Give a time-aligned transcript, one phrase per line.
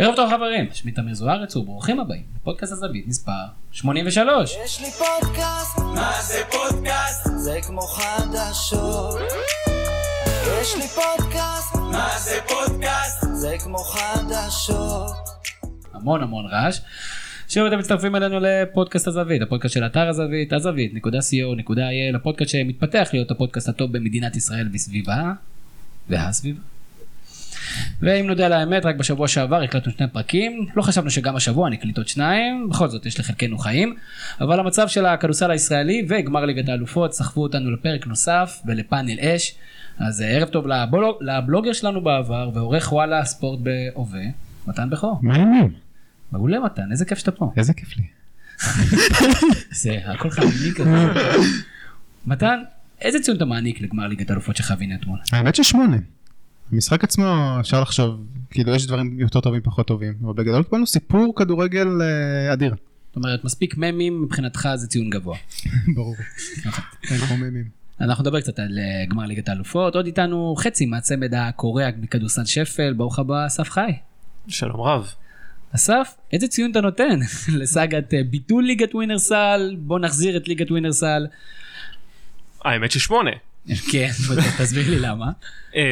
[0.00, 3.32] ערב טוב חברים, שמי תמיר זוארץ וברוכים הבאים לפודקאסט הזווית מספר
[3.72, 4.56] 83.
[4.64, 7.28] יש לי פודקאסט, מה זה פודקאסט?
[7.36, 9.20] זה כמו חדשות.
[10.60, 13.24] יש לי פודקאסט, מה זה פודקאסט?
[13.34, 15.16] זה כמו חדשות.
[15.94, 16.80] המון המון רעש.
[17.48, 23.68] שוב אתם מצטרפים אלינו לפודקאסט הזווית, הפודקאסט של אתר הזווית, הזווית.co.il, הפודקאסט שמתפתח להיות הפודקאסט
[23.68, 25.32] הטוב במדינת ישראל וסביבה,
[26.08, 26.60] והסביבה.
[28.02, 31.96] ואם נודה על האמת, רק בשבוע שעבר הקלטנו שני פרקים, לא חשבנו שגם השבוע נקליט
[31.96, 33.96] עוד שניים, בכל זאת יש לחלקנו חיים,
[34.40, 39.54] אבל המצב של הכדורסל הישראלי וגמר ליגת האלופות סחבו אותנו לפרק נוסף ולפאנל אש.
[39.98, 44.22] אז אה, ערב טוב לבלוג, לבלוגר שלנו בעבר ועורך וואלה ספורט בהווה,
[44.66, 45.18] מתן בכור.
[45.22, 45.72] מה העניינים?
[46.32, 47.52] מעולה מתן, איזה כיף שאתה פה.
[47.56, 48.04] איזה כיף לי.
[49.82, 50.90] זה הכל חמיני כזה.
[52.26, 52.58] מתן,
[53.00, 55.18] איזה ציון אתה מעניק לגמר ליגת האלופות שחווינו אתמול?
[55.32, 55.96] האמת ששמונה.
[56.72, 61.34] המשחק עצמו אפשר לחשוב, כאילו יש דברים יותר טובים פחות טובים, אבל בגדול קיבלנו סיפור
[61.36, 62.74] כדורגל אה, אדיר.
[63.08, 65.36] זאת אומרת, מספיק ממים מבחינתך זה ציון גבוה.
[65.96, 66.16] ברור.
[67.10, 67.64] אין כמו ממים.
[68.00, 72.92] אנחנו נדבר קצת על אה, גמר ליגת האלופות, עוד איתנו חצי מהצמד הקוריאה מכדורסל שפל,
[72.92, 73.92] ברוך הבא אסף חי.
[74.48, 75.12] שלום רב.
[75.74, 77.18] אסף, איזה ציון אתה נותן
[77.58, 81.26] לסאגת אה, ביטול ליגת ווינרסל, בוא נחזיר את ליגת ווינרסל.
[82.64, 83.30] האמת ששמונה.
[83.92, 84.10] כן,
[84.58, 85.26] תסביר לי למה.
[85.74, 85.82] אה,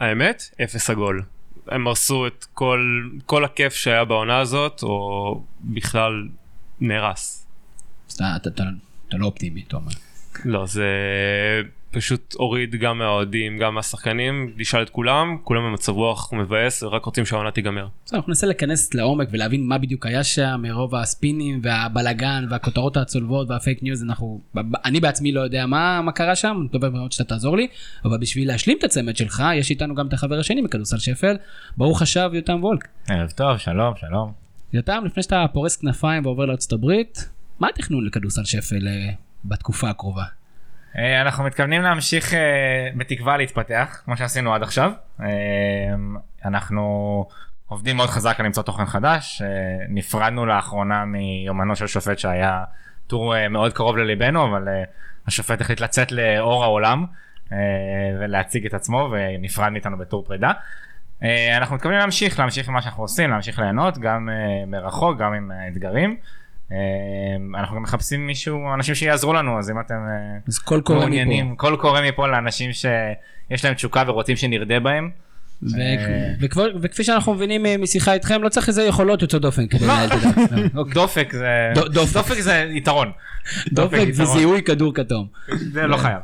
[0.00, 1.22] האמת, אפס עגול.
[1.68, 6.28] הם הרסו את כל, כל הכיף שהיה בעונה הזאת, או בכלל
[6.80, 7.46] נהרס.
[8.08, 8.62] אז אתה- אתה אתה-
[9.08, 9.92] אתה לא אופטימי, אתה אומר.
[10.44, 10.86] לא, זה
[11.92, 17.26] פשוט הוריד גם מהאוהדים, גם מהשחקנים, תשאל את כולם, כולם במצב רוח מבאס, רק רוצים
[17.26, 17.88] שהעונה תיגמר.
[18.04, 23.50] בסדר, אנחנו ננסה להיכנס לעומק ולהבין מה בדיוק היה שם, מרוב הספינים והבלגן והכותרות הצולבות
[23.50, 24.40] והפייק ניוז, אנחנו,
[24.84, 27.68] אני בעצמי לא יודע מה, מה קרה שם, אני מקווה מאוד שאתה תעזור לי,
[28.04, 31.36] אבל בשביל להשלים את הצמד שלך, יש איתנו גם את החבר השני מכדורסל שפל,
[31.76, 32.88] ברוך השב יותם וולק.
[33.08, 34.32] ערב טוב, שלום, שלום.
[34.72, 37.28] יותם, לפני שאתה פורס כנפיים ועובר לארצות הברית,
[37.60, 39.12] מה התכנון לכדורסל שפל אה,
[39.44, 40.24] בתקופה הקרובה?
[40.98, 44.92] אה, אנחנו מתכוונים להמשיך אה, בתקווה להתפתח, כמו שעשינו עד עכשיו.
[45.20, 45.26] אה,
[46.44, 47.26] אנחנו
[47.68, 49.42] עובדים מאוד חזק על למצוא תוכן חדש.
[49.88, 52.64] נפרדנו לאחרונה מיומנו של שופט שהיה
[53.06, 54.68] טור מאוד קרוב לליבנו, אבל
[55.26, 57.06] השופט החליט לצאת לאור העולם
[58.20, 60.52] ולהציג את עצמו ונפרד מאיתנו בטור פרידה.
[61.56, 64.28] אנחנו מתכוונים להמשיך, להמשיך עם מה שאנחנו עושים, להמשיך ליהנות גם
[64.66, 66.16] מרחוק, גם עם האתגרים.
[66.72, 70.98] אה, אנחנו גם מחפשים מישהו, אנשים שיעזרו לנו, אז אם אתם אה, אז קול קורא
[70.98, 71.06] מפה.
[71.06, 75.10] מעוניינים, קול קורא מפה לאנשים שיש להם תשוקה ורוצים שנרדה בהם.
[75.78, 76.34] אה.
[76.80, 80.12] וכפי שאנחנו מבינים אה, משיחה איתכם, לא צריך איזה יכולות יוצאות דופן כדי לנהל את.
[80.74, 80.94] אוקיי.
[80.94, 82.40] דופק זה, דו- דופק.
[82.40, 83.10] זה יתרון.
[83.72, 84.26] דופק יתרון.
[84.28, 85.26] וזיהוי כדור כתום.
[85.72, 86.18] זה לא חייב.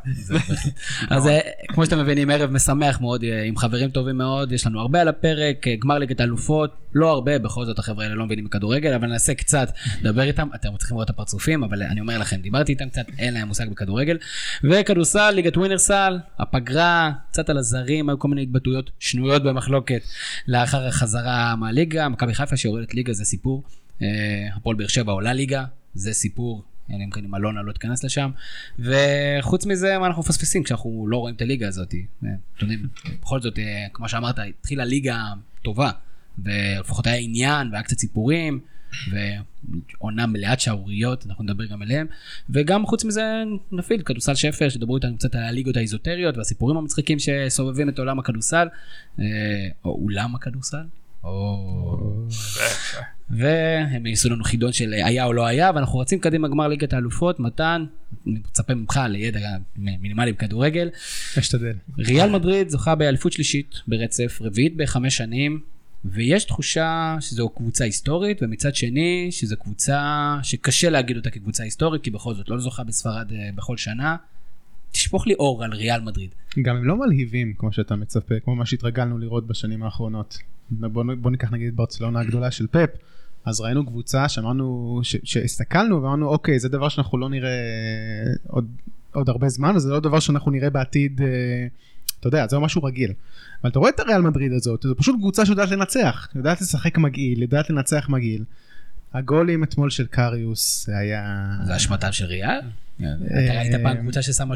[1.09, 5.01] אז אה, כמו שאתם מבינים ערב משמח מאוד עם חברים טובים מאוד יש לנו הרבה
[5.01, 9.07] על הפרק גמר ליגת האלופות לא הרבה בכל זאת החבר'ה האלה לא מבינים בכדורגל אבל
[9.07, 12.89] ננסה קצת לדבר איתם אתם צריכים לראות את הפרצופים אבל אני אומר לכם דיברתי איתם
[12.89, 14.17] קצת אין להם מושג בכדורגל
[14.63, 20.01] וכדורסל ליגת ווינרסל הפגרה קצת על הזרים היו כל מיני התבטאויות שנויות במחלוקת
[20.47, 23.63] לאחר החזרה מהליגה מכבי חיפה שיורדת ליגה זה סיפור
[24.01, 24.07] אה,
[24.55, 28.31] הפועל באר שבע עולה ליגה זה סיפור אלא אם כן אם אלונה לא תיכנס לשם.
[28.79, 31.93] וחוץ מזה מה אנחנו מפספסים כשאנחנו לא רואים את הליגה הזאת.
[31.93, 32.87] אה, אתם יודעים,
[33.21, 35.23] בכל זאת, אה, כמו שאמרת, התחילה ליגה
[35.61, 35.91] טובה,
[36.39, 38.59] ולפחות היה עניין והיה קצת סיפורים,
[39.11, 42.07] ועונה מלאת שערוריות, אנחנו נדבר גם עליהם,
[42.49, 47.89] וגם חוץ מזה נפעיל כדורסל שפל, שדברו איתנו קצת על הליגות האיזוטריות והסיפורים המצחיקים שסובבים
[47.89, 48.67] את עולם הכדורסל,
[49.19, 49.25] אה,
[49.85, 50.83] או אולם הכדורסל.
[51.23, 52.27] או...
[53.29, 57.39] והם יעשו לנו חידון של היה או לא היה ואנחנו רצים קדימה גמר ליגת האלופות.
[57.39, 57.85] מתן
[58.27, 60.89] אני מצפה ממך לידע מינימלי בכדורגל.
[61.39, 61.73] אשתדל.
[61.97, 65.61] ריאל מדריד זוכה באליפות שלישית ברצף רביעית בחמש שנים
[66.05, 72.11] ויש תחושה שזו קבוצה היסטורית ומצד שני שזו קבוצה שקשה להגיד אותה כקבוצה היסטורית כי
[72.11, 74.15] בכל זאת לא זוכה בספרד אה, בכל שנה.
[74.91, 76.35] תשפוך לי אור על ריאל מדריד.
[76.61, 80.37] גם הם לא מלהיבים כמו שאתה מצפה, כמו מה שהתרגלנו לראות בשנים האחרונות.
[80.71, 82.89] בוא, בוא ניקח נגיד את ברצלונה הגדולה של פפ,
[83.45, 87.59] אז ראינו קבוצה שאמרנו, שהסתכלנו ואמרנו אוקיי זה דבר שאנחנו לא נראה
[88.47, 88.67] עוד,
[89.13, 91.27] עוד הרבה זמן, וזה לא דבר שאנחנו נראה בעתיד, אה,
[92.19, 93.13] אתה יודע, זה משהו רגיל.
[93.61, 97.41] אבל אתה רואה את הריאל מדריד הזאת, זו פשוט קבוצה שיודעת לנצח, יודעת לשחק מגעיל,
[97.41, 98.43] יודעת לנצח מגעיל.
[99.13, 101.49] הגולים אתמול של קריוס זה היה...
[101.65, 102.59] זה אשמתם של ריאל?
[102.97, 104.55] אתה ראית פעם קבוצה ששמה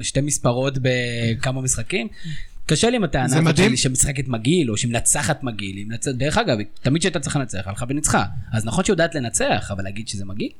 [0.00, 2.08] שתי מספרות בכמה משחקים?
[2.66, 3.56] קשה לי עם הטענה הזאת.
[3.56, 5.88] שלי שמשחקת מגעיל או שמנצחת מגעיל.
[6.14, 8.24] דרך אגב, תמיד שהייתה צריכה לנצח, הלכה וניצחה.
[8.52, 10.50] אז נכון שהיא יודעת לנצח, אבל להגיד שזה מגעיל?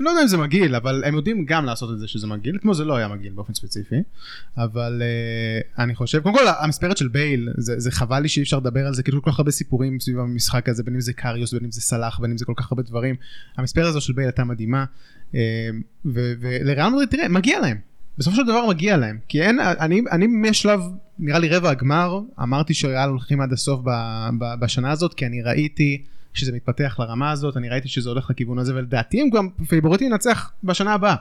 [0.00, 2.74] לא יודע אם זה מגעיל, אבל הם יודעים גם לעשות את זה שזה מגעיל, כמו
[2.74, 3.96] זה לא היה מגעיל באופן ספציפי,
[4.56, 8.58] אבל uh, אני חושב, קודם כל המספרת של בייל, זה, זה חבל לי שאי אפשר
[8.58, 11.52] לדבר על זה, כאילו כל כך הרבה סיפורים סביב המשחק הזה, בין אם זה קריוס,
[11.54, 13.14] בין אם זה סלאח, בין אם זה כל כך הרבה דברים.
[13.56, 14.84] המספרת הזו של בייל הייתה מדהימה,
[15.32, 15.34] אה,
[16.04, 17.76] ולריאל מדריד, תראה, מגיע להם.
[18.18, 20.80] בסופו של דבר מגיע להם, כי אין, אני, אני משלב,
[21.18, 23.90] נראה לי רבע הגמר, אמרתי שריאל הולכים עד הסוף ב,
[24.38, 28.58] ב, בשנה הזאת, כי אני ראיתי שזה מתפתח לרמה הזאת, אני ראיתי שזה הולך לכיוון
[28.58, 31.14] הזה, ולדעתי הם גם פייבוריטים לנצח בשנה הבאה.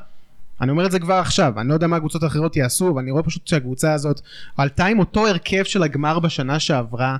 [0.62, 3.24] אני אומר את זה כבר עכשיו, אני לא יודע מה הקבוצות האחרות יעשו, ואני רואה
[3.24, 4.21] פשוט שהקבוצה הזאת
[4.57, 7.18] עלתה עם אותו הרכב של הגמר בשנה שעברה,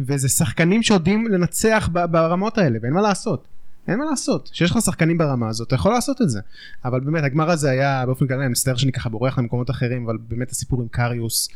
[0.00, 3.48] וזה שחקנים שיודעים לנצח ברמות האלה, ואין מה לעשות.
[3.88, 6.40] אין מה לעשות, כשיש לך שחקנים ברמה הזאת, אתה יכול לעשות את זה.
[6.84, 10.18] אבל באמת, הגמר הזה היה באופן כללי, אני מצטער שאני ככה בורח למקומות אחרים, אבל
[10.28, 11.48] באמת הסיפור עם קריוס,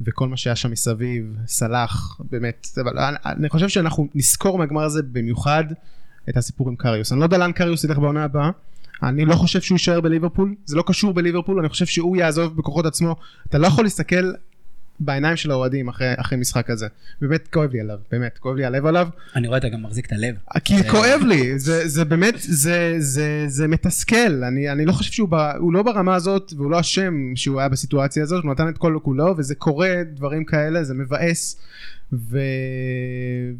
[0.00, 5.64] וכל מה שהיה שם מסביב, סלאח, באמת, אבל אני חושב שאנחנו נזכור מהגמר הזה במיוחד
[6.28, 7.12] את הסיפור עם קריוס.
[7.12, 8.50] אני לא יודע לאן קריוס ילך בעונה הבאה,
[9.02, 12.86] אני לא חושב שהוא יישאר בליברפול, זה לא קשור בליברפול, אני חושב שהוא יעזוב בכוחות
[12.86, 13.16] עצמו,
[13.48, 14.32] אתה לא יכול להסתכל
[15.00, 16.86] בעיניים של האוהדים אחרי, אחרי משחק כזה.
[17.20, 19.08] באמת כואב לי עליו, באמת, כואב לי הלב עליו.
[19.36, 20.34] אני רואה אתה גם מחזיק את הלב.
[20.64, 20.88] כי.
[20.90, 25.34] כואב לי, זה, זה באמת, זה, זה, זה מתסכל, אני, אני לא חושב שהוא ב,
[25.72, 29.34] לא ברמה הזאת, והוא לא אשם שהוא היה בסיטואציה הזאת, הוא נתן את כל כולו,
[29.38, 31.60] וזה קורה, דברים כאלה, זה מבאס,
[32.12, 32.38] ו,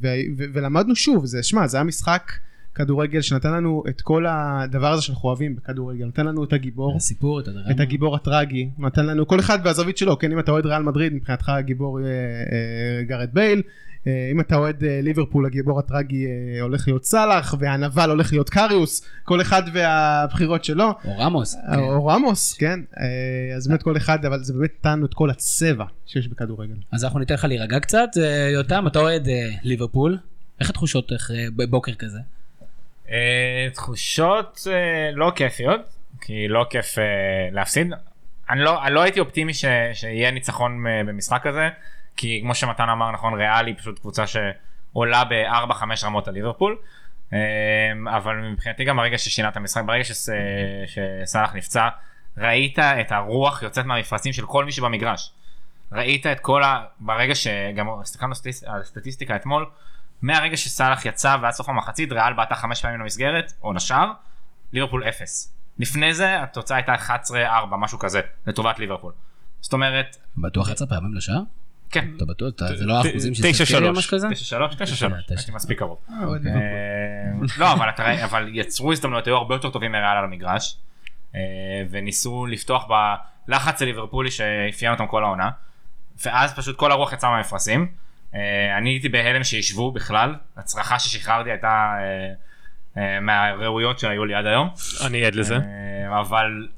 [0.00, 0.08] ו,
[0.38, 2.32] ו, ולמדנו שוב, זה, שמע, זה היה משחק...
[2.78, 7.40] כדורגל שנתן לנו את כל הדבר הזה שאנחנו אוהבים בכדורגל, נתן לנו את הגיבור, הסיפור,
[7.40, 10.32] את הדרמה, את הגיבור הטרגי, נתן לנו כל אחד והזווית שלו, כן?
[10.32, 13.62] אם אתה אוהד ריאל מדריד מבחינתך הגיבור אה, אה, גארד בייל,
[14.06, 18.50] אה, אם אתה אוהד אה, ליברפול הגיבור הטרגי אה, הולך להיות סאלח והנבל הולך להיות
[18.50, 23.96] קריוס, כל אחד והבחירות שלו, או רמוס, אה, או רמוס, כן, אה, אז באמת כל
[23.96, 26.76] אחד, אבל זה באמת נתן את כל הצבע שיש בכדורגל.
[26.92, 30.18] אז אנחנו ניתן לך להירגע קצת, אה, יותם, אתה אוהד אה, ליברפול,
[30.60, 32.18] איך התחושות אחרי בוקר כזה?
[33.10, 35.80] אה, תחושות אה, לא כיפיות,
[36.20, 37.04] כי לא כיף אה,
[37.52, 37.92] להפסיד.
[38.50, 41.68] אני לא, אני לא הייתי אופטימי ש, שיהיה ניצחון במשחק הזה,
[42.16, 46.76] כי כמו שמתן אמר נכון, ריאלי פשוט קבוצה שעולה ב-4-5 רמות על ליברפול.
[48.16, 51.88] אבל מבחינתי גם הרגע ששינה את המשחק, ברגע שסאלח נפצע,
[52.38, 55.32] ראית את הרוח יוצאת מהמפרצים של כל מי שבמגרש.
[55.92, 56.84] ראית את כל ה...
[57.00, 58.34] ברגע שגם הסתכלנו
[58.66, 59.66] על הסטטיסטיקה אתמול,
[60.22, 64.12] מהרגע שסאלח יצא ועד סוף המחצית ריאל בעטה חמש פעמים למסגרת או נשאר
[64.72, 65.54] ליברפול אפס.
[65.78, 67.34] לפני זה התוצאה הייתה 11-4
[67.78, 69.12] משהו כזה לטובת ליברפול.
[69.60, 71.40] זאת אומרת בטוח 11 פעמים לשער?
[71.90, 72.08] כן.
[72.16, 72.50] אתה בטוח?
[72.74, 74.28] זה לא האחוזים של ספקריה משהו כזה?
[74.28, 74.30] 9-3?
[74.30, 74.32] 9-3,
[75.28, 75.98] הייתי מספיק קרוב.
[76.10, 76.16] אה,
[77.58, 77.72] לא
[78.24, 80.78] אבל יצרו הזדמנויות היו הרבה יותר טובים מריאל על המגרש
[81.34, 81.40] אה,
[81.90, 82.88] וניסו לפתוח
[83.48, 85.50] בלחץ לליברפולי שאפיין אותם כל העונה
[86.24, 87.88] ואז פשוט כל הרוח יצאה מהמפרשים.
[88.34, 92.32] אה, אני הייתי בהלם שישבו בכלל, הצרחה ששחררתי הייתה אה,
[93.02, 94.68] אה, מהראויות שהיו לי עד היום.
[95.06, 95.58] אני עד לזה.
[96.20, 96.68] אבל,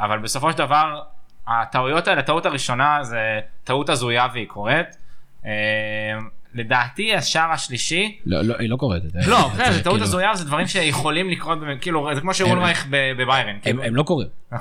[0.00, 1.02] אבל בסופו של דבר,
[1.46, 4.96] הטעויות האלה, הטעות הראשונה זה טעות הזויה והיא קורית.
[6.54, 10.44] לדעתי השער השלישי לא לא היא לא קורית לא כן, זה טעות כאילו- הזויה זה
[10.44, 13.82] דברים שיכולים לקרות כאילו זה כמו שאולרייך בביירן כאילו.
[13.82, 14.28] הם לא קורים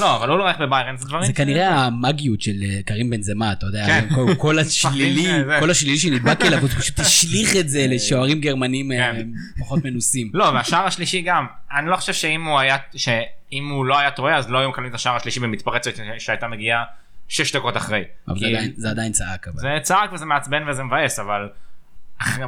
[0.00, 3.66] לא אבל אולרייך בביירן זה דברים זה כנראה המאגיות של אה, קרים בן זמה אתה
[3.66, 4.06] יודע כן.
[4.38, 5.26] כל השלילי
[5.60, 9.28] כל השלילי שנדבק אליו הוא פשוט השליך את זה לשוערים גרמנים אה, כן.
[9.60, 11.46] פחות מנוסים לא והשער השלישי גם
[11.78, 14.90] אני לא חושב שאם הוא היה שאם הוא לא היה טועה אז לא היו מקבלים
[14.90, 16.84] את השער השלישי במתפרצת שהייתה מגיעה
[17.28, 18.04] שש דקות אחרי.
[18.28, 18.40] אבל כי...
[18.40, 19.48] זה, עדיין, זה עדיין צעק.
[19.48, 19.58] אבל.
[19.58, 21.48] זה צעק וזה מעצבן וזה מבאס, אבל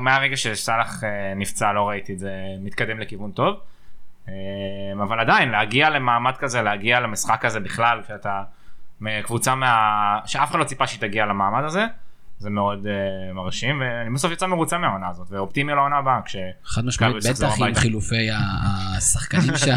[0.01, 3.61] מהרגע שסאלח אה, נפצע לא ראיתי את זה מתקדם לכיוון טוב.
[4.29, 4.35] אה,
[5.03, 8.43] אבל עדיין, להגיע למעמד כזה, להגיע למשחק הזה בכלל, שאתה
[9.23, 10.19] קבוצה מה...
[10.27, 11.87] שאף אחד לא ציפה שהיא תגיע למעמד הזה.
[12.41, 16.37] זה מאוד uh, מרשים ואני בסוף יצא מרוצה מהעונה הזאת ואופטימי לעונה הבאה כש...
[16.65, 18.29] חד משמעית בטח עם חילופי
[18.97, 19.77] השחקנים שם.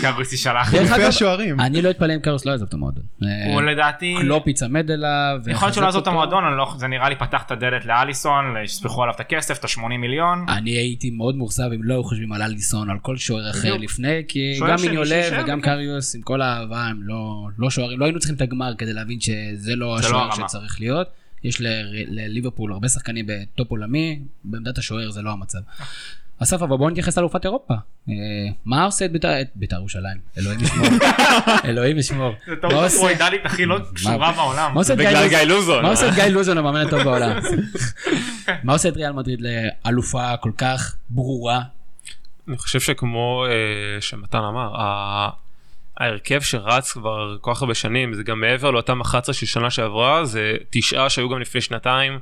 [0.00, 0.68] קרוס שלח.
[0.68, 1.60] חילופי השוערים.
[1.60, 3.04] אני לא אתפלא אם קרוס לא יעזוב את המועדון.
[3.52, 4.14] הוא לדעתי...
[4.20, 5.40] קלופ יצמד אליו.
[5.46, 8.44] יכול להיות שהוא לא יעזוב את המועדון לא- זה נראה לי פתח את הדלת לאליסון
[8.66, 10.46] שיספחו עליו את הכסף את ה-80 מיליון.
[10.48, 14.22] אני הייתי מאוד מאוכזב אם לא היו חושבים על אליסון על כל שוער אחר לפני
[14.28, 15.70] כי גם מיניולה וגם כן.
[15.70, 19.20] קריוס עם כל האהבה הם לא, לא שוערים לא היינו צריכים את הגמר כדי להבין
[19.20, 21.23] שזה לא, לא השוער שצריך להיות.
[21.44, 21.60] יש
[22.08, 25.58] לליברפול הרבה שחקנים בטופ עולמי, בעמדת השוער זה לא המצב.
[26.38, 27.74] אסף, אבל בואו נתייחס לאלופת אירופה.
[28.08, 28.14] אה,
[28.64, 29.10] מה עושה את
[29.54, 30.16] בית"ר ירושלים?
[30.38, 30.86] אלוהים ישמור.
[31.64, 32.34] אלוהים ישמור.
[32.46, 34.74] זה טעות הפרוידלית הכי לא קשורה בעולם.
[34.96, 35.82] בגלל גיא לוזון.
[35.82, 37.38] מה עושה את גיא לוזון המאמן הטוב בעולם?
[38.64, 41.60] מה עושה את ריאל מדריד לאלופה כל כך ברורה?
[42.48, 44.74] אני חושב שכמו אה, שמתן אמר,
[45.96, 50.24] ההרכב שרץ כבר כל כך הרבה שנים זה גם מעבר לאותם 11 של שנה שעברה
[50.24, 52.18] זה תשעה שהיו גם לפני שנתיים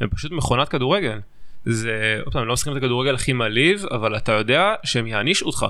[0.00, 1.20] הם פשוט מכונת כדורגל.
[1.64, 5.66] זה עוד פעם לא משחקים את הכדורגל הכי מעליב אבל אתה יודע שהם יענישו אותך.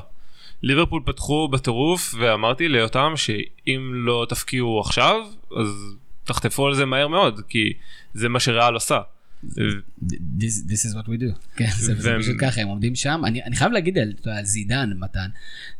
[0.63, 5.21] ליברפול פתחו בטירוף ואמרתי ליותם שאם לא תפקיעו עכשיו
[5.57, 7.73] אז תחטפו על זה מהר מאוד כי
[8.15, 9.01] זה מה שריאל עושה.
[9.45, 11.39] This, this is what we do.
[11.57, 13.23] כן, זה, פשוט ככה, הם עומדים שם.
[13.25, 15.29] אני, אני חייב להגיד על, על זידן, מתן.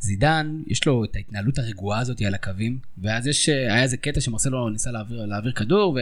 [0.01, 4.69] זידן, יש לו את ההתנהלות הרגועה הזאת על הקווים, ואז יש, היה איזה קטע שמרסלו
[4.69, 5.99] ניסה להעביר, להעביר כדור,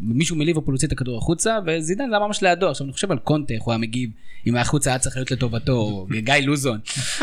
[0.00, 2.70] ומישהו מליברפול הוציא את הכדור החוצה, וזידן זה היה ממש לידו.
[2.70, 4.10] עכשיו אני חושב על קונטה, איך הוא היה מגיב,
[4.46, 6.78] אם החוצה היה צריך להיות לטובתו, או גיא לוזון,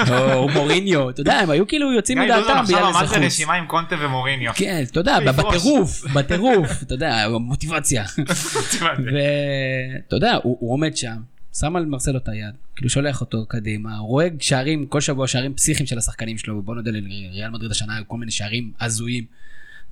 [0.10, 3.18] או, מוריניו, אתה יודע, הם היו כאילו יוצאים גיא לוזון מדעתם עכשיו בגלל איזה חוץ.
[3.18, 4.52] ברשימה עם קונטה ומוריניו.
[4.56, 5.20] כן, אתה יודע.
[5.20, 8.06] בטירוף, בטירוף, אתה יודע, מוטיבציה.
[9.96, 11.22] ואתה יודע, הוא, הוא עומד שם,
[11.54, 15.88] שם על מרסלו את היד, כאילו שולח אותו קדימה, רואה שערים, כל שבוע שערים פסיכיים
[15.88, 19.26] של השחקנים שלו, בוא נודה לריאל מדריד השנה, כל מיני שערים הזויים,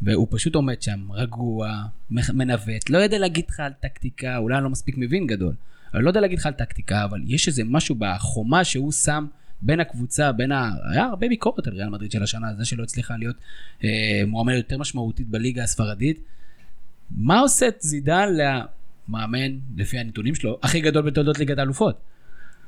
[0.01, 4.69] והוא פשוט עומד שם, רגוע, מנווט, לא יודע להגיד לך על טקטיקה, אולי אני לא
[4.69, 5.53] מספיק מבין גדול,
[5.93, 9.25] אבל לא יודע להגיד לך על טקטיקה, אבל יש איזה משהו בחומה שהוא שם
[9.61, 10.71] בין הקבוצה, בין ה...
[10.91, 13.35] היה הרבה ביקורת על ריאל מדריד של השנה, זה שלא הצליחה להיות
[13.83, 16.19] אה, מועמדת יותר משמעותית בליגה הספרדית.
[17.11, 18.29] מה עושה את זידן
[19.09, 22.01] למאמן, לפי הנתונים שלו, הכי גדול בתולדות ליגת האלופות?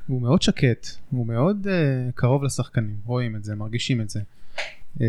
[0.06, 4.20] הוא מאוד שקט, הוא מאוד uh, קרוב לשחקנים, רואים את זה, מרגישים את זה.
[4.96, 5.00] Uh,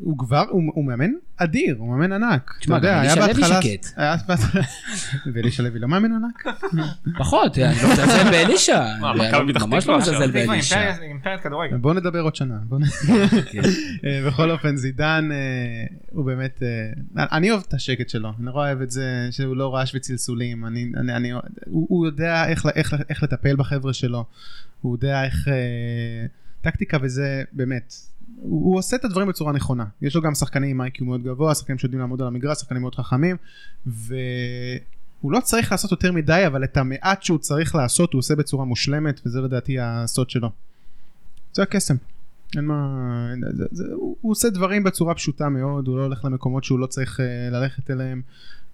[0.00, 2.56] הוא כבר, הוא, מאמן אדיר, הוא מאמן ענק.
[2.60, 3.86] תשמע, גם היה אלישע לוי שקט.
[5.34, 6.44] ואלישע לוי לא מאמן ענק?
[7.18, 8.84] פחות, אני לא מזלזל באלישע.
[9.00, 10.76] מה, אני מכבי פתח ממש לא מזלזל תקווה, באלישע.
[10.76, 11.76] אימפריה- אימפריית כדורגל.
[11.76, 12.58] בוא נדבר עוד שנה.
[13.52, 13.60] כן.
[14.04, 15.36] אה, בכל אופן זידן אה,
[16.10, 19.74] הוא באמת, אה, אני אוהב את השקט שלו, אני נורא אוהב את זה שהוא לא
[19.74, 21.30] רעש וצלצולים, אני, אני, אני,
[21.66, 22.66] הוא, יודע איך,
[23.22, 24.24] לטפל בחבר'ה שלו,
[24.80, 26.26] הוא יודע איך, אה,
[26.60, 27.94] טקטיקה וזה באמת,
[28.34, 31.78] הוא, עושה את הדברים בצורה נכונה, יש לו גם שחקנים עם איי-קיו מאוד גבוה, שחקנים
[31.78, 33.36] שיודעים לעמוד על המגרש, שחקנים מאוד חכמים,
[33.86, 38.64] והוא לא צריך לעשות יותר מדי, אבל את המעט שהוא צריך לעשות הוא עושה בצורה
[38.64, 40.50] מושלמת, וזה לדעתי הסוד שלו.
[41.52, 41.94] זה הקסם.
[42.56, 43.32] אין מה...
[43.52, 46.86] זה, זה, הוא, הוא עושה דברים בצורה פשוטה מאוד, הוא לא הולך למקומות שהוא לא
[46.86, 48.22] צריך uh, ללכת אליהם.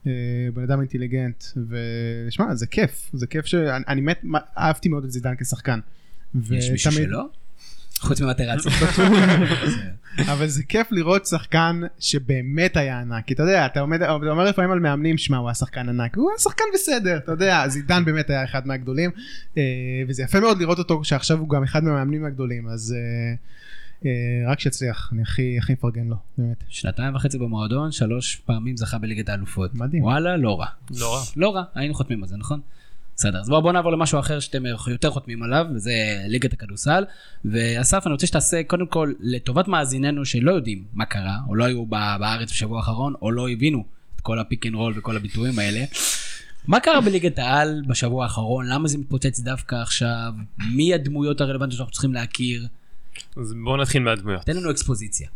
[0.05, 0.07] Uh,
[0.55, 4.21] בן אדם אינטליגנט, ושמע, זה כיף, זה כיף שאני אני מת,
[4.59, 5.81] אהבתי מאוד את זידן כשחקן.
[6.51, 7.29] יש מישהו שלא?
[8.03, 8.73] חוץ ממטרציה.
[10.33, 14.45] אבל זה כיף לראות שחקן שבאמת היה ענק, כי אתה יודע, אתה עומד, אתה אומר
[14.45, 18.05] לפעמים על מאמנים, שמע, הוא היה שחקן ענק, הוא היה שחקן בסדר, אתה יודע, זידן
[18.05, 19.11] באמת היה אחד מהגדולים,
[19.57, 19.63] אה,
[20.09, 23.35] וזה יפה מאוד לראות אותו שעכשיו הוא גם אחד מהמאמנים הגדולים, אז אה,
[24.05, 26.65] אה, רק שיצליח, אני הכי הכי מפרגן לו, באמת.
[26.69, 29.75] שנתיים וחצי במועדון, שלוש פעמים זכה בליגת האלופות.
[29.75, 30.03] מדהים.
[30.03, 30.67] וואלה, לא רע.
[31.01, 31.23] לא רע.
[31.37, 32.61] לא רע, היינו חותמים על זה, נכון?
[33.23, 35.93] בסדר, אז בואו בוא נעבור למשהו אחר שאתם יותר חותמים עליו, וזה
[36.27, 37.05] ליגת הכדורסל.
[37.45, 41.87] ואסף, אני רוצה שתעשה, קודם כל, לטובת מאזיננו שלא יודעים מה קרה, או לא היו
[41.87, 43.85] בארץ בשבוע האחרון, או לא הבינו
[44.17, 45.85] את כל ה pick and roll וכל הביטויים האלה.
[46.67, 48.67] מה קרה בליגת העל בשבוע האחרון?
[48.69, 50.33] למה זה מתפוצץ דווקא עכשיו?
[50.75, 52.67] מי הדמויות הרלוונטיות שאנחנו צריכים להכיר?
[53.37, 54.43] אז בואו נתחיל מהדמויות.
[54.43, 55.29] תן לנו אקספוזיציה.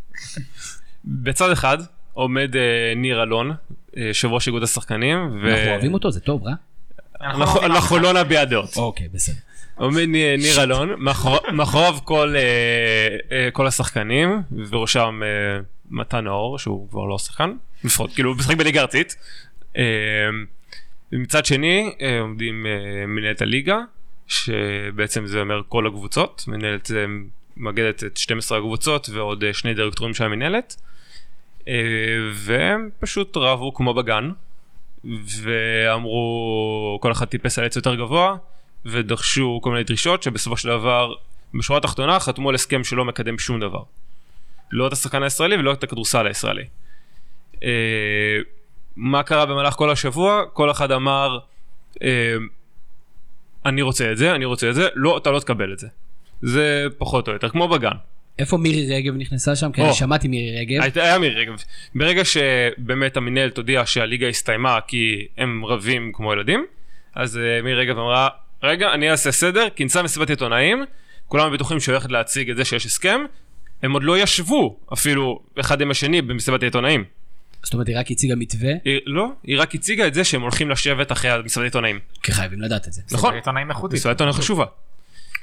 [1.04, 1.78] בצד אחד
[2.12, 3.50] עומד אה, ניר אלון,
[3.96, 6.54] אה, יושב ראש איגוד השחקנים, ו- אנחנו אוהבים אותו, זה טוב, רע?
[7.20, 8.76] אנחנו לא נביע דעות.
[8.76, 9.36] אוקיי, בסדר.
[9.74, 10.04] עומד
[10.38, 12.42] ניר אלון, מאחור- מאחוריו כל, אה,
[13.36, 17.52] אה, כל השחקנים, ובראשם אה, מתן נאור, שהוא כבר לא שחקן,
[17.84, 19.16] לפחות, כאילו הוא משחק בליגה ארצית.
[21.12, 22.66] ומצד שני עומדים
[23.06, 23.78] מנהלת הליגה,
[24.26, 26.90] שבעצם זה אומר כל הקבוצות, מנהלת
[27.56, 30.76] מאגדת את 12 הקבוצות ועוד שני דירקטורים של המנהלת.
[32.34, 34.30] והם פשוט רבו כמו בגן,
[35.04, 38.36] ואמרו כל אחד טיפס על עץ יותר גבוה,
[38.86, 41.14] ודרשו כל מיני דרישות שבסופו של דבר
[41.54, 43.82] בשורה התחתונה חתמו על הסכם שלא מקדם שום דבר.
[44.70, 46.64] לא את השחקן הישראלי ולא את הכדורסל הישראלי.
[47.64, 48.38] אה,
[48.96, 50.42] מה קרה במהלך כל השבוע?
[50.52, 51.38] כל אחד אמר
[52.02, 52.36] אה,
[53.66, 55.88] אני רוצה את זה, אני רוצה את זה, לא, אתה לא תקבל את זה.
[56.42, 57.96] זה פחות או יותר, כמו בגן.
[58.38, 59.72] איפה מירי רגב נכנסה שם?
[59.72, 59.82] כי.
[59.82, 60.98] אני שמעתי מירי רגב.
[60.98, 61.54] היה מירי רגב.
[61.94, 66.66] ברגע שבאמת המנהלת הודיעה שהליגה הסתיימה כי הם רבים כמו ילדים,
[67.14, 68.28] אז אה, מירי רגב אמרה,
[68.62, 70.84] רגע, אני אעשה סדר, כינסה מסיבת עיתונאים,
[71.26, 73.20] כולם בטוחים שהיא הולכת להציג את זה שיש הסכם,
[73.82, 77.04] הם עוד לא ישבו אפילו אחד עם השני במסיבת העיתונאים.
[77.62, 80.70] זאת אומרת, היא רק הציגה מתווה, היא, לא, היא רק הציגה את זה שהם הולכים
[80.70, 81.98] לשבת אחרי מסיבת העיתונאים.
[82.22, 83.02] כי חייבים לדעת את זה.
[83.12, 83.98] נכון, עיתונאים איכותית.
[83.98, 84.64] מסיבת עיתונאים חשובה.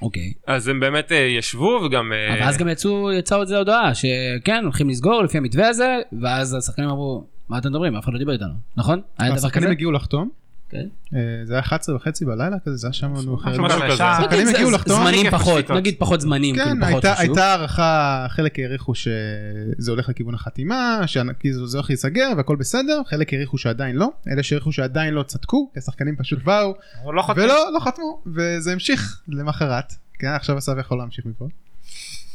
[0.01, 0.33] אוקיי.
[0.47, 2.13] אז הם באמת אה, ישבו וגם...
[2.13, 5.97] אה, אבל אז גם יצאו, יצאה עוד איזה הודעה, שכן, הולכים לסגור לפי המתווה הזה,
[6.21, 7.95] ואז השחקנים אמרו, מה אתם מדברים?
[7.95, 9.01] אף אחד לא דיבר איתנו, נכון?
[9.17, 9.47] היה דבר כזה?
[9.47, 10.29] השחקנים הגיעו לחתום,
[10.73, 10.87] כן.
[11.15, 13.61] אה, זה היה 11 וחצי בלילה כזה, זה היה שם מאוחר.
[13.61, 14.95] משהו משהו נגיד, הגיעו לחתום.
[14.95, 15.71] זמנים פחות.
[15.71, 17.29] נגיד פחות זמנים, כן, כאילו פחות הייתה, חשוב.
[17.29, 23.33] הייתה הערכה, חלק העריכו שזה הולך לכיוון החתימה, שכאילו זה הולך להיסגר והכל בסדר, חלק
[23.33, 26.73] העריכו שעדיין לא, אלה שהעריכו שעדיין לא צדקו, כי השחקנים פשוט באו,
[27.05, 27.23] לא.
[27.35, 31.47] ולא, לא חתמו, וזה המשיך למחרת, כן, עכשיו אסף יכול להמשיך מפה.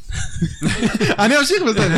[1.24, 1.88] אני אמשיך בזה.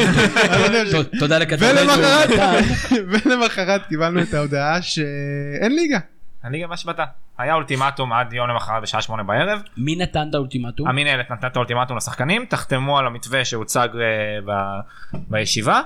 [1.21, 1.67] תודה לכתבי.
[3.11, 5.99] ולמחרת קיבלנו את ההודעה שאין ליגה.
[6.43, 7.05] הליגה בהשבתה.
[7.39, 9.63] היה אולטימטום עד יום למחרת בשעה שמונה בערב.
[9.77, 10.89] מי נתן את האולטימטום?
[10.89, 14.01] המינהלת נתנה את האולטימטום לשחקנים, תחתמו על המתווה שהוצג אה,
[14.47, 14.81] ב-
[15.29, 15.81] בישיבה.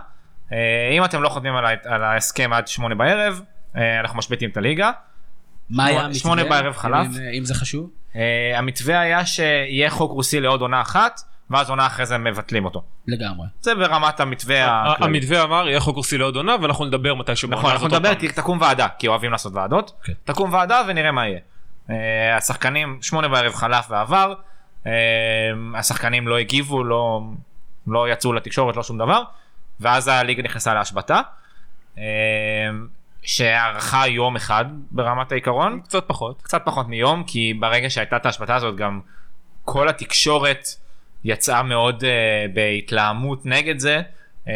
[0.53, 0.59] אה,
[0.97, 3.41] אם אתם לא חותמים על על ההסכם עד שמונה בערב,
[3.77, 4.91] אה, אנחנו משביתים את הליגה.
[5.71, 6.15] מה היה המתווה?
[6.15, 7.07] שמונה בערב חלף.
[7.07, 7.91] אם- אם זה חשוב?
[8.57, 11.21] המתווה היה שיהיה חוק רוסי לעוד עונה אחת,
[11.51, 12.83] ואז עונה אחרי זה מבטלים אותו.
[13.07, 13.47] לגמרי.
[13.61, 14.95] זה ברמת המתווה.
[14.99, 18.15] המתווה אמר יהיה חוק רוסי לעוד עונה ואנחנו נדבר מתישהו נכון, בעונה אנחנו נדבר.
[18.15, 19.93] ת- תקום ועדה, כי אוהבים לעשות ועדות.
[20.05, 20.13] כן.
[20.25, 21.39] תקום ועדה ונראה מה יהיה.
[21.91, 24.35] אה, השחקנים, שמונה בערב חלף ועבר,
[24.87, 24.93] אה,
[25.75, 27.21] השחקנים לא הגיבו, לא,
[27.87, 29.23] לא יצאו לתקשורת, לא שום דבר,
[29.81, 31.21] ואז הליגה נכנסה להשבתה,
[31.99, 32.03] אה,
[33.23, 36.43] שהארכה יום אחד ברמת העיקרון, קצת פחות.
[36.43, 39.01] קצת פחות מיום, כי ברגע שהייתה את ההשבתה הזאת גם
[39.65, 40.67] כל התקשורת
[41.25, 42.07] יצאה מאוד uh,
[42.55, 44.01] בהתלהמות נגד זה,
[44.45, 44.49] um,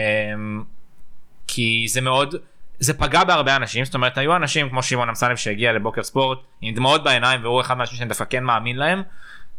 [1.47, 2.35] כי זה מאוד,
[2.79, 6.75] זה פגע בהרבה אנשים, זאת אומרת היו אנשים כמו שמעון אמסלם שהגיע לבוקר ספורט עם
[6.75, 9.03] דמעות בעיניים והוא אחד מהאנשים שאני דווקא כן מאמין להם.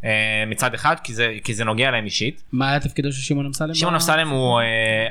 [0.00, 0.04] uh,
[0.46, 2.42] מצד אחד כי זה כי זה נוגע להם אישית.
[2.52, 3.74] מה היה תפקידו של שמעון אמסלם?
[3.74, 4.64] שמעון אמסלם הוא uh,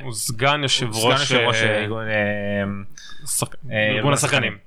[0.03, 2.63] הוא סגן יושב ראש אה, ארגון, אה,
[3.27, 4.57] שחק- אה, ארגון השחקנים.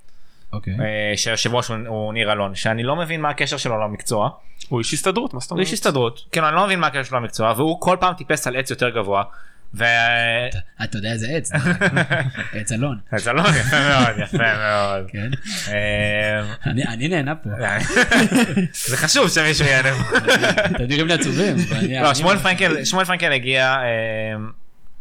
[0.53, 0.75] אוקיי.
[0.81, 4.31] אה, שהיושב ראש הוא, הוא ניר אלון שאני לא מבין מה הקשר שלו למקצוע.
[4.73, 5.67] הוא איש הסתדרות מה זאת הוא אומרת?
[5.67, 8.57] איש הסתדרות, כאילו אני לא מבין מה הקשר שלו למקצוע, והוא כל פעם טיפס על
[8.57, 9.23] עץ יותר גבוה,
[9.75, 9.85] ו...
[10.85, 11.51] אתה יודע איזה עץ?
[12.53, 12.99] עץ אלון.
[13.17, 15.11] זה לא יפה מאוד, יפה מאוד.
[15.11, 15.31] כן.
[15.69, 17.51] אה, אני אני נהנה פה.
[18.91, 19.89] זה חשוב שמישהו ייהנה.
[20.77, 21.57] אתם נראים לי עצובים.
[22.03, 22.15] לא,
[22.85, 24.37] שמואל פרנקל, הגיע אה,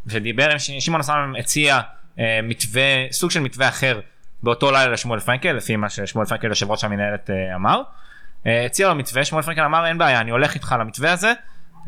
[0.06, 1.80] ודיבר שמעון הסלם הציע
[2.20, 4.00] אה, מתווה, סוג של מתווה אחר
[4.44, 7.82] באותו לילה לשמואל פרנקל, לפי מה ששמואל פרנקל יושב ראש המנהלת אה, אמר.
[8.48, 11.34] אה, הציע לו מתווה, שמואל פרנקל אמר אין בעיה, אני הולך איתך למתווה הזה,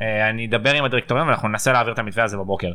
[0.01, 2.71] אה, אני אדבר עם הדירקטוריון ואנחנו ננסה להעביר את המתווה הזה בבוקר.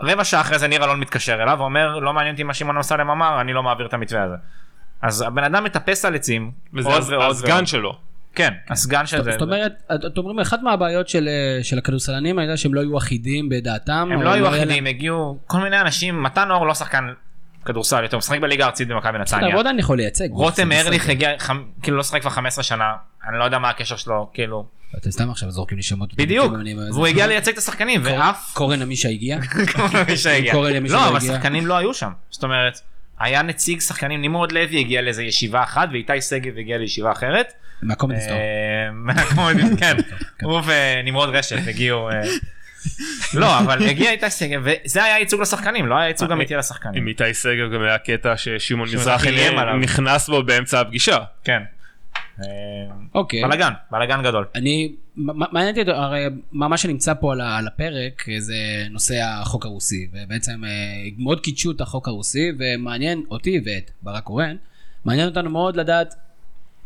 [0.00, 3.10] רבע שעה אחרי זה ניר אלון מתקשר אליו ואומר לא מעניין אותי מה שמעון אמסלם
[3.10, 4.34] אמר אני לא מעביר את המתווה הזה.
[5.02, 7.66] אז הבן אדם מטפס על עצים וזה עוד ועוד הסגן.
[7.66, 7.98] שלו.
[8.34, 9.32] כן הסגן של זה.
[9.32, 11.28] זאת אומרת, אתם אומרים, אחת מהבעיות של
[11.72, 14.08] אה, הכדורסלנים הייתה שהם לא היו אחידים בדעתם.
[14.12, 17.04] הם לא היו להם- אחידים, הגיעו כל מיני אנשים, מתן אור לא שחקן
[17.70, 19.52] כדורסל יותר, משחק בליגה הארצית במכבי נתניה.
[19.52, 20.28] הוא עדיין יכול לייצג.
[20.30, 21.08] רותם ארליך.
[21.08, 21.30] הגיע,
[21.82, 22.92] כאילו לא שחק כבר 15 שנה,
[23.28, 24.66] אני לא יודע מה הקשר שלו, כאילו,
[24.98, 26.14] אתם סתם עכשיו זורקים לי שמות.
[26.14, 26.52] בדיוק,
[26.92, 29.38] והוא הגיע לייצג את השחקנים, ואף קורן עמישה הגיע.
[30.08, 30.52] מי שהגיע.
[30.52, 31.34] קורא למי לא, שלא אבל הגיע.
[31.34, 32.80] שחקנים לא היו שם, זאת אומרת,
[33.18, 37.52] היה נציג שחקנים, נמרוד לוי הגיע לאיזה ישיבה אחת, ואיתי שגב הגיע לישיבה אחרת.
[37.82, 38.36] מהקומדי סטור.
[38.36, 39.96] אה, מהקומדי, כן,
[40.42, 42.08] הוא ונמרוד רשף הגיעו.
[43.34, 47.02] אה, לא, אבל הגיע איתי שגב, וזה היה ייצוג לשחקנים, לא היה ייצוג אמיתי לשחקנים.
[47.02, 49.30] עם איתי שגב גם היה קטע ששמעון שמעון מזרחי.
[49.80, 51.18] נכנס בו באמצע הפגישה.
[51.44, 51.62] כן.
[52.40, 52.44] אה,
[53.14, 53.42] אוקיי.
[53.42, 54.46] בלאגן, בלאגן גדול.
[54.54, 58.54] אני, מעניין אותי, הרי מה מה שנמצא פה על הפרק זה
[58.90, 60.70] נושא החוק הרוסי, ובעצם אה,
[61.18, 64.56] מאוד קידשו את החוק הרוסי, ומעניין אותי ואת ברק קורן,
[65.04, 66.14] מעניין אותנו מאוד לדעת,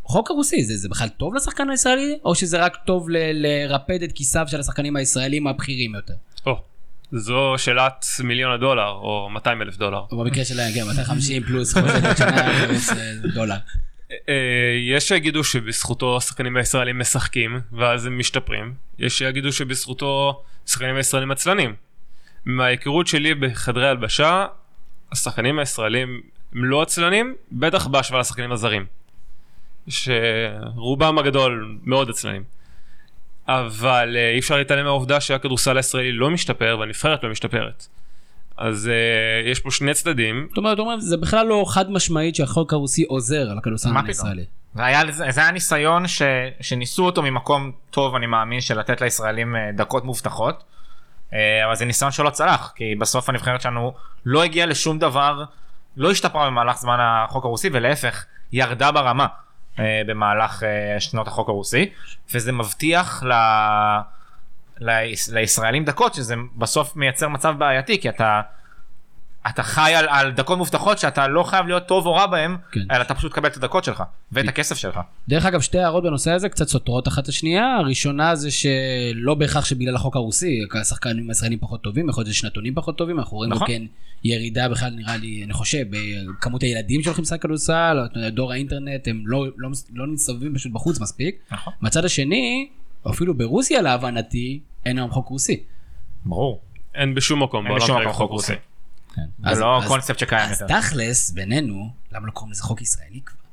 [0.04, 4.12] חוק הרוסי זה, זה בכלל טוב לשחקן הישראלי, או שזה רק טוב ל- לרפד את
[4.12, 6.14] כיסיו של השחקנים הישראלים הבכירים יותר?
[6.46, 6.62] או,
[7.12, 10.00] זו שאלת מיליון הדולר או 200 אלף דולר.
[10.12, 11.82] או במקרה שלהם, כן, 250 פלוס אה,
[13.34, 13.56] דולר.
[14.28, 14.34] אה,
[14.88, 18.74] יש שיגידו שבזכותו השחקנים הישראלים משחקים ואז הם משתפרים.
[18.98, 21.74] יש שיגידו שבזכותו השחקנים הישראלים עצלנים.
[22.44, 24.46] מההיכרות שלי בחדרי הלבשה,
[25.12, 26.20] השחקנים הישראלים
[26.52, 28.86] הם לא עצלנים, בטח בהשוואה לשחקנים הזרים.
[29.88, 32.42] שרובם הגדול מאוד עצלנים.
[33.48, 37.86] אבל אה, אי אפשר להתעלם מהעובדה שהכדורסל הישראלי לא משתפר והנבחרת לא משתפרת.
[38.56, 42.34] אז uh, יש פה שני צדדים, זאת אומרת, אתה אומר, זה בכלל לא חד משמעית
[42.34, 43.90] שהחוק הרוסי עוזר על הכדורסל?
[44.06, 44.44] הישראלי.
[44.74, 46.22] זה היה, זה היה ניסיון ש,
[46.60, 50.64] שניסו אותו ממקום טוב אני מאמין של לתת לישראלים אה, דקות מובטחות.
[51.32, 53.94] אה, אבל זה ניסיון שלא צלח כי בסוף הנבחרת שלנו
[54.26, 55.44] לא הגיעה לשום דבר
[55.96, 59.28] לא השתפרה במהלך זמן החוק הרוסי ולהפך ירדה ברמה אה,
[59.78, 61.90] במהלך אה, שנות החוק הרוסי
[62.34, 63.32] וזה מבטיח ל...
[64.80, 68.40] ליש- לישראלים דקות שזה בסוף מייצר מצב בעייתי כי אתה
[69.48, 72.80] אתה חי על, על דקות מובטחות שאתה לא חייב להיות טוב או רע בהם כן.
[72.90, 74.02] אלא אתה פשוט תקבל את הדקות שלך
[74.32, 75.00] ואת הכסף שלך.
[75.28, 77.76] דרך אגב, שתי הערות בנושא הזה קצת סותרות אחת את השנייה.
[77.76, 82.98] הראשונה זה שלא בהכרח שבגלל החוק הרוסי, השחקנים הישראלים פחות טובים, יכול להיות שנתונים פחות
[82.98, 83.68] טובים, אנחנו רואים נכון.
[83.68, 83.82] כן
[84.24, 87.98] ירידה בכלל, נראה לי, אני חושב, בכמות הילדים שהולכים לשחק כדורסל,
[88.32, 91.38] דור האינטרנט, הם לא, לא, לא מסתובבים פשוט בחוץ מספיק.
[91.50, 91.72] נכון.
[91.80, 92.68] מהצד השני,
[93.10, 95.62] אפילו ברוסיה להבנתי, אין היום חוק רוסי.
[96.24, 96.60] ברור.
[96.94, 98.52] אין בשום מקום אין בעולם בשום כרגע מקום חוק רוסי.
[99.14, 99.54] כן.
[99.54, 100.80] זה לא קונספט שקיים אז יותר.
[100.80, 103.44] תכלס, בינינו, למה לא קוראים לזה חוק ישראלי כבר?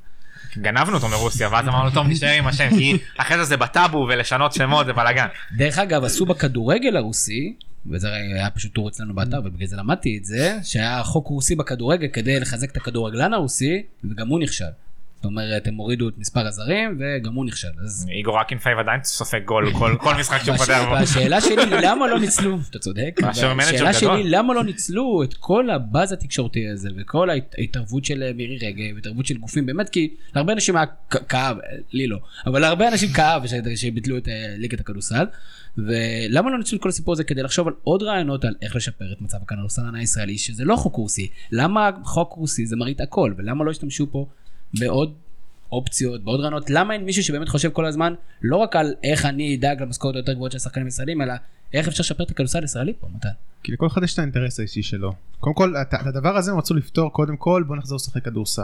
[0.58, 4.52] גנבנו אותו מרוסיה ואז אמרנו טוב נשאר עם השם כי אחרי זה זה בטאבו ולשנות
[4.52, 5.26] שמות זה בלאגן.
[5.56, 10.24] דרך אגב, עשו בכדורגל הרוסי, וזה היה פשוט טור אצלנו באתר, ובגלל זה למדתי את
[10.24, 14.64] זה, שהיה חוק רוסי בכדורגל כדי לחזק את הכדורגלן הרוסי, וגם הוא נכשל.
[15.22, 17.68] זאת אומרת, הם הורידו את מספר הזרים, וגם הוא נכשל.
[17.84, 20.82] אז איגור אקינפייב עדיין סופג גול כל כל משחק שהוא פותח.
[20.88, 20.92] בו.
[20.92, 23.92] והשאלה שלי, למה לא ניצלו, אתה צודק, השאלה.
[23.92, 28.58] שלי, למה לא ניצלו את כל הבאז התקשורתי הזה, וכל ההת- ההתערבות של אה, מירי
[28.62, 30.86] רגב, התערבות של גופים, באמת, כי להרבה אנשים היה
[31.28, 33.42] כאב, אה, לי לא, אבל להרבה אנשים כאב
[33.76, 35.24] שביטלו את אה, ליגת הכדורסל,
[35.78, 39.12] ולמה לא ניצלו את כל הסיפור הזה כדי לחשוב על עוד רעיונות על איך לשפר
[39.12, 43.64] את מצב הכדורסלן הישראלי, שזה לא חוק רוסי, למה חוק רוסי זה מראית הכל, ולמה
[43.64, 44.26] לא השתמשו פה
[44.78, 45.14] בעוד
[45.72, 49.56] אופציות, בעוד רעיונות, למה אין מישהו שבאמת חושב כל הזמן לא רק על איך אני
[49.56, 51.34] אדאג למשכורת היותר גבוהות של השחקנים הישראלים, אלא
[51.72, 53.28] איך אפשר לשפר את הכדורסל הישראלי פה, מתן.
[53.62, 55.12] כי לכל אחד יש את האינטרס האישי שלו.
[55.40, 58.62] קודם כל, את הדבר הזה הם רצו לפתור קודם כל, בוא נחזור לשחק כדורסל.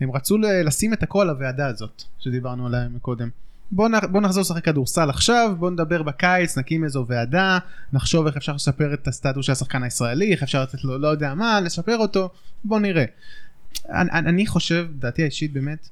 [0.00, 3.28] הם רצו לשים את הכל על הוועדה הזאת, שדיברנו עליה מקודם.
[3.72, 7.58] בוא נחזור לשחק כדורסל עכשיו, בוא נדבר בקיץ, נקים איזו ועדה,
[7.92, 11.34] נחשוב איך אפשר לשפר את הסטטוס של השחקן הישראלי, איך אפשר לתת לו לא יודע
[11.34, 12.30] מה, לשפר אותו,
[12.64, 13.04] בוא נראה.
[13.88, 15.88] אני, אני חושב, דעתי האישית באמת,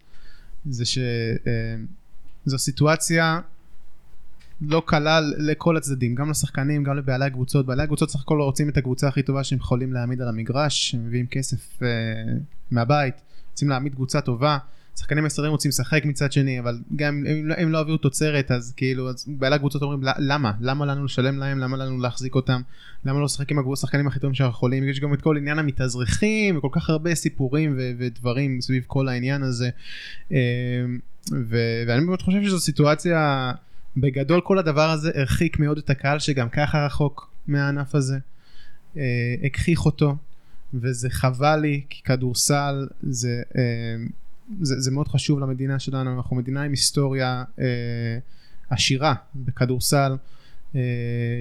[0.71, 3.41] זה שזו סיטואציה
[4.61, 7.67] לא קלה לכל הצדדים, גם לשחקנים, גם לבעלי הקבוצות.
[7.67, 11.07] בעלי הקבוצות סך הכל רוצים את הקבוצה הכי טובה שהם יכולים להעמיד על המגרש, הם
[11.07, 11.89] מביאים כסף אה,
[12.71, 13.15] מהבית,
[13.51, 14.59] רוצים להעמיד קבוצה טובה.
[14.99, 19.09] שחקנים ישראלים רוצים לשחק מצד שני, אבל גם אם, אם לא יביאו תוצרת, אז כאילו,
[19.09, 20.53] אז בעלי הקבוצות אומרים, "ל- למה?
[20.61, 21.59] למה לנו לשלם להם?
[21.59, 22.61] למה לנו להחזיק אותם?
[23.05, 24.89] למה לא לשחק עם השחקנים הכי טובים שאנחנו יכולים?
[24.89, 29.43] יש גם את כל עניין המתאזרחים, וכל כך הרבה סיפורים ו- ודברים סביב כל העניין
[29.43, 29.71] הזה.
[30.33, 30.39] אה,
[31.33, 33.53] ו- ואני באמת חושב שזו סיטואציה...
[33.97, 38.19] בגדול כל הדבר הזה הרחיק מאוד את הקהל שגם ככה רחוק מהענף הזה.
[38.97, 39.03] אה,
[39.45, 40.17] הכחיך אותו
[40.75, 43.63] וזה חבל לי כי כדורסל זה, אה,
[44.61, 48.19] זה, זה מאוד חשוב למדינה שלנו אנחנו מדינה עם היסטוריה אה,
[48.71, 50.17] עשירה בכדורסל
[50.77, 50.81] אה,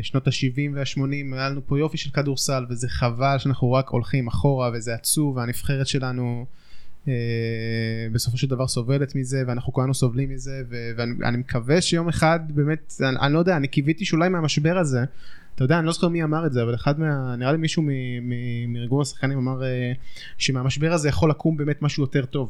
[0.02, 4.72] שנות ה-70 וה-80 היה לנו פה יופי של כדורסל וזה חבל שאנחנו רק הולכים אחורה
[4.74, 6.46] וזה עצוב והנבחרת שלנו
[7.08, 7.14] אה,
[8.12, 12.40] בסופו של דבר סובלת מזה ואנחנו כולנו סובלים מזה ו- ואני אני מקווה שיום אחד
[12.50, 15.04] באמת אני, אני לא יודע אני קיוויתי שאולי מהמשבר הזה
[15.56, 17.84] אתה יודע אני לא זוכר מי אמר את זה אבל אחד מה נראה לי מישהו
[18.68, 19.92] מארגון השחקנים אמר אה,
[20.38, 22.50] שמהמשבר הזה יכול לקום באמת משהו יותר טוב.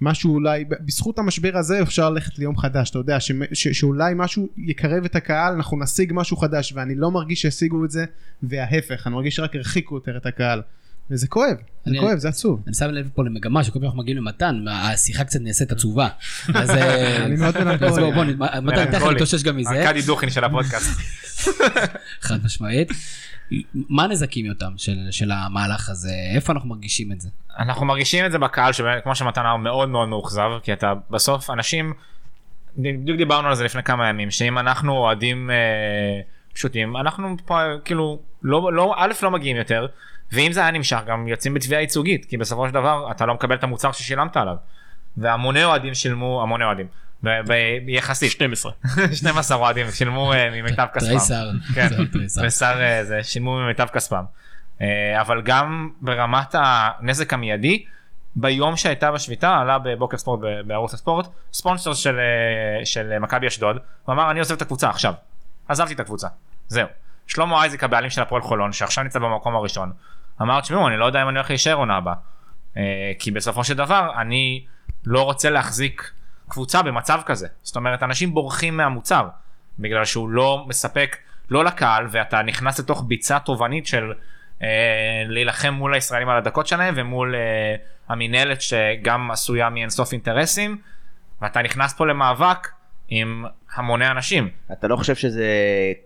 [0.00, 4.48] משהו אולי בזכות המשבר הזה אפשר ללכת ליום חדש אתה יודע ש, ש, שאולי משהו
[4.56, 8.04] יקרב את הקהל אנחנו נשיג משהו חדש ואני לא מרגיש שהשיגו את זה
[8.42, 10.62] וההפך אני מרגיש שרק הרחיקו יותר את הקהל
[11.10, 12.62] וזה כואב זה אני- כואב זה עצוב.
[12.66, 16.08] אני שם לב פה למגמה שכל פעם אנחנו מגיעים למתן, השיחה קצת נעשית עצובה.
[16.54, 18.12] אז אה, אני מאוד אז מלנכולי.
[18.12, 19.14] בוא, בוא, מתן, תכף מלנכולי.
[19.14, 21.00] נתאושש גם מזה, ארכדי דוכין של הפודקאסט.
[22.26, 22.88] חד משמעית.
[23.74, 26.12] מה הנזקים יותם של של המהלך הזה?
[26.34, 27.28] איפה אנחנו מרגישים את זה?
[27.58, 31.92] אנחנו מרגישים את זה בקהל שכמו שמתן אמר מאוד מאוד מאוכזב כי אתה בסוף אנשים
[32.78, 36.20] בדיוק דיברנו על זה לפני כמה ימים שאם אנחנו אוהדים אה,
[36.54, 39.86] פשוטים אנחנו פה כאילו לא לא א' לא מגיעים יותר
[40.32, 43.54] ואם זה היה נמשך גם יוצאים בתביעה ייצוגית כי בסופו של דבר אתה לא מקבל
[43.54, 44.56] את המוצר ששילמת עליו.
[45.16, 46.86] והמוני אוהדים שילמו המוני אוהדים
[47.86, 48.72] ביחסית 12.
[49.12, 51.08] 12 אוהדים שילמו ממיטב כספם.
[52.40, 52.78] תריסר.
[53.22, 54.24] שילמו ממיטב כספם.
[55.20, 57.84] אבל גם ברמת הנזק המיידי
[58.36, 64.12] ביום שהייתה בשביתה עלה בבוקר ספורט בערוץ הספורט ספונסר של אה, של מכבי אשדוד הוא
[64.12, 65.14] אמר אני עוזב את הקבוצה עכשיו.
[65.68, 66.28] עזבתי את הקבוצה
[66.68, 66.88] זהו.
[67.26, 69.92] שלמה אייזיק הבעלים של הפועל חולון שעכשיו נמצא במקום הראשון
[70.42, 72.14] אמר תשמעו אני לא יודע אם אני הולך להישאר עונה הבאה.
[72.76, 74.64] אה, כי בסופו של דבר אני
[75.06, 76.12] לא רוצה להחזיק
[76.48, 79.28] קבוצה במצב כזה זאת אומרת אנשים בורחים מהמוצר
[79.78, 81.16] בגלל שהוא לא מספק
[81.50, 84.12] לא לקהל ואתה נכנס לתוך ביצה תובענית של
[84.62, 84.68] אה,
[85.26, 87.40] להילחם מול הישראלים על הדקות שלהם ומול אה,
[88.08, 90.78] המינהלת שגם עשויה מאינסוף אינטרסים
[91.42, 92.68] ואתה נכנס פה למאבק
[93.08, 95.46] עם המוני אנשים אתה לא חושב שזה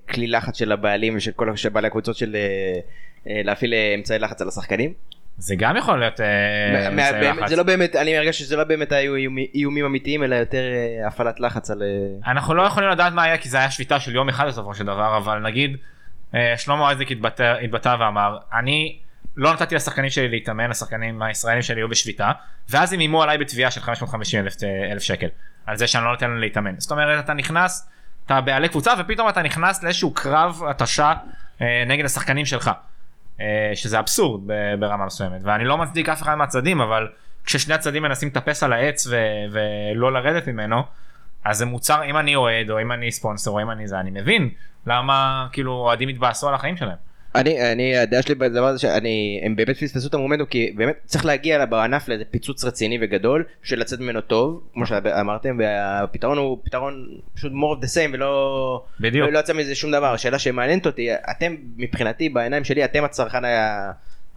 [0.08, 2.80] כלי לחץ של הבעלים ושל כל בעלי הקבוצות של אה,
[3.26, 5.09] אה, להפעיל אה, אמצעי לחץ על השחקנים?
[5.40, 7.48] זה גם יכול להיות אה, אמצעי לחץ.
[7.48, 11.06] זה לא באמת, אני מרגש שזה לא באמת היו איומי- איומים אמיתיים אלא יותר אה,
[11.08, 11.82] הפעלת לחץ על...
[11.82, 14.74] אה, אנחנו לא יכולים לדעת מה היה כי זה היה שביתה של יום אחד בסופו
[14.74, 15.76] של דבר אבל נגיד
[16.56, 17.10] שלמה אייזיק
[17.62, 18.98] התבטא, ואמר אני
[19.36, 22.32] לא נתתי לשחקנים שלי להתאמן השחקנים הישראלים שלי היו בשביתה
[22.68, 24.54] ואז הם איימו עליי בתביעה של 550 אלף,
[24.92, 25.26] אלף שקל
[25.66, 27.88] על זה שאני לא נותן להם להתאמן זאת אומרת אתה נכנס
[28.26, 31.12] אתה בעלי קבוצה ופתאום אתה נכנס לאיזשהו קרב התשה
[31.86, 32.70] נגד השחקנים שלך
[33.74, 34.40] שזה אבסורד
[34.78, 35.40] ברמה מסוימת.
[35.44, 37.08] ואני לא מצדיק אף אחד מהצדדים אבל
[37.44, 39.16] כששני הצדדים מנסים לטפס על העץ ו-
[39.50, 40.82] ולא לרדת ממנו
[41.44, 44.10] אז זה מוצר אם אני אוהד או אם אני ספונסר או אם אני זה אני
[44.10, 44.50] מבין
[44.86, 46.96] למה כאילו אוהדים יתבאסו על החיים שלהם
[47.34, 51.24] אני, אני, הדעה שלי בדבר הזה שאני, הם באמת פספסו את המומנטום כי באמת צריך
[51.24, 57.08] להגיע בענף לאיזה פיצוץ רציני וגדול של לצאת ממנו טוב, כמו שאמרתם, והפתרון הוא פתרון
[57.34, 59.28] פשוט more of the same ולא, בדיוק.
[59.28, 60.14] ולא יצא מזה שום דבר.
[60.14, 63.42] השאלה שמעניינת אותי, אתם מבחינתי בעיניים שלי אתם הצרכן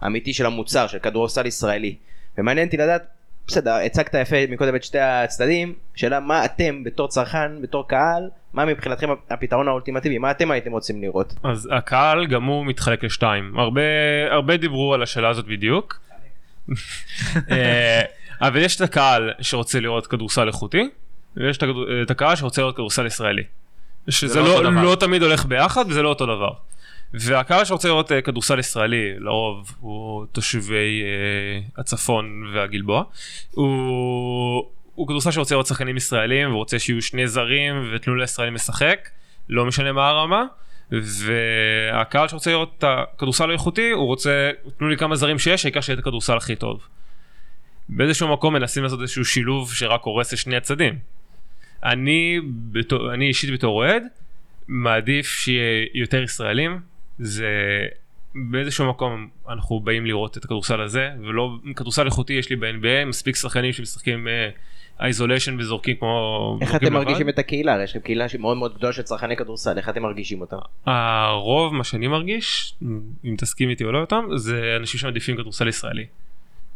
[0.00, 1.94] האמיתי של המוצר של כדורסל ישראלי.
[2.38, 3.02] ומעניין אותי לדעת,
[3.46, 8.64] בסדר, הצגת יפה מקודם את שתי הצדדים, שאלה מה אתם בתור צרכן, בתור קהל, מה
[8.64, 11.34] מבחינתכם הפתרון האולטימטיבי, מה אתם הייתם רוצים לראות?
[11.42, 13.82] אז הקהל גם הוא מתחלק לשתיים הרבה
[14.30, 16.00] הרבה דיברו על השאלה הזאת בדיוק.
[17.50, 18.02] אה,
[18.40, 20.88] אבל יש את הקהל שרוצה לראות כדורסל איכותי
[21.36, 21.58] ויש
[22.02, 23.42] את הקהל שרוצה לראות כדורסל ישראלי.
[24.08, 24.82] שזה לא לא.
[24.82, 26.50] לא תמיד הולך ביחד וזה לא אותו דבר.
[27.20, 33.04] והקהל שרוצה לראות אה, כדורסל ישראלי לרוב הוא תושבי אה, הצפון והגלבוע.
[33.50, 39.08] הוא, הוא כדורסל שרוצה לראות שחקנים ישראלים ורוצה שיהיו שני זרים ותנו לישראלים לשחק
[39.48, 40.44] לא משנה מה הרמה.
[40.90, 45.94] והקהל שרוצה לראות את הכדורסל האיכותי הוא רוצה תנו לי כמה זרים שיש העיקר שיהיה
[45.94, 46.88] את הכדורסל הכי טוב.
[47.88, 50.98] באיזשהו מקום מנסים לעשות איזשהו שילוב שרק הורס את שני הצדדים.
[51.84, 52.40] אני,
[52.72, 54.02] בתור, אני אישית בתור אוהד
[54.68, 56.80] מעדיף שיהיה יותר ישראלים
[57.18, 57.48] זה
[58.50, 63.36] באיזשהו מקום אנחנו באים לראות את הכדורסל הזה ולא כדורסל איכותי יש לי ב-NBA מספיק
[63.36, 64.28] שחקנים שמשחקים
[65.00, 66.58] אייזוליישן וזורקים כמו...
[66.60, 66.94] איך אתם לבד.
[66.94, 67.74] מרגישים את הקהילה?
[67.74, 70.56] הרי יש לכם קהילה שהיא מאוד גדולה של צרכני כדורסל, איך אתם מרגישים אותה?
[70.86, 72.74] הרוב מה שאני מרגיש
[73.24, 76.06] אם תסכים איתי או לא אותם זה אנשים שמעדיפים כדורסל ישראלי.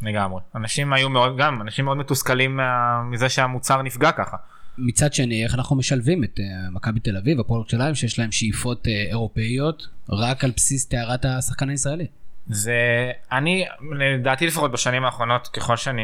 [0.03, 0.41] לגמרי.
[0.55, 4.37] אנשים היו מאוד, גם אנשים מאוד מתוסכלים מה- מזה שהמוצר נפגע ככה.
[4.79, 8.89] מצד שני, איך אנחנו משלבים את אה, מכבי תל אביב, הפועל ירושלים, שיש להם שאיפות
[8.89, 12.07] אה, אירופאיות, רק על בסיס טהרת השחקן הישראלי.
[12.47, 13.65] זה אני
[13.99, 16.03] לדעתי לפחות בשנים האחרונות ככל שאני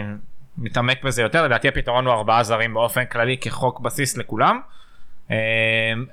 [0.58, 4.60] מתעמק בזה יותר לדעתי הפתרון הוא ארבעה זרים באופן כללי כחוק בסיס לכולם.
[5.30, 5.36] אה,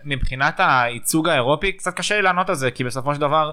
[0.04, 3.52] מבחינת הייצוג האירופי קצת קשה לי לענות על זה כי בסופו של דבר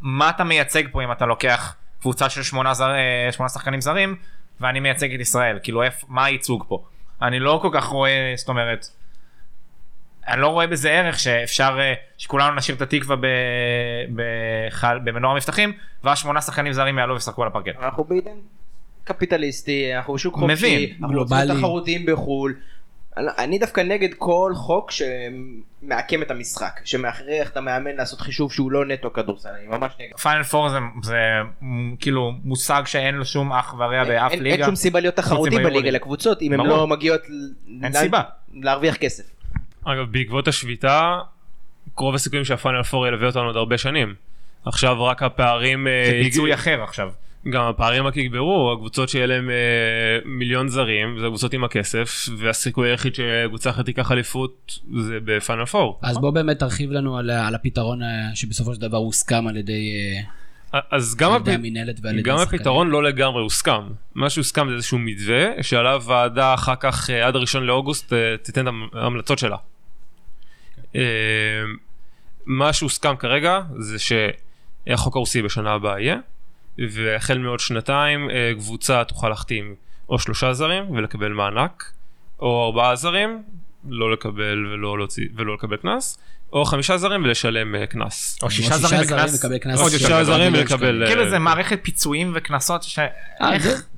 [0.00, 2.88] מה אתה מייצג פה אם אתה לוקח קבוצה של שמונה, זר,
[3.30, 4.16] שמונה שחקנים זרים
[4.60, 6.84] ואני מייצג את ישראל כאילו מה הייצוג פה
[7.22, 8.86] אני לא כל כך רואה זאת אומרת.
[10.28, 13.26] אני לא רואה בזה ערך שאפשר אה, שכולנו נשאיר את התקווה ב-
[14.14, 15.72] בחל- במנוע המבטחים
[16.04, 17.76] ואז שמונה שחקנים זרים יעלו וישחקו על הפרקט.
[17.82, 18.30] אנחנו בעידן
[19.04, 21.56] קפיטליסטי, אנחנו בשוק חופשי, מבין, אנחנו רוצים.
[21.56, 22.54] תחרותיים בחו"ל.
[23.16, 28.84] אני- דווקא נגד כל חוק שמעקם את המשחק, שמכריח את המאמן לעשות חישוב שהוא לא
[28.86, 30.16] נטו כדורסל, אני ממש נגד.
[30.18, 31.16] פיינל פור זה, זה
[32.00, 34.56] כאילו מושג שאין לו שום אח ורע באף אין- ליגה.
[34.56, 35.86] אין שום סיבה להיות תחרותי בליגה ליג.
[35.94, 36.60] לקבוצות אם הן.
[36.66, 37.20] לא מגיעות
[37.82, 38.22] אין ל- סיבה.
[38.54, 39.24] להרוויח כסף.
[39.84, 41.18] אגב בעקבות השביתה
[41.96, 44.14] רוב הסיכויים שהפיינל פור ילווה אותנו עוד הרבה שנים.
[44.64, 47.10] עכשיו רק הפערים אה, זה פיצוי אחר עכשיו.
[47.50, 49.54] גם הפערים רק יגברו הקבוצות שיהיה להם אה,
[50.24, 56.00] מיליון זרים זה הקבוצות עם הכסף והסיכוי היחיד שקבוצה אחרת תיקח אליפות זה בפיינל פור.
[56.02, 59.56] אז בוא באמת תרחיב לנו על, ה- על הפתרון אה, שבסופו של דבר הוסכם על
[59.56, 59.90] ידי,
[60.74, 61.42] אה, אז גם, הפ...
[62.22, 62.38] גם.
[62.38, 63.82] הפתרון לא לגמרי הוסכם
[64.14, 68.68] מה שהוסכם זה איזשהו מתווה שעליו ועדה אחר כך אה, עד הראשון לאוגוסט אה, תיתן
[68.68, 69.56] את ההמלצות שלה.
[70.96, 71.00] אה,
[72.46, 76.16] מה שהוסכם כרגע זה שהחוק הרוסי בשנה הבאה יהיה
[76.78, 79.74] והחל מעוד שנתיים אה, קבוצה תוכל להחתים
[80.08, 81.92] או שלושה זרים ולקבל מענק
[82.40, 83.42] או ארבעה זרים
[83.88, 86.18] לא לקבל ולא, להוציא, ולא לקבל קנס
[86.52, 88.38] או חמישה זרים ולשלם אה, קנס.
[88.42, 89.44] או שישה שישה זרים זרים בקנס.
[89.44, 90.24] לקבל קנס יותר שישה.
[90.24, 91.02] זרים ולקבל...
[91.02, 92.98] אה, כאילו זה מערכת פיצויים וקנסות ש...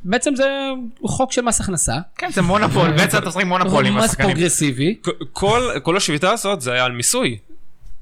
[0.05, 0.49] בעצם זה
[1.07, 1.95] חוק של מס הכנסה.
[2.17, 4.15] כן זה מונופול בעצם אתה עושה מונופול עם מס.
[4.15, 4.97] פרוגרסיבי.
[5.83, 7.39] כל השביתה הזאת זה היה על מיסוי.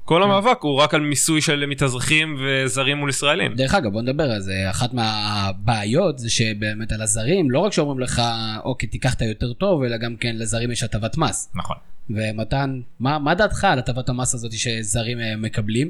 [0.07, 3.53] כל המאבק הוא רק על מיסוי של מתאזרחים וזרים מול ישראלים.
[3.55, 7.99] דרך אגב בוא נדבר על זה אחת מהבעיות זה שבאמת על הזרים לא רק שאומרים
[7.99, 8.21] לך
[8.63, 11.75] אוקיי תיקח את היותר טוב אלא גם כן לזרים יש הטבת מס נכון.
[12.09, 15.89] ומתן מה, מה דעתך על הטבת המס הזאת שזרים אה, מקבלים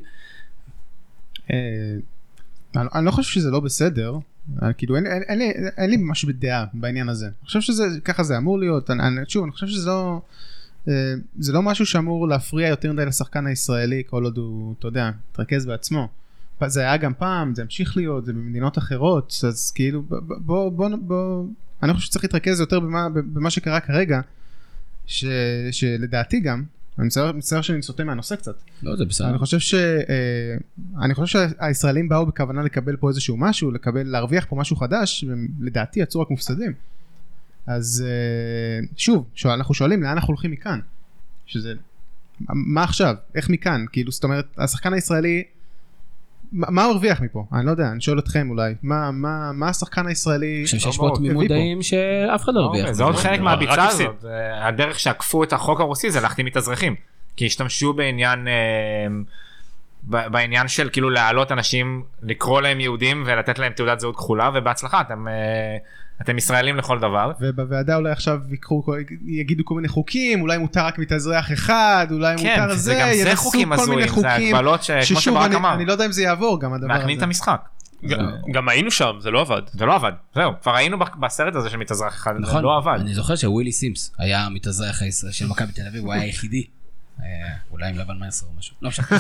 [1.51, 1.58] אה,
[2.75, 4.13] אני אני לא חושב שזה לא בסדר,
[4.63, 7.25] אה, כאילו אין, אין, אין, לי, אין לי ממש בדעה בעניין הזה.
[7.25, 10.21] אני חושב שזה, ככה זה אמור להיות, אני, אני, שוב, אני חושב שזה לא,
[11.39, 15.65] זה לא משהו שאמור להפריע יותר מדי לשחקן הישראלי כל עוד הוא, אתה יודע, מתרכז
[15.65, 16.08] בעצמו.
[16.65, 20.04] זה היה גם פעם, זה המשיך להיות, זה במדינות אחרות, אז כאילו
[20.45, 21.45] בוא, בוא, בוא,
[21.84, 24.21] אני חושב שצריך להתרכז יותר במה, במה שקרה כרגע,
[25.06, 25.26] ש,
[25.71, 26.63] שלדעתי גם,
[27.00, 28.56] אני מצטער- מצטער שאני סוטה מהנושא קצת.
[28.84, 29.73] לא זה בסדר אני חושב ש...
[29.73, 30.56] אה,
[31.02, 35.26] אני חושב שהישראלים באו בכוונה לקבל פה איזשהו משהו, לקבל, להרוויח פה משהו חדש,
[35.60, 36.73] ולדעתי יצאו רק מופסדים.
[37.67, 40.80] אז אה, שוב, שואל, אנחנו שואלים לאן אנחנו הולכים מכאן.
[41.45, 41.73] שזה...
[42.49, 43.15] מה עכשיו?
[43.36, 43.86] איך מכאן?
[43.91, 45.43] כאילו, זאת אומרת, השחקן הישראלי...
[46.51, 47.45] מה הוא הרוויח מפה?
[47.53, 48.73] אני לא יודע, אני שואל אתכם אולי.
[48.84, 50.58] מה, מה, מה השחקן הישראלי...
[50.58, 51.53] אני חושב שיש פה תמימות הביא פה.
[51.53, 53.15] דעים שאף אחד לא הרוויח זה עוד.
[53.15, 53.88] חלק מהביצה.
[53.88, 54.25] הזאת.
[54.62, 56.95] הדרך שעקפו את החוק הרוסי זה להחתים מתאזרחים.
[57.36, 59.08] כי השתמשו בעניין אה,
[60.03, 65.27] בעניין של כאילו להעלות אנשים, לקרוא להם יהודים ולתת להם תעודת זהות כחולה, ובהצלחה, אתם,
[65.27, 65.77] אה,
[66.21, 67.32] אתם ישראלים לכל דבר.
[67.41, 72.38] ובוועדה אולי עכשיו יקרו, כל- יגידו כל מיני חוקים, אולי מותר רק מתאזרח אחד, אולי
[72.38, 75.01] כן, מותר זה זה, גם זה ינסו חוקים כל מיני הזויים, זה חוקים, הגבלות שכמו
[75.01, 77.25] ששוב, שברק אני, אמר, אני לא יודע אם זה יעבור גם הדבר מעקמים את הזה.
[77.25, 77.62] המשחק.
[78.53, 79.62] גם- היינו שם, זה לא עבד.
[79.73, 82.97] זה לא עבד, זהו, כבר היינו בסרט הזה של מתאזרח אחד, זה נכון, לא עבד.
[83.01, 86.63] אני זוכר שווילי סימס היה המתאזרח הישראל של מכבי תל אביב, הוא היה היחידי.
[87.23, 87.25] אה,
[87.71, 89.06] אולי עם לבן מייסר או משהו, לא משנה.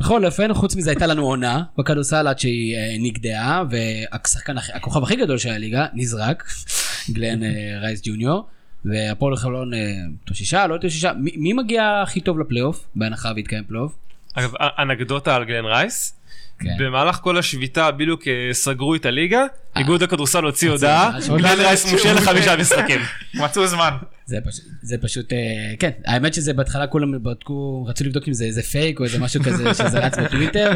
[0.00, 4.72] בכל אופן, חוץ מזה הייתה לנו עונה בכדורסל עד שהיא אה, נגדעה, והשחקן, הכי-
[5.16, 6.44] גדול של הליגה נזרק,
[7.14, 7.48] גלן אה,
[7.80, 8.46] רייס ג'וניור,
[8.84, 13.92] והפועל חולון אה, התאוששה, לא התאוששה, מי מי מגיע הכי טוב לפלייאוף, בהנחה והתקיים פלייאוף?
[14.34, 16.14] אגב, א- אנקדוטה על גלן רייס,
[16.58, 16.68] כן.
[16.78, 19.44] במהלך כל השביתה בדיוק אה, סגרו את הליגה,
[19.76, 23.00] איגוד הכדורסל הוציא הודעה, גלן רייס מושל לחמישה משחקים.
[23.44, 23.90] מצאו זמן.
[24.26, 25.38] זה פשוט, זה פשוט, אה,
[25.78, 29.42] כן, האמת שזה בהתחלה כולם בדקו, רצו לבדוק אם זה איזה פייק או איזה משהו
[29.42, 30.70] כזה שזה רץ בטוויטר,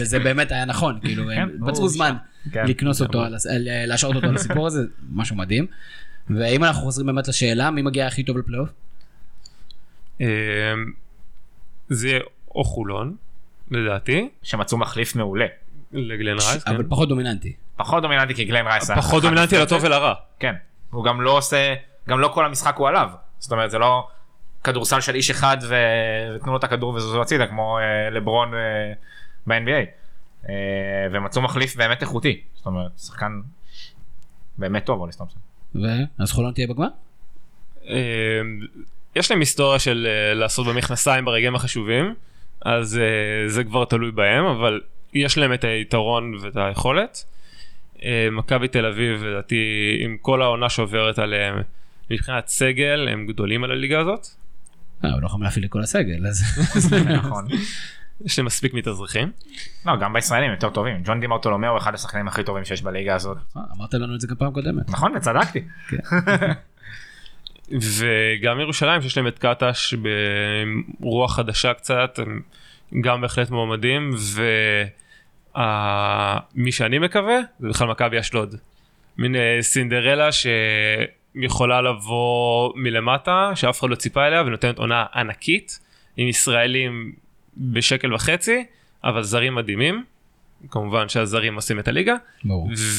[0.00, 1.88] וזה באמת היה נכון, כאילו, הם כן, מצאו ברור.
[1.88, 2.14] זמן
[2.52, 2.66] כן.
[2.66, 3.22] לקנוס אותו,
[3.86, 4.80] להשעות אותו על הסיפור הזה,
[5.12, 5.66] משהו מדהים.
[6.30, 8.68] ואם אנחנו חוזרים באמת לשאלה, מי מגיע הכי טוב לפלייאוף?
[10.20, 10.26] אה,
[11.88, 12.18] זה
[12.54, 13.16] או חולון,
[13.70, 15.46] לדעתי, שמצאו מחליף מעולה.
[15.92, 16.74] לגלן רייס, כן.
[16.74, 17.52] אבל פחות דומיננטי.
[17.76, 18.90] פחות דומיננטי כי גלן רייס.
[18.90, 19.84] פחות דומיננטי לטוב.
[19.84, 20.14] ולרע.
[20.38, 20.54] כן.
[20.90, 21.74] הוא גם לא עושה,
[22.08, 23.10] גם לא כל המשחק הוא עליו.
[23.38, 24.08] זאת אומרת זה לא
[24.64, 25.74] כדורסל של איש אחד ו-
[26.36, 28.92] ותנו לו את הכדור וזוזו הצידה כמו אה, לברון אה,
[29.46, 29.86] ב-NBA.
[30.48, 30.54] אה,
[31.12, 32.40] ומצאו מחליף באמת איכותי.
[32.54, 33.40] זאת אומרת שחקן
[34.58, 35.40] באמת טוב אוליס תומפסון.
[35.74, 36.88] ואז חולון תהיה בגמר?
[37.88, 37.96] אה,
[39.16, 42.14] יש להם היסטוריה של אה, לעשות במכנסיים ברגעים החשובים,
[42.68, 44.80] אז אה, זה כבר תלוי בהם, אבל
[45.14, 47.24] יש להם את היתרון ואת היכולת.
[48.04, 49.56] אה, מכבי תל אביב, לדעתי,
[50.00, 51.54] עם כל העונה שעוברת עליהם,
[52.10, 54.26] מבחינת סגל, הם גדולים על הליגה הזאת.
[55.04, 56.42] אה, הוא לא יכול להפעיל את כל הסגל, אז...
[57.24, 57.46] נכון.
[58.24, 59.32] יש להם מספיק מתאזרחים.
[59.86, 61.02] לא גם בישראלים יותר טובים.
[61.04, 63.36] ג'ון דימרטולומיאו הוא אחד השחקנים הכי טובים שיש בליגה הזאת.
[63.56, 64.90] אה, אמרת לנו את זה גם פעם קודמת.
[64.90, 65.60] נכון וצדקתי.
[67.70, 69.94] וגם ירושלים שיש להם את קטש
[71.00, 72.18] ברוח חדשה קצת,
[72.92, 74.14] הם גם בהחלט מועמדים,
[75.54, 78.54] ומי שאני מקווה זה בכלל מכבי אשדוד.
[79.18, 85.80] מין אה, סינדרלה שיכולה לבוא מלמטה, שאף אחד לא ציפה אליה, ונותנת עונה ענקית,
[86.16, 87.12] עם ישראלים
[87.56, 88.64] בשקל וחצי,
[89.04, 90.04] אבל זרים מדהימים.
[90.70, 92.14] כמובן שהזרים עושים את הליגה.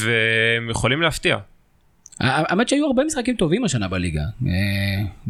[0.04, 1.38] והם יכולים להפתיע.
[2.20, 4.22] האמת שהיו הרבה משחקים טובים השנה בליגה.
[4.46, 4.50] אה,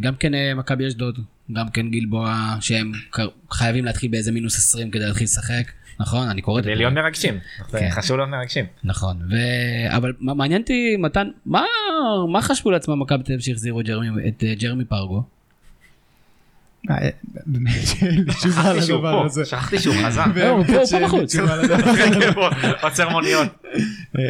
[0.00, 1.18] גם כן אה, מכבי אשדוד,
[1.52, 2.92] גם כן גלבוע, שהם
[3.50, 5.72] חייבים להתחיל באיזה מינוס 20 כדי להתחיל לשחק.
[6.00, 6.74] נכון, אני קורא את זה.
[6.74, 7.38] להיות מרגשים.
[7.70, 7.88] כן.
[7.90, 8.64] חשוב להיות מרגשים.
[8.84, 9.34] נכון, ו...
[9.96, 11.64] אבל מעניין אותי, מתן, מה,
[12.28, 13.80] מה חשבו לעצמם מכבי תל אביב שהחזירו
[14.28, 15.22] את אה, ג'רמי פרגו?
[16.90, 16.96] אה,
[17.46, 19.24] באמת שאין לי תשובה שכחתי שהוא לדבר פה.
[19.26, 19.44] הזה.
[19.44, 20.24] שכחתי שהוא חזר.
[20.36, 21.36] לא, הוא פה, בחוץ.
[22.82, 23.48] עוצר מוניות.
[24.18, 24.22] אה,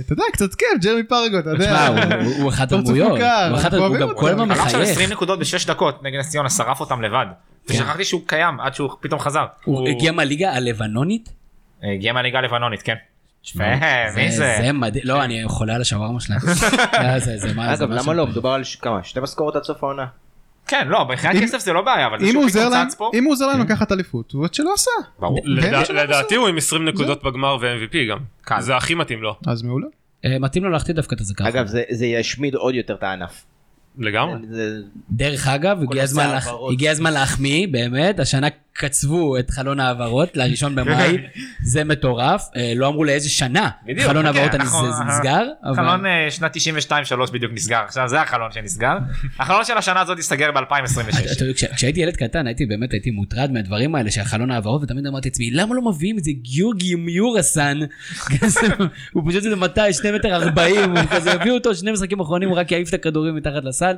[0.00, 1.86] אתה יודע, קצת כיף, ג'רמי פרגו, אתה יודע.
[2.24, 4.08] הוא- פרצוף הדמויות, הוא אחד- אנחנו הוא גם.
[4.16, 4.74] כל הזמן מחייך.
[4.74, 7.26] 20 נקודות בשש דקות נגד נס ציונה שרף אותם לבד.
[7.70, 9.44] ושכחתי שהוא קיים עד שהוא פתאום חזר.
[9.64, 11.32] הוא הגיע מהליגה הלבנונית?
[11.82, 12.94] הגיע מהליגה הלבנונית כן.
[14.16, 14.54] מי זה?
[14.60, 16.38] זה מדהים, לא, אני חולה על השווארמה שלהם.
[16.94, 17.92] אה, זה- זה מה- זה אגב.
[17.92, 18.26] למה לא?
[18.26, 19.00] מדובר על כמה?
[19.02, 20.06] שתי משכורות עד סוף העונה.
[20.68, 22.86] כן לא מבחינת אם- כסף זה לא בעיה אבל זה אם שהוא הוא עוזר להם.
[23.14, 24.90] אם הוא עוזר להם לקחת אליפות, הוא את שלא עשה.
[25.18, 25.40] ברור.
[25.62, 28.18] כן, לדעתי הוא עם 20 נקודות בגמר ו-MVP גם.
[28.42, 28.60] קל.
[28.60, 29.36] זה הכי מתאים לו.
[29.46, 29.86] אז מעולה.
[30.24, 31.44] אה, מתאים לו להחטיא דווקא את הזקן.
[31.46, 33.44] אגב, זה- זה ישמיד עוד יותר את הענף.
[33.98, 34.34] לגמרי.
[34.50, 34.76] זה-
[35.10, 36.38] דרך אגב, הזמן.
[36.72, 41.16] הגיע הזמן להחמיא, באמת, השנה קצבו את חלון ההעברות לראשון במאי,
[41.62, 45.42] זה מטורף, אה, לא אמרו לאיזה שנה בדיוק, חלון חכה, ההעברות הנס- נסגר,
[45.76, 46.56] חלון אה, שנת
[47.28, 48.96] 92-3 בדיוק נסגר עכשיו זה החלון שנסגר.
[49.38, 51.40] החלון של השנה הזאת ייסגר אתה ב-2026.
[51.42, 55.06] יודע, כש- כשהייתי ילד קטן הייתי באמת הייתי מוטרד מהדברים האלה של חלון ההעברות ותמיד
[55.06, 57.78] אמרתי לעצמי למה לא מביאים את זה גיורגי מיורסן
[59.12, 62.58] הוא פשוט איזה 200 2 מטר 40 הוא כזה הביאו אותו שני משחקים אחרונים הוא
[62.58, 63.94] רק יעיף את הכדורים מתחת לסל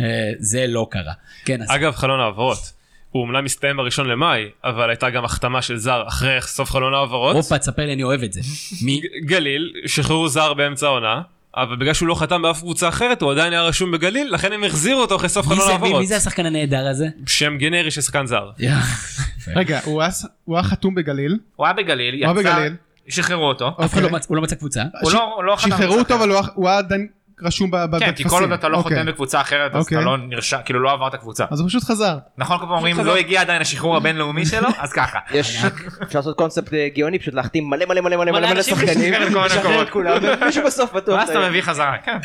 [0.00, 0.06] אה,
[0.38, 1.12] זה לא קרה.
[1.44, 2.75] כן אגב, חלון העברות.
[3.10, 7.36] הוא אומנם מסתיים בראשון למאי, אבל הייתה גם החתמה של זר אחרי סוף חלון העברות.
[7.36, 8.40] הופה תספר לי אני אוהב את זה.
[8.84, 9.00] מי?
[9.24, 11.20] גליל, שחררו זר באמצע העונה,
[11.56, 14.64] אבל בגלל שהוא לא חתם באף קבוצה אחרת, הוא עדיין היה רשום בגליל, לכן הם
[14.64, 16.00] החזירו אותו אחרי סוף חלון העברות.
[16.00, 17.06] מי זה השחקן הנהדר הזה?
[17.26, 18.50] שם גנרי של שחקן זר.
[19.56, 22.74] רגע, הוא היה- חתום בגליל, הוא היה בגליל יצא בגליל.
[23.08, 23.68] שחררו אותו.
[23.68, 24.20] אף אחד לא אוקיי.
[24.28, 24.82] הוא לא מצא קבוצה.
[25.02, 26.14] הוא לא- לא חתם שחררו אותו.
[26.14, 27.06] אבל הוא היה עדיין
[27.42, 28.14] רשום ב- ב- כן, בטפסים.
[28.14, 28.96] כי כל עוד אתה לא אוקיי.
[28.96, 29.98] חותם בקבוצה אחרת, אז אוקיי.
[29.98, 31.44] אתה לא נרשם, כאילו לא עברת קבוצה.
[31.50, 32.18] אז הוא פשוט חזר.
[32.38, 35.18] נכון, כל פעם אומרים, לא הגיע עדיין השחרור הבינלאומי שלו, אז ככה.
[35.34, 35.64] יש,
[36.02, 39.14] אפשר לעשות קונספט אה, גאוני, פשוט להחתים מלא מלא מלא מלא מלא שחקנים,
[39.44, 41.18] לשחרר את כולם, ומישהו בסוף בטוח.
[41.18, 42.18] ואז אתה מביא חזרה, כן.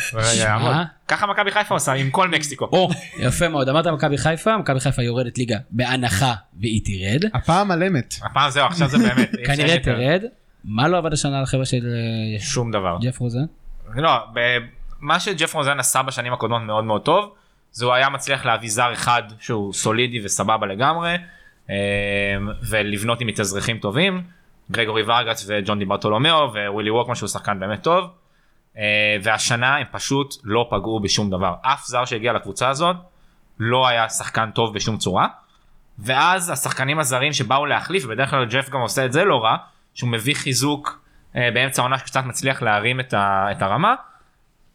[1.07, 2.66] ככה מכבי חיפה עושה עם כל מקסיקו.
[2.72, 2.89] או,
[3.20, 7.30] יפה מאוד, אמרת מכבי חיפה, מכבי חיפה יורדת ליגה בהנחה והיא תרד.
[7.34, 8.16] הפעם על אמת.
[8.24, 9.32] הפעם זהו, עכשיו זה באמת.
[9.47, 9.80] כנראה.
[9.80, 10.24] תרד.
[10.66, 12.97] מה לא עבד השנה לחבר'ה של אה, שום דבר.
[13.01, 13.45] ג'ף רוזן?
[13.95, 14.12] לא,
[15.02, 17.34] מה שג'ף רוזן עשה בשנים הקודמות מאוד מאוד טוב,
[17.72, 21.18] זה הוא היה מצליח להביא זר אחד שהוא סולידי וסבבה לגמרי,
[21.70, 21.76] אה,
[22.70, 24.24] ולבנות עם מתאזרחים טובים,
[24.72, 28.10] גרגורי ורגץ וג'ון דיברטולומיאו ווילי ווקמן שהוא שחקן באמת טוב,
[28.78, 31.54] אה, והשנה הם פשוט לא פגעו בשום דבר.
[31.62, 32.95] אף זר שהגיע לקבוצה הזאת
[33.60, 35.28] לא היה שחקן טוב בשום צורה,
[35.99, 39.58] ואז השחקנים הזרים שבאו להחליף, בדרך כלל ג'ף גם עושה את זה לא רע,
[39.93, 41.02] שהוא מביא חיזוק
[41.36, 43.14] אה, באמצע העונה שקצת מצליח להרים את,
[43.62, 43.95] הרמה,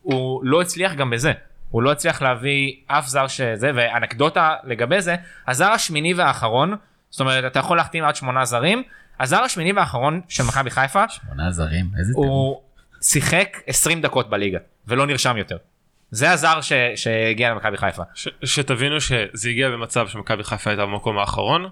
[0.07, 1.33] הוא לא הצליח גם בזה.
[1.71, 5.17] הוא לא הצליח להביא אף זר שזה, ואנקדוטה לגבי זה,
[5.49, 6.77] הזר השמיני והאחרון,
[7.11, 8.83] זאת אומרת אתה יכול להחתים עד שמונה זרים,
[9.21, 12.27] הזר השמיני והאחרון של מכבי חיפה, שמונה זרים, איזה טירוף.
[12.27, 12.61] הוא
[13.03, 15.57] שיחק 20 דקות בליגה, ולא נרשם יותר.
[16.11, 18.03] זה הזר ש, שהגיע למכבי חיפה.
[18.15, 21.69] ש- שתבינו שזה הגיע במצב שמכבי חיפה הייתה במקום האחרון,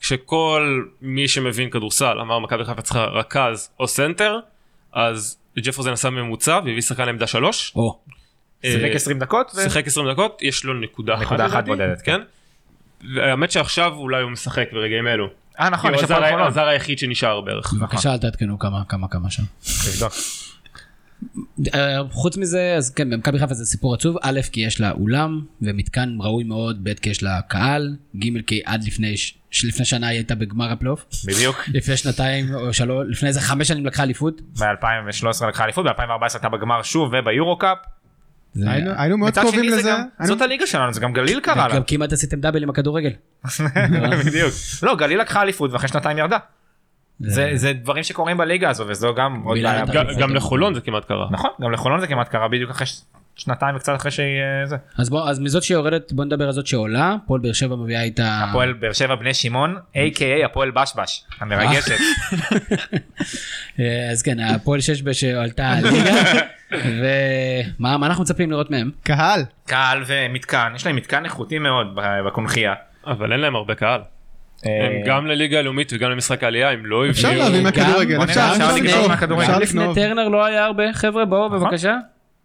[0.00, 4.38] כשכל מי שמבין כדורסל אמר מכבי חיפה צריכה רכז או סנטר,
[4.92, 7.72] אז ג'פרסון עשה ממוצע והביא שחקן לעמדה שלוש.
[7.76, 7.98] או,
[8.62, 9.50] שיחק אה, 20 דקות.
[9.62, 11.22] שיחק 20 דקות, יש לו נקודה אחת.
[11.22, 12.20] נקודה אחת בודדת, כן.
[13.14, 15.28] והאמת שעכשיו אולי הוא משחק ברגעים אלו.
[15.60, 16.46] אה נכון, יש הוא הפועל חולון.
[16.46, 17.72] הזר היחיד שנשאר בערך.
[17.72, 19.42] בבקשה אל תעדכנו כמה כמה כמה שם.
[21.74, 25.40] אה, חוץ מזה אז כן במכבי חיפה זה סיפור עצוב א' כי יש לה אולם
[25.62, 30.06] ומתקן ראוי מאוד ב' כי יש לה קהל ג' כי עד לפני ש- לפני שנה
[30.08, 31.64] היא הייתה בגמר הפלייאוף בדיוק.
[31.74, 34.40] לפני שנתיים או שלוש לפני איזה חמש שנים לקחה אליפות.
[34.40, 36.00] ב-2013 לקחה אליפות, ב-2014
[36.34, 37.78] הייתה בגמר שוב וביורו קאפ.
[38.56, 39.92] היינו- מאוד קרובים לזה.
[40.24, 41.74] זאת הליגה שלנו, זה גם גליל קרה לה.
[41.76, 43.10] גם כמעט עשיתם double עם הכדורגל.
[44.26, 44.52] בדיוק.
[44.82, 46.38] לא, גליל לקחה אליפות ואחרי שנתיים ירדה.
[47.20, 49.84] זה זה דברים שקורים בליגה הזו וזו גם עוד בעיה.
[50.18, 51.26] גם- לחולון זה כמעט קרה.
[51.30, 53.00] נכון, גם לחולון זה כמעט קרה בדיוק אחרי ש-
[53.36, 54.26] שנתיים וקצת אחרי שהיא
[54.62, 54.76] אה, זה.
[54.98, 58.44] אז בוא אז מזאת שיורדת בוא נדבר על זאת שעולה הפועל באר שבע מביאה איתה
[58.48, 61.98] הפועל באר שבע בני שמעון, a.k.a הפועל בשבש, המרגשת.
[63.80, 66.14] אה, אז כן הפועל שש בש שעלתה ליגה
[67.78, 68.90] ומה מה אנחנו מצפים לראות מהם.
[69.02, 69.40] קהל.
[69.66, 71.86] קהל ומתקן, יש להם מתקן איכותי מאוד
[72.26, 72.74] בקונכייה.
[73.06, 74.00] אבל אין להם הרבה קהל.
[74.66, 77.42] אה, הם גם לליגה הלאומית וגם למשחק העלייה הם לא אפשר הביאו.
[77.42, 78.24] להביא מהכדורגל.
[78.24, 78.74] אפשר.
[78.76, 79.42] לגנוב מהכדורגל.
[79.44, 79.84] אפשר לפני.
[79.94, 81.96] טרנר לא היה הרבה חבר'ה בואו בבקשה.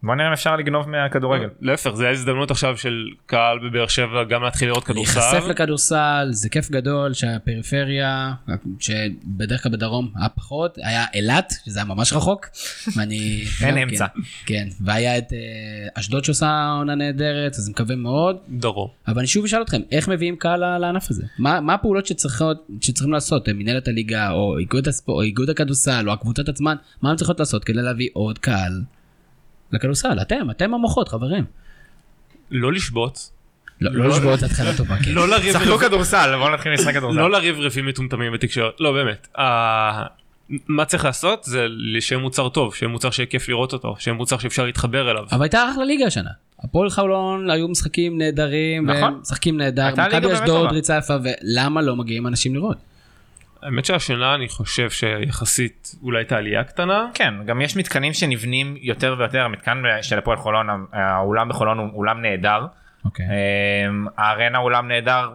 [0.04, 1.48] בוא נראה אם אפשר לגנוב מהכדורגל.
[1.60, 5.20] להפך זה הזדמנות עכשיו של קהל בבאר שבע גם להתחיל לראות כדורסל.
[5.20, 8.32] להיחשף לכדורסל זה כיף גדול שהפריפריה
[8.80, 12.46] שבדרך כלל בדרום היה פחות היה אילת שזה היה ממש רחוק.
[12.96, 14.06] ואני אין גם אמצע.
[14.06, 15.38] כן, כן והיה את אה,
[15.94, 18.88] אשדוד שעושה עונה נהדרת אז מקווה מאוד דרום.
[19.08, 22.06] אבל אני שוב אשאל אתכם איך מביאים קהל לענף הזה מה הפעולות
[22.80, 27.16] שצריכים לעשות מנהלת הליגה או איגוד הספורט או איגוד הכדורסל או הקבוצות עצמן מה הם
[27.16, 28.82] צריכות לעשות כדי להביא עוד קהל
[29.74, 31.44] לכדורסל אתם אתם המוחות חברים.
[32.50, 33.30] לא לשבות.
[33.80, 34.96] לא לא לשבור את התחלה טובה.
[35.04, 35.12] כן.
[35.12, 37.18] לא לריב שחקו כדורסל, בואו נתחיל לשחק כדורסל.
[37.18, 38.74] לא לריב ריבים מטומטמים בתקשורת.
[38.80, 39.28] לא באמת.
[40.68, 41.66] מה צריך לעשות זה
[42.00, 45.24] שיהיה מוצר טוב שיהיה מוצר שיהיה כיף לראות אותו שיהיה מוצר שאפשר להתחבר אליו.
[45.32, 46.30] אבל הייתה אחלה ליגה השנה.
[46.64, 49.02] הפועל חולון היו משחקים נהדרים, נכון.
[49.02, 50.72] והם משחקים נהדר, מכבי אשדוד.
[50.72, 52.76] ריצה יפה, ולמה לא מגיעים אנשים לראות?
[53.64, 57.08] האמת שהשנה אני חושב שיחסית אולי הייתה עלייה קטנה.
[57.14, 62.22] כן, גם יש מתקנים שנבנים יותר ויותר, המתקן של הפועל חולון, האולם בחולון הוא אולם
[62.22, 62.66] נהדר.
[63.04, 63.26] אוקיי.
[63.26, 65.30] אמ, הארנה אולם נהדר,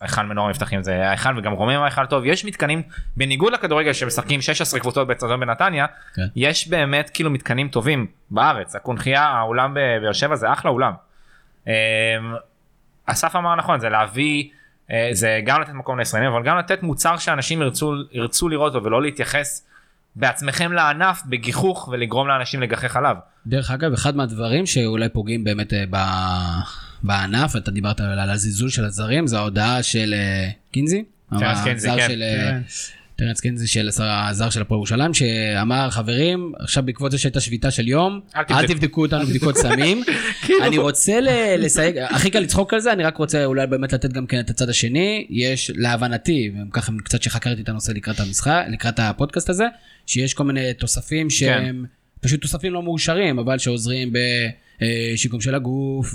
[0.00, 2.82] היכל מנור מבטחים זה ההיכל וגם רומם ההיכל טוב, יש מתקנים,
[3.16, 6.22] בניגוד לכדורגל שמשחקים 16 קבוצות באצטדיון בנתניה, כן.
[6.36, 10.92] יש באמת כאילו מתקנים טובים בארץ, הקונכייה, האולם בבאר שבע זה אחלה אולם.
[11.66, 11.72] אמ,
[13.06, 14.48] אסף אמר נכון, זה להביא,
[15.12, 19.02] זה גם לתת מקום לישראלים, אבל גם לתת מוצר שאנשים ירצו, ירצו לראות אותו ולא
[19.02, 19.66] להתייחס
[20.16, 23.16] בעצמכם לענף בגיחוך ולגרום לאנשים לגחך עליו.
[23.46, 26.60] דרך אגב, אחד מהדברים שאולי פוגעים באמת אה, ב-
[27.02, 31.04] בענף, אתה דיברת על הזלזול של הזרים, זה ההודעה של אה, קינזי.
[31.40, 32.08] כן.
[32.08, 32.60] של, אה, כן.
[33.16, 37.70] טרנס קינזי של השר- הזר של הפועל ירושלים, שאמר חברים, עכשיו בעקבות זה שהייתה שביתה
[37.70, 40.02] של יום, אל תבדקו." אותנו בדיקות סמים.
[40.66, 41.18] אני רוצה
[41.58, 44.50] לסייג, הכי קל לצחוק על זה, אני רק רוצה אולי באמת לתת גם כן את
[44.50, 49.64] הצד השני, יש להבנתי, ככה קצת שחקרתי את הנושא לקראת המשחק, לקראת הפודקאסט הזה,
[50.06, 51.84] שיש כל מיני תוספים שהם
[52.20, 54.12] פשוט תוספים לא מאושרים, אבל שעוזרים
[55.12, 56.14] בשיקום של הגוף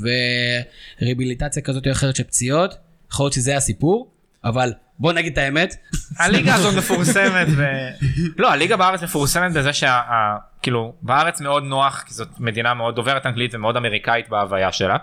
[1.02, 2.76] וריביליטציה כזאת או אחרת של פציעות,
[3.12, 4.12] יכול להיות שזה הסיפור,
[4.44, 4.72] אבל
[5.02, 5.76] בוא נגיד את האמת.
[6.20, 7.64] הליגה הזאת מפורסמת ו...
[8.42, 9.92] לא הליגה בארץ מפורסמת בזה שה...
[9.92, 14.98] ה- כאילו בארץ מאוד נוח כי זאת מדינה מאוד דוברת אנגלית ומאוד אמריקאית בהוויה שלה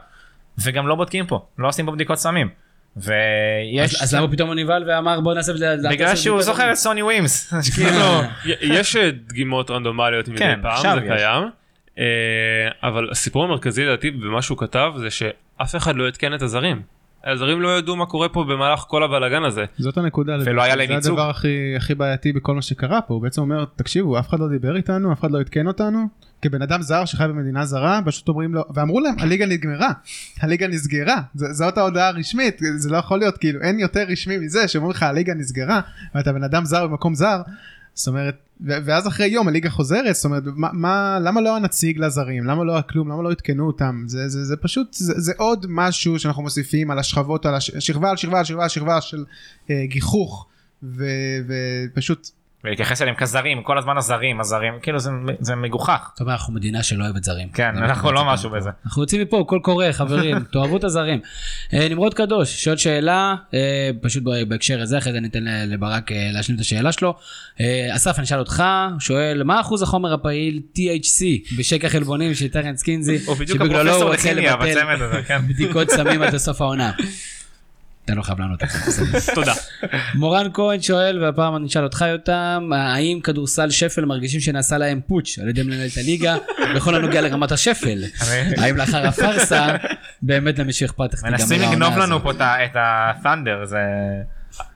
[0.65, 2.49] וגם לא בודקים פה לא עושים פה בדיקות סמים
[2.97, 5.89] ויש אז אז למה פתאום הוא נבהל ואמר בוא נעשה את זה?
[5.91, 10.83] בגלל שהוא זוכר את סוני ווימס כאילו י- יש אה, דגימות רנדומליות מדי כן, פעם,
[10.83, 11.13] זה יש.
[11.21, 11.45] קיים.
[11.99, 12.05] אה,
[12.83, 16.83] אבל הסיפור המרכזי לדעתי במה שהוא כתב זה שאף אחד לא עדכן את הזרים.
[17.33, 19.65] הזרים לא ידעו מה קורה פה במהלך כל הבלאגן הזה.
[19.79, 20.37] זאת הנקודה.
[20.45, 21.13] ולא היה להם זה ייצוג.
[21.19, 24.49] הדבר הכי הכי בעייתי בכל מה שקרה פה הוא בעצם אומר תקשיבו אף אחד לא
[24.49, 26.07] דיבר איתנו אף אחד לא עדכן אותנו
[26.43, 29.91] כבן אדם זר שחי במדינה זרה פשוט אומרים לו ואמרו להם הליגה נגמרה
[30.41, 34.69] הליגה נסגרה זה- זאת ההודעה הרשמית זה לא יכול להיות כאילו אין יותר רשמי מזה
[34.69, 35.81] שאומרים לך הליגה נסגרה
[36.15, 37.41] ואתה בן אדם זר במקום זר.
[37.99, 42.45] זאת אומרת ואז אחרי יום הליגה חוזרת זאת אומרת מה, מה למה לא הנציג לזרים?
[42.45, 43.09] למה לא הכלום?
[43.09, 44.05] למה לא עדכנו אותם?
[44.07, 48.11] זה זה זה פשוט זה, זה עוד משהו שאנחנו מוסיפים על השכבות על הש, שכבה
[48.11, 49.25] על שכבה על שכבה על שכבה של
[49.71, 50.47] אה, גיחוך
[50.83, 51.05] ו,
[51.49, 52.29] ופשוט
[52.65, 56.83] ולהתייחס אליהם כזרים כל הזמן הזרים הזרים כאילו זה, זה מגוחך אתה אומר אנחנו מדינה
[56.83, 57.49] שלא אוהבת זרים.
[57.49, 61.21] כן אנחנו לא משהו בזה אנחנו יוצאים מפה קול קורא חברים תאהבו את הזרים.
[61.75, 66.57] אה, נמרוד קדוש שואל שאלה אה, פשוט בהקשר הזה אחרי זה ניתן לברק אה, להשלים
[66.57, 67.15] את השאלה שלו.
[67.97, 68.63] אסף אני אשאל אותך
[68.99, 71.25] שואל מה אחוז החומר הפעיל THC
[71.59, 76.93] בשק החלבונים של טרנס קינזי שבגללו הוא רוצה לבטל כן בדיקות סמים עד לסוף העונה.
[78.11, 78.61] אתה לא חייב לענות.
[79.35, 79.53] תודה.
[80.15, 85.39] מורן כהן שואל והפעם אני אשאל אותך יותם האם כדורסל שפל מרגישים שנעשה להם פוטש
[85.39, 86.37] על ידי מנהלת הליגה
[86.75, 87.99] בכל הנוגע לרמת השפל
[88.57, 89.67] האם לאחר הפארסה
[90.23, 92.21] באמת למישהו אכפת איך מנסים לגנוב לנו?
[92.23, 93.79] פה את ה- את ה-thunder זה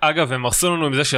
[0.01, 1.15] אגב הם הרסו לנו עם זה ש...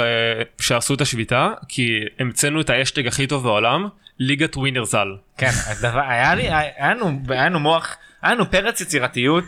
[0.61, 3.89] שהרסו את השביתה כי המצאנו את האשטג הכי טוב בעולם
[4.19, 5.09] ליגת ווינר ז"ל.
[5.39, 9.45] כן, הדבר, היה לי, היה לנו, היה לנו מוח, היה לנו פרץ יצירתיות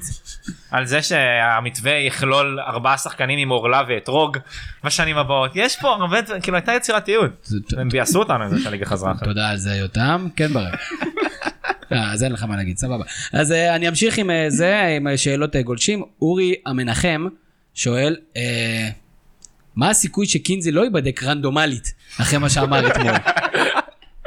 [0.70, 4.36] על זה שהמתווה יכלול ארבעה שחקנים עם עורלה ואתרוג
[4.84, 5.50] בשנים הבאות.
[5.54, 7.48] יש פה הרבה, כאילו הייתה יצירתיות.
[7.76, 9.24] הם ביאסו אותנו עם זה שהליגה חזרה אחרת.
[9.24, 10.74] תודה על זה יותם כן ברק.
[11.92, 15.16] אה, אז אין לך מה להגיד סבבה אז אה, אני אמשיך עם אה, זה עם
[15.16, 17.26] שאלות גולשים אורי המנחם
[17.74, 18.16] שואל
[19.76, 23.12] מה הסיכוי שקינזי לא ייבדק רנדומלית אחרי מה שאמר אתמול.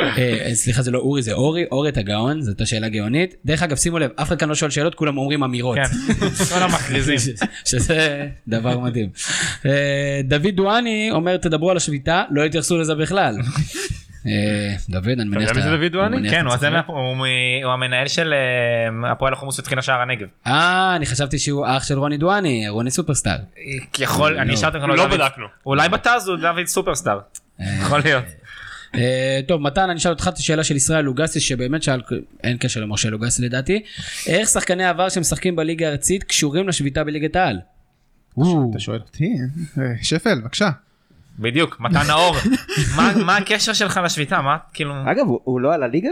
[0.01, 3.75] אה, סליחה זה לא אורי זה אורי אורי את הגאון זאת השאלה גאונית דרך אגב
[3.77, 5.77] שימו לב אף אחד כאן לא שואל שאלות כולם אומרים אמירות.
[5.77, 6.23] כן,
[6.55, 7.19] כל המכריזים.
[7.19, 7.29] ש-
[7.71, 9.09] שזה דבר מדהים.
[9.65, 13.35] אה, דוד דואני אומר תדברו על השביתה לא התייחסו לזה בכלל.
[14.27, 16.29] אה, דוד אני מניח יודע מי זה דוד דואני?
[16.29, 16.79] כן, שאתה
[17.63, 20.27] הוא המנהל של אה, הפועל החומוס ותחילה שער הנגב.
[20.47, 23.37] אה אני חשבתי שהוא אח של רוני דואני רוני סופרסטאר.
[23.99, 25.45] יכול, אני אשאל אותך, לא בדקנו.
[25.65, 27.19] אולי בתז הוא דוד סופרסטאר.
[27.81, 28.23] יכול להיות.
[28.95, 32.01] אה, טוב מתן אני אשאל אותך את השאלה של ישראל לוגסי שבאמת שאל
[32.43, 33.83] אין קשר למשה לוגסי לדעתי
[34.27, 37.59] איך שחקני עבר שמשחקים בליגה הארצית קשורים לשביתה בליגת העל.
[38.71, 39.33] אתה שואל אותי
[39.77, 40.69] אה, שפל בבקשה
[41.39, 42.35] בדיוק, מתן נאור.
[42.95, 44.41] מה- מה הקשר שלך לשביתה?
[44.41, 44.93] מה כאילו...
[45.11, 46.09] אגב, הוא- לא על הליגה?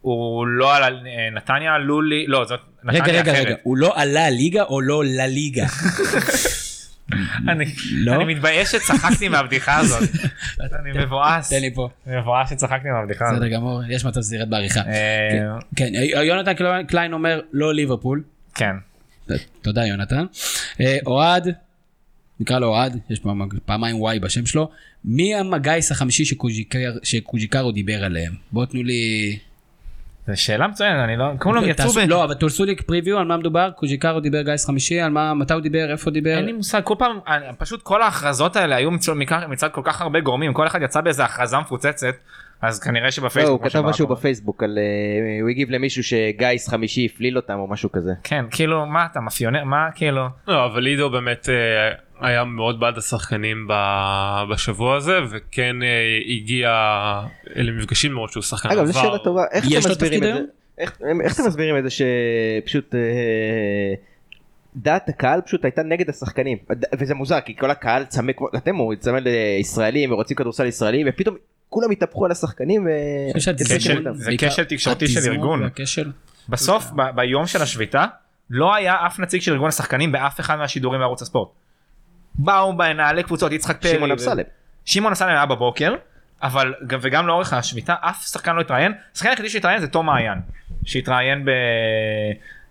[0.00, 3.46] הוא לא על אה, נתניה עלו לי לא זאת נתניה רגע רגע אחרת.
[3.46, 5.66] רגע הוא לא עלה ליגה או לא לליגה.
[7.48, 8.14] אני לא?
[8.14, 10.08] אני מתבייש שצחקתי מהבדיחה הזאת.
[10.80, 11.50] אני מבואס.
[11.50, 11.88] תן לי פה.
[12.06, 13.36] אני מבואס שצחקתי מהבדיחה הזאת.
[13.38, 14.80] בסדר גמור יש מצב שזה ירד בעריכה.
[14.80, 15.92] אה, כן
[16.24, 16.52] יונתן
[16.88, 18.22] קליין- אומר לא ליברפול.
[18.54, 18.74] כן.
[19.62, 20.24] תודה יונתן.
[20.80, 21.48] אה, אוהד,
[22.40, 23.20] נקרא לו אוהד, יש
[23.64, 24.70] פעמיים וואי בשם שלו.
[25.04, 28.32] מי המגייס החמישי שקוז'יקר- שקוז'יקרו דיבר עליהם?
[28.52, 29.38] בואו תנו לי...
[30.30, 31.98] זו שאלה מצוינת אני לא כולם יצאו ב...
[31.98, 35.54] לא, אבל תעשו לי פריוויו על מה מדובר, קוז'יקרו דיבר גייס חמישי, על מה, מתי
[35.54, 36.36] הוא דיבר, איפה הוא דיבר.
[36.36, 37.18] אין לי מושג כל פעם
[37.58, 38.90] פשוט כל ההכרזות האלה היו
[39.48, 42.14] מצד כל כך הרבה גורמים כל אחד יצא באיזה הכרזה מפוצצת
[42.62, 43.60] אז כנראה לא, שבפייסבוק.
[43.62, 44.06] הוא כמו כתב משהו.
[44.06, 44.78] בפייסבוק על...
[44.78, 44.82] אה,
[45.42, 48.10] הוא הגיב למישהו שגיס חמישי הפליל אותם או משהו כזה.
[48.22, 50.26] כן כאילו מה אתה מאפיונר מה כאילו.
[50.48, 51.90] לא, אבל לידו באמת אה,
[52.28, 55.88] היה מאוד בעד השחקנים ב- בשבוע הזה וכן אה,
[56.36, 56.70] הגיע
[57.56, 59.08] למפגשים מאוד שהוא שחקן אגב, זו עבר.
[59.08, 59.42] שאלה טובה.
[59.52, 60.44] איך יש אתם לו מסבירים תפקיד את זה?
[60.78, 62.94] איך- איך אתם מסבירים את זה שפשוט...
[62.94, 63.00] אה,
[64.76, 66.58] דעת הקהל פשוט הייתה נגד השחקנים
[66.98, 71.36] וזה מוזר כי כל הקהל צמא כמו אתם אומרים צמא לישראלים ורוצים כדורסל ישראלי ופתאום
[71.70, 72.86] כולם התהפכו על השחקנים
[73.54, 74.14] תסכול.
[74.14, 75.62] זה כשל תקשורתי של ארגון.
[76.48, 78.04] בסוף ביום של השביתה
[78.50, 81.48] לא היה אף נציג של ארגון השחקנים באף אחד מהשידורים בערוץ הספורט.
[82.34, 83.90] באו מנהלי קבוצות יצחק פרי.
[83.90, 84.44] שמעון אמסלם.
[84.84, 85.94] שמעון אמסלם היה בבוקר
[86.42, 88.92] אבל גם- וגם לאורך השביתה אף שחקן לא התראיין.
[89.14, 90.38] השחקן היחידי שהתראיין זה תום מעיין
[90.84, 91.48] שהתראיין ב-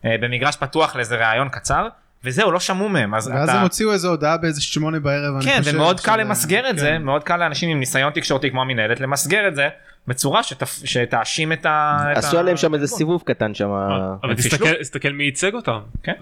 [0.06, 1.88] אה, במגרש פתוח לאיזה ראיון קצר
[2.24, 3.57] וזהו לא שמעו מהם אז ואז אתה.
[3.57, 7.01] הם הוציאו איזה הודעה באיזה שמונה בערב כן ומאוד קל למסגר את זה כן.
[7.01, 9.70] מאוד קל לאנשים עם ניסיון תקשורתי כמו המינהלת למסגר את זה
[10.08, 11.97] בצורה שתפ- שתאשים את ה...
[12.16, 12.97] עשו ה- עליהם שם איזה הארגון.
[12.97, 13.70] סיבוב קטן שם.
[13.70, 14.52] אבל הם פישלו.
[14.52, 15.80] תסתכל, תסתכל מי ייצג אותם.
[16.04, 16.14] כן.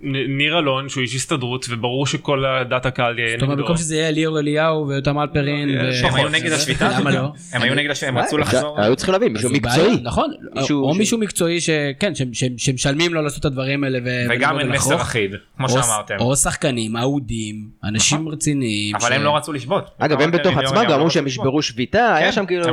[0.00, 3.62] נ- ניר אלון שהוא איש הסתדרות וברור שכל הדעת הקהל יהיה זאת אומרת, נגדו.
[3.62, 5.68] במקום שזה יהיה ליאור אליהו ויותם אלפרין.
[5.80, 6.98] ו- שהם היו נגד השביתה?
[7.00, 7.28] למה לא?
[7.52, 8.80] הם היו נגד השביתה, הם רצו אה, לחזור.
[8.80, 9.98] היו צריכים להביא מישהו זו בעיה, מקצועי.
[10.02, 12.12] נכון, מישהו או מישהו מקצועי שכן,
[12.56, 13.98] שמשלמים לו לעשות את הדברים האלה.
[14.30, 14.96] וגם אין מסר.
[14.96, 16.14] אחיד, כמו שאמרתם.
[16.20, 18.96] או שחקנים אהודים, אנשים רציניים.
[18.96, 19.90] אבל הם לא רצו לשבות.
[19.98, 21.26] אגב הם בתוך ליאור עצמם לא אמרו שהם.
[21.26, 22.64] ישברו שביתה, היה כן, שם כאילו...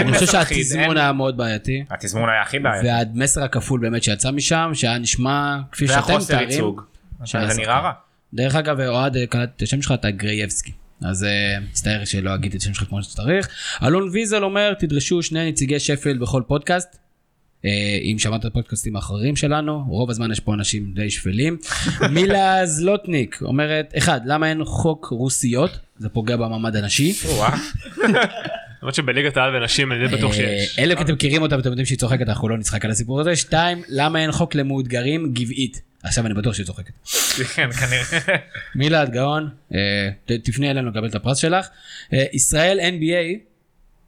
[0.00, 1.84] אני חושב שהתזמון היה מאוד בעייתי.
[1.90, 2.86] התזמון היה הכי בעייתי.
[2.86, 6.50] והמסר הכפול באמת שיצא משם, שהיה נשמע כפי שאתם והחוסר מתארים.
[6.50, 6.82] ייצוג.
[7.24, 7.60] שהיה זה.
[7.60, 7.92] נראה רע.
[8.34, 10.72] דרך אגב, אוהד, אה, קלטתי את השם שלך, אתה גרייבסקי.
[11.02, 13.48] אז אה, מצטער שלא אגיד את השם שלך כמו שצריך.
[13.82, 16.98] אלון ויזל אומר, תדרשו שני נציגי שפילד בכל פודקאסט.
[17.64, 21.56] אה, אם שמעת את הפודקאסטים האחרים שלנו, רוב הזמן יש פה אנשים די שפלים.
[22.10, 25.78] מילה זלוטניק אומרת, אחד, למה אין חוק רוסיות?
[25.98, 27.12] זה פוגע במעמד הנשי.
[28.84, 30.78] למרות שבליגת העל ונשים אני די בטוח אה, שיש.
[30.78, 33.36] אלא כי אתם מכירים אותה ואתם יודעים שהיא צוחקת, אנחנו לא נצחק על הסיפור הזה.
[33.36, 35.82] שתיים, למה אין חוק למאותגרים גבעית?
[36.02, 36.92] עכשיו אני בטוח שהיא צוחקת.
[37.54, 38.36] כן, כנראה.
[38.74, 39.78] מילת גאון, אה,
[40.24, 41.66] ת- תפני אלינו לקבל את הפרס שלך.
[42.12, 43.38] אה, ישראל NBA,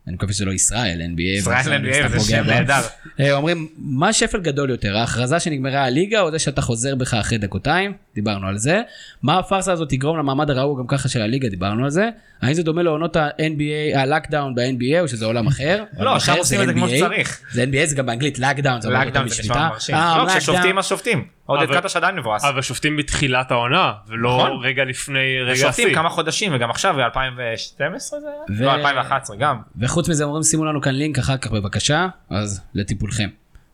[0.06, 2.44] אני מקווה שזה לא ישראל NBA, ישראל NBA זה שם.
[2.46, 2.80] נהדר.
[3.20, 7.38] אה, אומרים, מה שפל גדול יותר, ההכרזה שנגמרה הליגה או זה שאתה חוזר בך אחרי
[7.38, 7.92] דקותיים?
[8.14, 8.82] דיברנו על זה.
[9.22, 11.48] מה הפארסה הזאת תגרום למעמד הרעוע גם ככה של הליגה?
[11.48, 12.08] דיברנו על זה.
[12.42, 15.84] האם זה דומה לעונות ה-NBA, הלקדאון ב-NBA או שזה עולם אחר?
[15.96, 16.88] עולם לא, עכשיו אחר, עושים את זה כמו.
[16.88, 17.40] שצריך.
[17.52, 19.42] זה NBA זה גם באנגלית לקדאון, זה אומר לקדאון אותו זה.
[19.42, 19.94] נשמע מרשים.
[19.94, 20.78] אה, לא, כששופטים לקדאון.
[20.78, 21.35] אז שופטים.
[21.46, 22.44] עודד קטש עדיין מבואס.
[22.44, 24.64] אבל שופטים בתחילת העונה ולא נכון.
[24.64, 25.94] רגע לפני רגע שופטים השיא.
[25.94, 28.58] כמה חודשים וגם עכשיו ב-2012 זה היה?
[28.58, 29.56] ו- לא 2011 גם.
[29.80, 33.28] וחוץ מזה אומרים שימו לנו כאן לינק אחר כך בבקשה, אז לטיפולכם.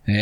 [0.09, 0.15] אה,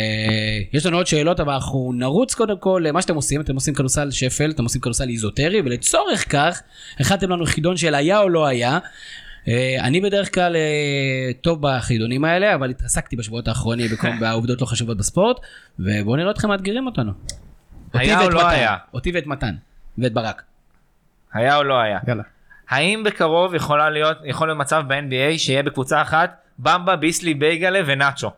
[0.73, 4.11] יש לנו עוד שאלות אבל אנחנו נרוץ קודם כל למה שאתם עושים, אתם עושים כדורסל
[4.11, 6.61] שפל, אתם עושים כדורסל איזוטרי ולצורך כך
[6.99, 8.79] הכנתם לנו חידון של היה או לא היה.
[9.47, 13.89] אה, אני בדרך כלל אה, טוב בחידונים האלה אבל התעסקתי בשבועות האחרונים
[14.19, 15.37] בעובדות לא חשובות בספורט
[15.79, 17.11] ובואו נראה אתכם מאתגרים אותנו.
[17.93, 18.77] היה או לא מתן, היה?
[18.93, 19.55] אותי ואת מתן
[19.97, 20.41] ואת ברק.
[21.33, 21.99] היה או לא היה?
[22.07, 22.23] יאללה.
[22.69, 28.31] האם בקרוב יכולה להיות, יכול להיות מצב ב-NBA שיהיה בקבוצה אחת במבה, ביסלי, בייגלה ונאצ'ו?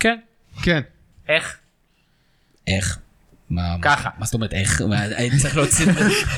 [0.00, 0.18] כן.
[0.62, 0.80] כן.
[1.28, 1.58] איך?
[2.66, 2.98] איך?
[3.50, 4.10] מה, ככה.
[4.18, 4.80] מה זאת אומרת איך?
[4.82, 5.86] מה, הייתי צריך להוציא...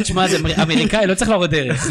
[0.03, 1.87] תשמע זה אמר- אמריקאי לא צריך להראות דרך.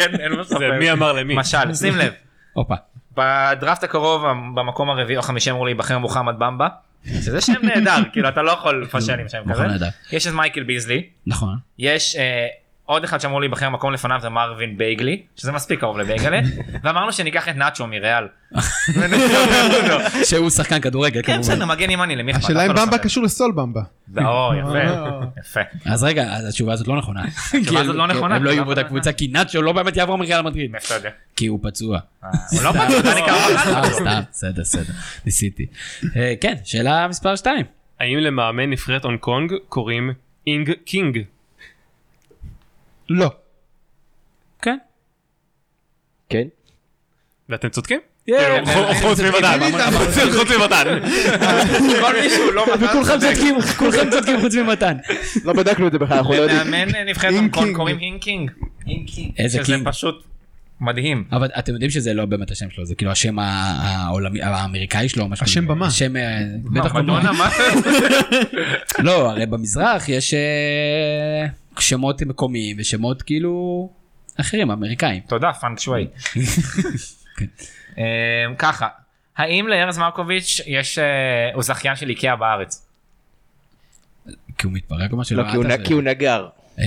[0.00, 0.58] אין- אין מצב.
[0.58, 1.36] זה מי אמר למי.
[1.36, 2.12] משל, שים לב,
[2.52, 2.74] הופה.
[3.16, 4.22] בדראפט הקרוב
[4.54, 6.68] במקום הרביעי או החמישי אמור להיבחר מוחמד במבה.
[7.04, 9.86] שזה שם נהדר, כאילו אתה לא יכול לפשל עם שם נכון, כזה.
[10.12, 11.56] יש את מייקל ביזלי, נכון.
[11.78, 12.46] יש אה,
[12.92, 16.40] עוד אחד שאמור להיבחר מקום לפניו זה מרווין בייגלי, שזה מספיק קרוב לבייגלה,
[16.82, 18.24] ואמרנו שניקח את נאצ'ו מריאל.
[20.28, 21.40] שהוא שחקן כדורגל כן כמובן.
[21.40, 22.44] בסדר מגן ימני למי אכפת?
[22.44, 22.98] השאלה אם לא במבה.
[22.98, 23.80] קשור לסול במבה.
[24.16, 24.78] או יפה,
[25.40, 25.60] יפה.
[25.84, 27.22] אז רגע, אז התשובה הזאת לא נכונה.
[27.60, 28.84] התשובה הזאת לא נכונה, הם לא יהיו לא באותה.
[28.84, 30.70] קבוצה כי נאצ'ו לא באמת יעבור מריאל מדריד.
[31.36, 31.98] כי הוא פצוע.
[32.24, 33.90] אה, הוא לא אה, פצוע.
[33.92, 34.92] סתם, בסדר, בסדר.
[35.26, 35.66] ניסיתי.
[36.16, 37.64] אה, כן, שאלה מספר 2.
[38.00, 40.12] האם למאמן נבחרת הונג קונג קוראים
[40.46, 41.18] אינג קינג?
[43.14, 43.30] לא.
[44.62, 44.76] כן.
[46.28, 46.44] כן.
[47.48, 48.00] ואתם צודקים?
[48.26, 48.32] כן,
[48.64, 48.66] כאילו,
[49.00, 49.60] חוץ- ממתן.
[50.38, 50.98] חוץ ממתן.
[52.00, 53.34] כל מישהו לא מתן וכולכם צודק.
[53.34, 54.96] צודקים, כולכם צודקים חוץ ממתן.
[55.44, 56.70] לא בדקנו את זה בכלל, אנחנו לא יודעים.
[56.70, 57.76] מאמן נבחרת הונג.
[57.76, 58.50] קוראים אינקינג.
[59.38, 59.88] איזה שזה קינג?
[59.88, 60.24] פשוט
[60.80, 61.24] מדהים.
[61.32, 65.28] אבל אתם יודעים שזה לא באמת השם שלו, זה כאילו השם העולמי, האמריקאי שלו, או
[65.28, 65.44] משהו.
[65.44, 65.86] השם במה.
[65.86, 67.48] השם, אה, בטח מה, מדונה מה?
[68.98, 71.46] לא, הרי במזרח יש אה,
[71.78, 73.88] שמות מקומיים ושמות כאילו
[74.40, 75.22] אחרים, אמריקאים.
[75.28, 76.06] תודה פאנק שווי.
[77.36, 77.46] כן.
[77.98, 78.88] אמ, ככה,
[79.36, 81.04] האם לארז מרקוביץ' יש, אה,
[81.54, 82.86] הוא זכיין של איקאה בארץ?
[84.58, 85.36] כי הוא מתפרק או משהו?
[85.36, 86.48] לא, כי הוא הוא נגר.
[86.78, 86.84] אה,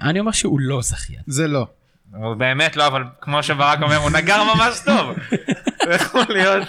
[0.00, 1.20] אני אומר שהוא לא זכיין.
[1.26, 1.66] זה לא.
[2.14, 5.16] הוא באמת לא, אבל כמו שברק אומר, הוא נגר ממש טוב.
[5.84, 6.68] זה יכול להיות,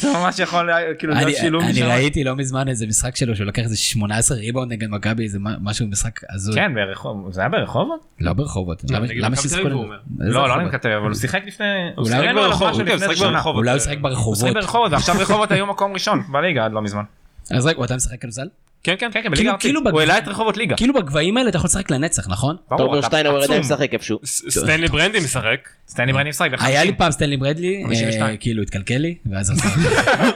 [0.00, 1.86] זה ממש יכול להיות, כאילו, אני להיות שילוב אני משם.
[1.86, 5.54] ראיתי לא מזמן איזה משחק שלו שהוא לקח איזה 18 ריבאונד נגד מכבי איזה מה-
[5.60, 6.54] משהו משחק הזוי.
[6.54, 8.00] כן, ברחוב, זה היה ברחובות?
[8.20, 8.82] לא ברחובות.
[8.90, 9.72] למה- נגד למה ששיחקו נגד-
[10.18, 10.64] לא, לא אני?
[10.64, 11.66] מכתב, אבל הוא שיחק לפני,
[11.96, 13.18] הוא אולי שיחק הוא ברחובות, שיחק.
[13.32, 13.56] ברחובות.
[13.58, 14.38] אולי הוא שיחק הוא ברחובות.
[14.38, 17.02] שיחק ברחובות, ועכשיו רחובות היו מקום ראשון בליגה עד לא מזמן.
[17.50, 18.46] אז רגע, אתה משחק כדורסל?
[18.88, 19.62] כן כן כן, כן, בליגה ארצית.
[19.62, 20.76] כאילו הוא העלה את רחובות ליגה.
[20.76, 22.56] כאילו בגבהים האלה אתה יכול לשחק לנצח, נכון?
[22.70, 23.60] ברור, תומר שטיינאוור עדיין.
[23.60, 24.18] משחק איפשהו.
[24.24, 25.68] סטנלי ברנדי משחק.
[25.88, 26.48] סטנלי ברנדי משחק.
[26.60, 26.94] היה לי.
[26.94, 27.36] פעם סטנלי
[27.84, 28.22] 52.
[28.22, 29.52] אה, כאילו התקלקל לי, ואז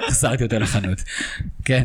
[0.09, 0.98] החזרתי אותו לחנות.
[1.64, 1.84] כן.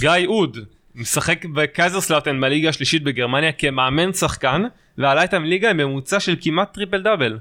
[0.00, 0.58] גיא עוד
[0.94, 4.62] משחק בקייזרסלאוטן בליגה השלישית בגרמניה כמאמן שחקן
[4.98, 7.38] ועלה איתם ליגה עם ממוצע של כמעט טריפל דאבל.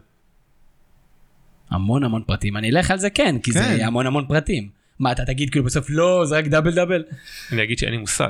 [1.71, 3.59] המון המון פרטים, אני אלך על זה כן, כי כן.
[3.61, 4.74] זה המון המון פרטים.
[4.99, 7.03] מה אתה תגיד כאילו בסוף לא זה רק דאבל דאבל?
[7.51, 8.29] אני אגיד שאין לי מושג.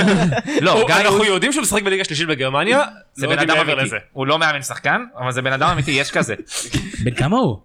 [0.60, 2.84] לא, גיא אנחנו יודעים שהוא משחק בליגה שלישית בגרמניה,
[3.14, 3.96] זה לא בן יודעים אדם אמיתי.
[4.12, 6.34] הוא לא מאמן שחקן, אבל זה בן אדם אמיתי, יש כזה.
[7.04, 7.58] בן כמה הוא?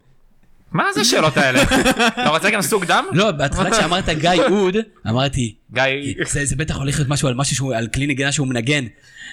[0.72, 1.64] מה זה השאלות האלה?
[2.08, 3.06] אתה רוצה גם סוג דם?
[3.12, 4.76] לא בהתחלה כשאמרת גיא אוד
[5.10, 5.84] אמרתי גיא,
[6.26, 8.86] זה זה בטח הולך להיות משהו על משהו שהוא על כלי נגינה שהוא מנגן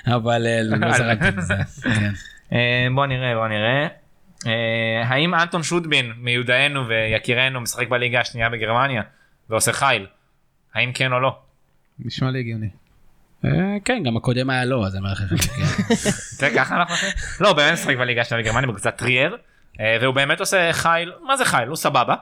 [0.07, 1.55] אבל אה, לא זרקתי בזה.
[1.83, 2.11] כן.
[2.53, 3.87] אה, בוא נראה, בוא נראה.
[4.47, 4.53] אה,
[5.07, 9.03] האם אנטון שוטבין מיודענו ויקירנו משחק בליגה השנייה בגרמניה
[9.51, 10.07] ועושה חיל?
[10.75, 11.39] האם כן או לא?
[11.99, 12.69] נשמע לי הגיוני.
[13.45, 13.51] אה,
[13.85, 15.63] כן גם הקודם היה לא אז אני אומר לך שכן.
[16.39, 17.09] תראה ככה אנחנו עושים?
[17.41, 19.35] לא, הוא באמת משחק בליגה השנייה בגרמניה בקבוצת טריאר
[19.81, 21.69] אה, והוא באמת עושה חיל, מה זה חיל?
[21.69, 22.15] הוא סבבה.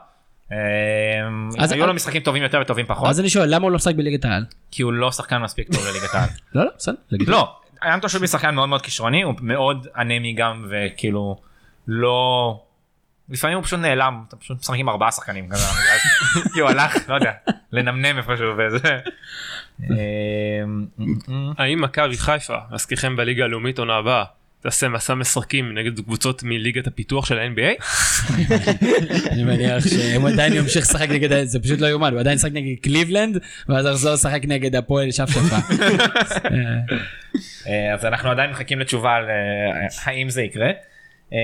[1.59, 3.95] אז- היו לו משחקים טובים יותר וטובים פחות אז אני שואל למה הוא לא משחק
[3.95, 4.45] בליגת העל?
[4.71, 6.29] כי הוא לא שחקן מספיק טוב לליגת העל.
[6.55, 6.95] לא לא בסדר.
[7.27, 11.41] לא, אנטון שוטבין שחקן מאוד מאוד כישרוני הוא מאוד אנמי גם וכאילו
[11.89, 12.61] לא
[13.29, 15.65] לפעמים הוא פשוט נעלם אתה פשוט משחק עם ארבעה שחקנים כזה.
[16.55, 17.33] כי הוא הלך לא יודע
[17.73, 18.99] לנמנם איפשהו וזה.
[19.91, 20.87] אמ,
[21.59, 24.25] האם מכבי חיפה, להזכירכם בליגה הלאומית עונה הבאה,
[24.61, 27.85] תעשה מסע משחקים נגד קבוצות מליגת הפיתוח של ה-NBA?
[29.31, 32.83] אני מניח שהם עדיין ימשיך לשחק נגד זה פשוט לא יאומן הוא עדיין ישחק נגד
[32.83, 35.57] קליבלנד ואז יחזור לשחק נגד הפועל שפשפה.
[37.67, 40.71] אה, אז אנחנו עדיין מחכים לתשובה על אה, האם זה יקרה.
[41.33, 41.37] אמ,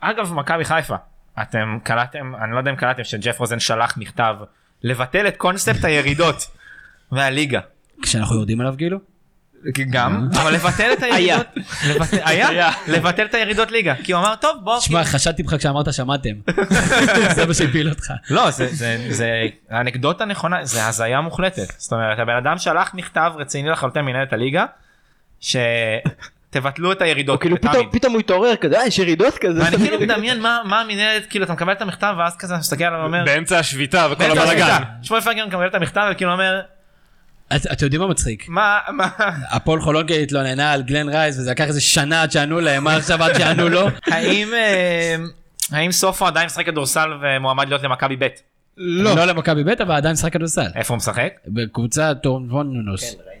[0.00, 0.96] אגב מכבי חיפה
[1.42, 4.36] אתם קלטתם אני לא יודע אם קלטתם שג'ף רוזן שלח מכתב
[4.82, 6.46] לבטל את קונספט הירידות
[7.12, 7.60] מהליגה.
[8.02, 8.98] כשאנחנו יורדים עליו כאילו?
[9.90, 11.46] גם אבל לבטל את הירידות
[12.24, 16.30] היה לבטל את הירידות ליגה כי הוא אמר טוב בוא שמע חשדתי בך כשאמרת שמעתם.
[17.34, 18.12] זה מה שהפיל אותך.
[18.30, 23.32] לא זה זה זה אנקדוטה נכונה זה הזיה מוחלטת זאת אומרת הבן אדם שלח מכתב
[23.36, 24.64] רציני לחלוטין מנהלת הליגה
[26.52, 27.60] שתבטלו את הירידות כאילו.
[27.60, 29.60] פתאום פתאום הוא התעורר כזה אה יש ירידות כזה.
[29.62, 32.98] ואני כאילו מדמיין מה מה המנהלת כאילו אתה מקבל את המכתב ואז כזה מסתכל עליו
[33.00, 33.24] ואומר.
[33.24, 34.82] באמצע השביתה וכל הבלאגן.
[35.02, 36.60] שמואל פרגן מקבל את המכתב וכאילו אומר
[37.56, 38.44] את- אתם יודעים מה מצחיק?
[38.48, 39.08] מה מה
[39.50, 43.22] הפועל חולון התלוננה על גלן רייס וזה לקח איזה שנה עד שענו להם מה עכשיו
[43.24, 43.88] עד שענו לו?
[44.12, 45.16] האם אה,
[45.72, 48.26] האם סופו עדיין משחק כדורסל ומועמד להיות למכבי ב'
[48.76, 49.16] לא.
[49.16, 50.66] לא למכבי ב' אבל עדיין משחק כדורסל.
[50.74, 51.28] איפה הוא משחק?
[51.46, 53.14] בקבוצה טורנבונוס.
[53.14, 53.31] תמונה ש-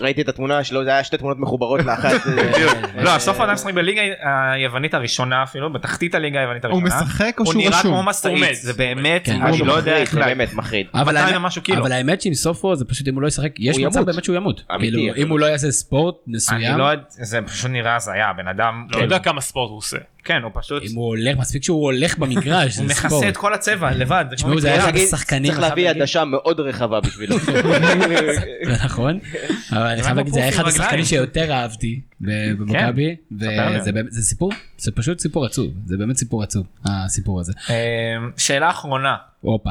[0.00, 2.10] ראיתי את התמונה שלו זה היה שתי תמונות מחוברות לאחת.
[3.04, 4.02] לא סופו עדיין משחק בליגה
[4.54, 7.02] היוונית הראשונה אפילו בתחתית הליגה היוונית הוא הראשונה.
[7.02, 8.08] משחק או הוא שהוא נראה כמו רשום?
[8.08, 8.52] משאית עומד.
[8.52, 10.86] זה באמת כן, אני לא יודע איך זה באמת מחריד.
[10.94, 14.02] אבל 200 האמת- שעם סופו זה פשוט אם הוא לא ישחק יש הוא מצב.
[14.04, 14.62] באמת שהוא ימות.
[14.80, 15.14] כאילו.
[15.16, 16.78] אם הוא לא יעשה ספורט אני מסוים.
[16.78, 19.96] לא זה פשוט נראה הזיה בן אדם לא יודע כמה ספורט הוא עושה.
[20.24, 23.28] כן הוא פשוט אם הוא הולך מספיק שהוא הולך במגרש הוא זה מכסה ספורט.
[23.28, 24.24] את כל הצבע לבד.
[24.34, 24.68] תשמעו, זה.
[24.68, 25.90] היה אחד להגיד, השחקנים, צריך להביא.
[25.90, 27.38] עדשה מאוד רחבה בשבילו.
[28.66, 29.18] זה נכון.
[29.72, 31.04] אבל אני חייב להגיד זה היה אחד השחקנים.
[31.04, 33.16] שיותר אהבתי ב- במכבי.
[33.32, 37.52] וזה סיפור זה פשוט סיפור עצוב זה באמת סיפור עצוב הסיפור הזה.
[37.70, 37.74] אה,
[38.36, 39.16] שאלה אחרונה.
[39.40, 39.70] הופה.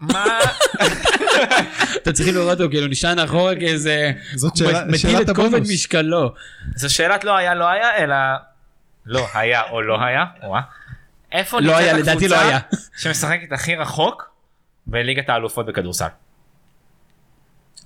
[0.00, 0.38] מה
[1.96, 5.70] אתם צריכים לראות אותו כאילו נשען אחורה כאיזה זאת שאלה- מטיל שאלת את כובד הבונוס.
[5.70, 6.34] משקלו.
[6.76, 8.16] זו שאלת לא היה לא היה אלא
[9.06, 10.24] לא היה או לא היה.
[11.32, 12.56] איפה לא נמצאת לא היה.
[12.56, 14.30] הקבוצה שמשחקת הכי רחוק
[14.86, 16.06] בליגת האלופות בכדורסל?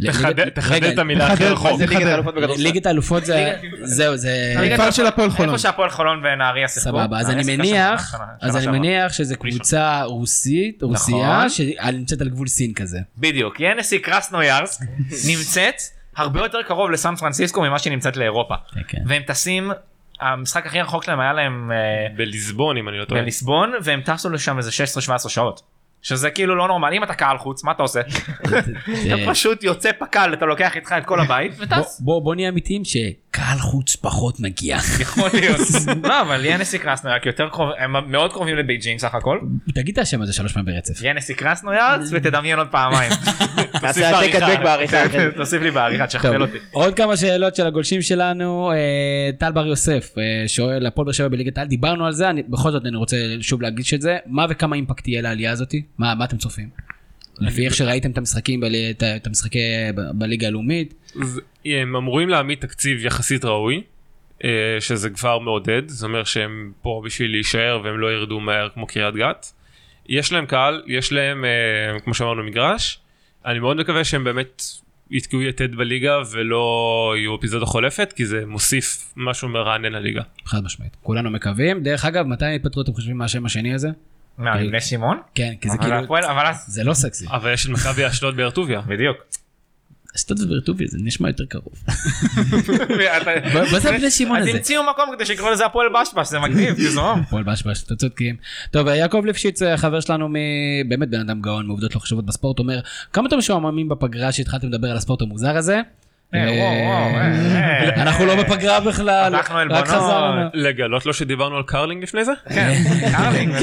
[0.07, 1.45] תחדד- את המילה הכי.
[1.77, 2.07] זה ליגת.
[2.07, 2.63] האלופות בכדורסל.
[2.63, 5.49] ליגת האלופות זה זהו זה המפעל של הפועל חולון.
[5.55, 6.81] איפה שהפועל חולון ונהריה שיחקו?
[6.91, 8.67] סבבה אז אני מניח אז אני.
[8.79, 11.49] מניח שזה קבוצה רוסית רוסייה נכון.
[11.49, 12.99] שנמצאת על גבול סין כזה.
[13.19, 14.83] בדיוק ינסי קרסנויארס
[15.31, 15.75] נמצאת
[16.17, 18.99] הרבה יותר קרוב לסן פרנסיסקו ממה שהיא נמצאת לאירופה כן, כן.
[19.07, 19.71] והם טסים
[20.21, 21.77] המשחק הכי רחוק שלהם היה להם אה,
[22.17, 23.21] בליסבון אם אני לא טועה.
[23.21, 24.71] בליסבון והם טסו לשם איזה
[25.25, 25.63] 16-17 שעות.
[26.03, 28.01] שזה כאילו לא נורמלי אם אתה קהל חוץ מה אתה עושה?
[28.43, 32.01] אתה פשוט יוצא פק"ל אתה לוקח איתך את כל הבית וטס.
[32.01, 34.79] בוא בוא נהיה אמיתיים שקהל חוץ פחות מגיע.
[35.01, 35.61] יכול להיות.
[36.09, 39.39] לא אבל ינסי קרסנויארס יותר קרוב הם מאוד קרובים לבייג'ינג סך הכל.
[39.75, 41.03] תגיד את השם הזה שלוש פעמים ברצף.
[41.03, 43.13] ינסי קרסנויארס ותדמיין עוד פעמיים.
[43.75, 43.93] אחרי
[45.13, 45.31] זה.
[45.37, 46.59] תוסיף לי בעריכה תשכפל אותי.
[46.71, 51.29] עוד כמה שאלות של הגולשים שלנו אה, טל בר יוסף אה, שואל הפועל באר שבע
[51.29, 54.47] בליגת העל דיברנו על זה אני בכל זאת אני רוצה שוב להגיש את זה מה
[54.51, 56.69] וכמה אימפקט יהיה לעלייה הזאתי מה מה אתם צופים.
[57.39, 58.75] לפי איך שראיתם את המשחקים בל-
[59.17, 59.59] את המשחקי
[60.15, 60.95] בליגה הלאומית
[61.65, 63.83] הם אמורים להעמיד תקציב יחסית ראוי,
[64.45, 68.87] אה, שזה כבר מעודד, זה אומר שהם פה בשביל להישאר והם לא ירדו מהר כמו
[68.87, 69.53] קריית גת.
[70.09, 73.01] יש להם קהל, יש להם, אה, כמו שאמרנו, מגרש.
[73.47, 74.63] אני מאוד מקווה שהם באמת
[75.11, 80.23] יתקעו יתד בליגה ולא יהיו אפיזודה חולפת, כי זה מוסיף משהו מרענן לליגה.
[80.45, 83.89] חד משמעית כולנו מקווים דרך אגב מתי התפטרו אתם חושבים מהשם השני הזה?
[84.41, 85.19] מה, עם בני שמעון?
[85.35, 87.27] כן כי זה כאילו אבל אז- זה לא סקסי.
[87.31, 88.81] אבל יש את מכבי אשדוד באר טוביה.
[88.81, 89.17] בדיוק.
[90.17, 91.73] אשדוד ובאר טוביה זה נשמע יותר קרוב.
[93.73, 94.57] מה זה הבני שמעון אז הזה?
[94.57, 97.21] המציאו מקום כדי שיקראו לזה הפועל בשבש זה מגניב תזרום.
[97.21, 98.37] הפועל בשבש, אתם צודקים.
[98.71, 102.81] טוב, יעקב ליפשיץ, אה, חבר שלנו מבאמת בן אדם גאון מעובדות לא חשובות בספורט, אומר,
[103.13, 105.81] כמה אתם משועממים בפגרה שהתחלתם לדבר על הספורט המוזר הזה?
[106.35, 108.03] אה, אה, אה.
[108.03, 109.89] אנחנו לא בפגרה בכלל, רק עלבונות.
[109.89, 110.51] חזרנו.
[110.55, 112.33] לגלות לו שדיברנו על קרלינג לפני זה?
[112.49, 112.73] כן,
[113.13, 113.55] קרלינג,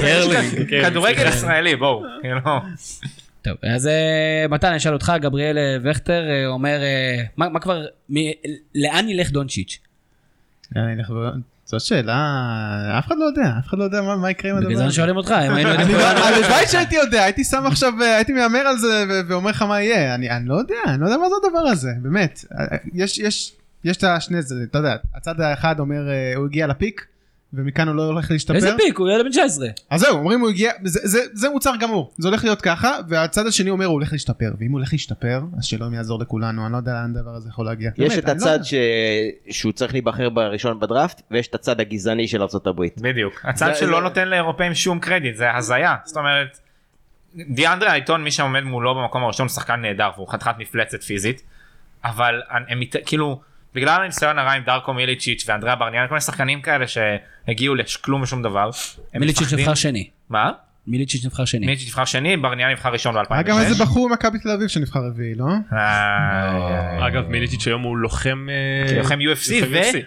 [0.69, 1.29] כן, כדורגל סליחה.
[1.29, 2.03] ישראלי בואו.
[2.21, 2.39] כאילו.
[3.41, 3.89] טוב, אז
[4.49, 6.79] מתן, אני אשאל אותך, גבריאל וכטר אומר,
[7.37, 7.85] מה כבר,
[8.75, 9.79] לאן ילך דונצ'יץ'?
[10.75, 12.15] אני אלך ו- זו שאלה,
[12.99, 14.95] אף אחד לא יודע, אף אחד לא יודע מה- יקרה עם הדבר בגלל זה הזה.
[14.95, 16.19] שואלים אותך, אם היינו יודעים כולנו.
[16.23, 20.15] הלוואי שהייתי יודע, הייתי שם עכשיו, אה, הייתי מהמר על זה ואומר לך מה יהיה,
[20.15, 22.45] אני לא יודע, אני לא יודע מה זה הדבר הזה, באמת.
[22.59, 23.53] אה, יש, יש,
[23.97, 24.37] את השני,
[24.69, 27.05] אתה יודע, הצד האחד אומר אה, הוא הגיע לפיק,
[27.53, 28.55] ומכאן הוא לא הולך להשתפר.
[28.55, 29.67] איזה פיק, הוא ילד בן 19.
[29.89, 33.47] אז זהו, אומרים הוא הגיע, זה, זה, זה מוצר גמור, זה הולך להיות ככה, והצד
[33.47, 36.77] השני אומר הוא הולך להשתפר, ואם הוא הולך להשתפר, אז שאלוהים יעזור לכולנו, אני לא
[36.77, 37.91] יודע לאן הדבר הזה יכול להגיע.
[37.97, 38.63] יש באמת, את לא הצד יודע.
[38.63, 38.73] ש...
[39.49, 42.81] שהוא צריך להיבחר בראשון בדראפט, ויש את הצד הגזעני של ארה"ב.
[43.01, 43.41] בדיוק.
[43.45, 45.95] הצד זה- שלא זה- נותן לאירופאים שום קרדיט זה הזיה.
[46.05, 46.57] זאת אומרת.
[47.49, 51.41] דיאנדרה אייטון מי שעומד מולו במקום הראשון הוא שחקן נהדר והוא חתיכת מפלצת פיזית.
[52.05, 53.39] אבל הם כאילו
[53.77, 58.41] בגלל הניסיון הרע עם דרקו מיליצ'יץ' ואנדריה ברניאן כל מיני שחקנים כאלה שהגיעו לכלום ושום
[58.41, 58.69] דבר.
[59.15, 60.09] מיליצ'יץ' נבחר שני.
[60.29, 60.51] מה?
[60.87, 61.65] מיליצ'יץ' נבחר שני.
[61.65, 63.33] מיליצ'יץ' נבחר שני ברניאן נבחר ראשון ב-2006.
[63.33, 65.45] היה גם איזה בחור ממכבי תל אביב שנבחר רביעי, לא?
[65.73, 69.53] אה, אגב מיליטיץ' היום הוא לוחם אה, לוחם UFC.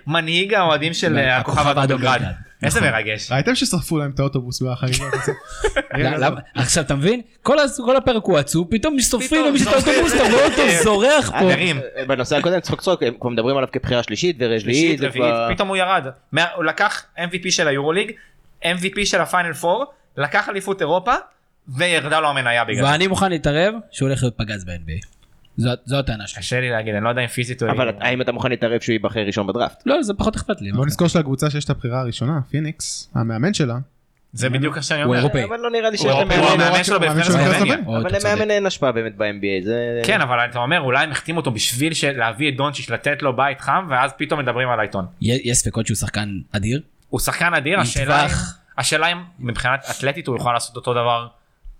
[0.06, 2.22] ומנהיג האוהדים של אה, הכוכב האדום בלגרד.
[2.62, 3.32] איזה מרגש.
[3.32, 4.62] ראיתם ששרפו להם את האוטובוס?
[4.62, 4.70] לא,
[6.18, 6.40] למה?
[6.54, 7.20] עכשיו אתה מבין?
[7.42, 9.74] כל ה- כל הפרק הוא עצוב, פתאום שורפים למישהו את.
[9.74, 11.38] האוטובוס, אתה רואה אותו זורח פה.
[11.38, 11.80] חברים.
[12.06, 15.00] בנושא הקודם צריך לצחוק, הם כבר מדברים עליו כבחירה שלישית ורביעית.
[15.54, 16.06] פתאום הוא ירד.
[16.56, 18.12] הוא לקח MVP של היורוליג,
[18.64, 19.84] MVP של הפיינל 4,
[20.16, 21.12] לקח אליפות אירופה,
[21.68, 22.92] וירדה לו המניה בגלל זה.
[22.92, 25.19] ואני מוכן להתערב שהוא הולך להיות פגז ב-NBA.
[25.60, 26.40] זו- זו הטענה שלי.
[26.42, 27.70] קשה לי להגיד, אני לא יודע אם פיזית הוא...
[27.70, 29.82] אבל האם אתה מוכן להתערב שהוא ייבחר ראשון בדראפט?
[29.86, 30.72] לא, זה פחות אכפת לי.
[30.72, 33.78] בוא נזכור שלקבוצה שיש את הבחירה הראשונה, פיניקס, המאמן שלה.
[34.32, 35.18] זה בדיוק מה שאני אומר.
[35.18, 35.44] אירופאי.
[35.44, 36.64] אבל לא נראה לי שיש הוא למאמן...
[36.74, 37.74] הוא שלו הוא בנבחרת סלובניה.
[37.86, 38.10] אבל.
[38.24, 40.00] למאמן אין השפעה באמת ב-NBA, זה...
[40.04, 43.60] כן, אבל אתה אומר, אולי הם החתימו אותו בשביל להביא את דונצ'יץ' לתת לו בית
[43.60, 45.06] חם, ואז פתאום מדברים על העיתון.
[45.22, 46.80] יש יש ספקות שהוא שחקן אדיר?
[47.08, 47.78] הוא שחקן אדיר,
[48.78, 49.18] השאלה אם...
[49.38, 51.26] מבחינת אתלטית הוא יוכל לעשות אותו דבר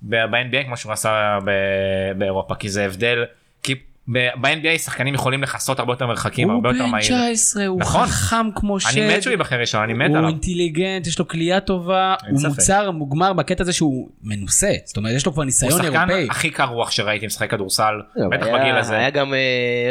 [0.02, 3.24] ב-NBA כמו שהוא עשה ב- באירופה, כי זה הבדל,
[3.62, 3.74] כי
[4.12, 7.04] ב-NBA שחקנים יכולים לכסות הרבה יותר מרחקים, הוא הרבה יותר בן מהיר.
[7.04, 8.06] 19, הוא נכון.
[8.06, 8.98] חכם כמו שד.
[8.98, 10.28] אני מת שהוא ייבחר ראשון, אני מת הוא עליו.
[10.30, 12.48] אינטליגנט, יש לו כליאה טובה, הוא ספק.
[12.48, 14.72] מוצר מוגמר בקטע הזה שהוא מנוסה.
[14.84, 16.26] זאת אומרת, יש לו כבר הוא ניסיון שחקן אירופאי.
[16.30, 18.96] הכי קר רוח שראיתי משחק כדורסל, לא, בטח היה- בגיל הזה.
[18.98, 19.38] היה גם אה,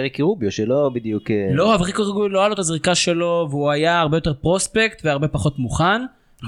[0.02, 1.32] ריקי רוביו שלא בדיוק...
[1.32, 4.34] אה, לא, אבל ריקו רגוי לא היה לו את הזריקה שלו, והוא היה הרבה יותר
[4.34, 6.02] פרוספקט והרבה פחות מוכן.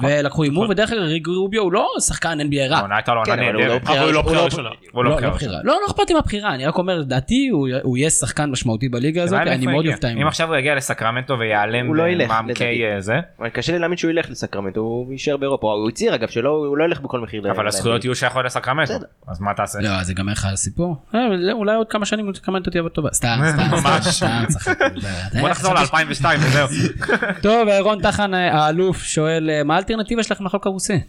[0.04, 2.78] ולקחו הימור, ודרך אגב ריקו רוביו הוא לא שחקן NBA רע.
[2.78, 3.88] העונה הייתה לו כן, עונה לא נהדרת.
[3.88, 4.70] אבל הוא לא בחירה לא- ראשונה.
[4.92, 5.52] הוא לא, לא לא בחירה בחירה.
[5.52, 5.74] ראשונה.
[5.74, 7.48] לא, לא אכפת לי מהבחירה, אני רק אומר, לדעתי
[7.84, 9.92] הוא יהיה שחקן משמעותי בליגה הזאת, אני מאוד הגיע.
[9.92, 10.28] אופתע אם אם...
[10.28, 12.86] עכשיו הוא יגיע לסקרמנטו ויעלם לא לדעתי.
[12.86, 13.14] אה, זה,
[13.54, 16.84] קשה לי להאמין שהוא ילך לסקרמנטו, הוא יישאר באירופה, הוא הצהיר אגב שלא הוא לא
[16.84, 17.52] ילך בכל מחיר.
[17.52, 18.94] אבל הזכויות יהיו שייכות לסקרמנטו.
[19.28, 19.80] אז מה תעשה?
[19.82, 20.96] לא, זה ייגמר לך הסיפור.
[21.16, 23.10] אה, לא, אולי עוד כמה שנים אתה תהיה טובה.
[23.14, 24.00] סתם, סתם.
[24.00, 25.40] סתם.
[25.40, 26.68] בוא נחזור ל-2002 וזהו.
[27.44, 31.00] טוב, רון טחן אה, האלוף שואל, אה, מה האלטרנטיבה שלכם לחוק הרוסי?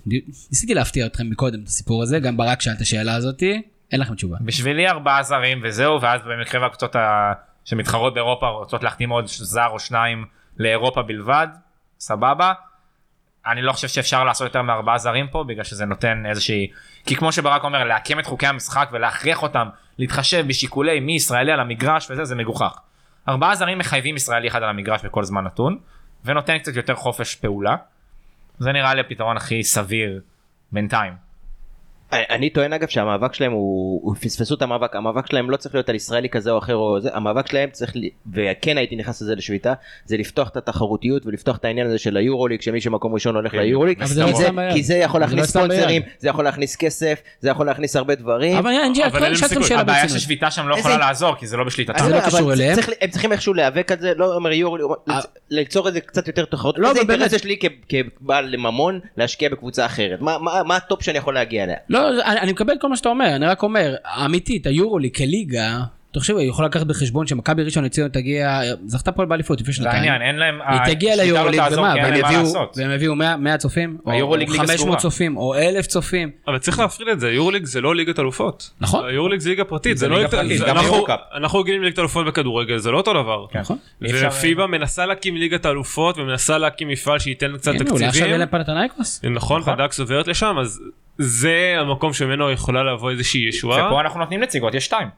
[0.51, 3.63] ניסיתי להפתיע אתכם מקודם את הסיפור הזה, גם ברק שאל את השאלה הזאתי,
[3.93, 4.37] אין לכם תשובה.
[4.41, 6.97] בשבילי ארבעה זרים וזהו ואז במקרה והקבוצות
[7.65, 10.25] שמתחרות באירופה רוצות להחתים עוד זר או שניים
[10.59, 11.49] לאירופה בלבד
[12.01, 12.53] סבבה.
[13.47, 16.71] אני לא חושב שאפשר לעשות יותר מארבעה זרים פה בגלל שזה נותן איזושהי
[17.07, 19.69] כי כמו שברק אומר לעקם את חוקי המשחק ולהכריח אותם
[19.99, 22.79] להתחשב בשיקולי מי ישראלי על המגרש וזה זה מגוחך.
[23.29, 25.79] ארבעה זרים מחייבים ישראלי אחד על המגרש בכל זמן נתון
[26.25, 27.77] ונותן קצת יותר חופש פעולה.
[28.59, 30.21] זה נראה לי הפתרון הכי סביר
[30.73, 31.32] בינתיים.
[32.13, 35.75] אני- אני טוען אגב שהמאבק שלהם הוא, הוא פספסו את המאבק, המאבק שלהם לא צריך
[35.75, 37.93] להיות על ישראלי כזה או אחר או זה, המאבק שלהם צריך,
[38.35, 39.73] וכן הייתי נכנס לזה לשביתה,
[40.05, 43.99] זה לפתוח את התחרותיות ולפתוח את העניין הזה של היורוליג, שמי שמקום ראשון הולך ליורוליג,
[44.03, 44.27] אבל זה לא
[44.73, 45.65] כי זה- זה יכול זה לא להכניס ביד.
[45.65, 48.57] ספונסרים, זה יכול להכניס כסף, זה יכול להכניס הרבה דברים.
[49.07, 49.65] אבל אין סיכוי.
[49.69, 50.09] שאלה הבעיה.
[50.09, 52.05] ששביתה שם לא יכולה לעזור כי זה לא בשליטתם.
[52.05, 52.79] זה לא קשור אליהם.
[53.01, 55.19] הם צריכים איכשהו להיאבק על זה, לא אומר יורוליג, אה.
[55.51, 56.79] ליצור איזה קצת יותר תחרות.
[56.79, 60.21] לא, איזה אבל אינטרס באמת- יש לי כ- כבעל ממון להשקיע בקבוצה אחרת?
[60.21, 61.77] מה הטופ שאני יכול להגיע אליה?
[62.11, 63.95] לא, אני, מקבל כל מה שאתה אומר, אני רק אומר,
[64.25, 65.81] אמיתית, היורוליג כליגה,
[66.13, 69.95] תחשוב, היא יכולה לקחת בחשבון שמכבי ראשון לציון תגיע, זכתה פה באליפות לפני זה שנתיים.
[69.97, 70.59] העניין, אין להם...
[70.63, 72.57] היא תגיע השליטה לא ליורוליג, ומה, והם יביאו-.
[72.77, 74.97] והם יביאו 100 100 צופים, או היורוליג ליגה 500 סגורה.
[74.99, 76.31] צופים, או 1,000 צופים.
[76.49, 78.71] אבל צריך להפריד את זה, יורוליג זה לא ליגת אלופות.
[78.81, 79.05] נכון.
[79.09, 80.17] היורוליג זה ליגה פרטית, זה זה לא...
[80.17, 80.61] ליגה פרטית,
[81.35, 83.47] אנחנו- רגילים ליגת אלופות בכדורגל, זה לא אותו דבר.
[83.55, 83.77] נכון.
[84.05, 88.09] אי אפשר- ופיבה מנסה להקים ליגת האלופות ומנסה להקים מפעל שייתן קצת הנה, אולי עכשיו
[88.09, 88.29] תקציבים.
[88.29, 89.25] יהיה להם פנתנייקוס.
[89.25, 89.77] נכון, נכון.
[89.77, 90.81] פנדקס עוברת לשם, אז
[91.19, 93.87] זה המקום שממנו יכולה לבוא איזושהי ישועה.
[93.87, 95.09] ופה אנחנו נותנים נציגות, יש שתיים.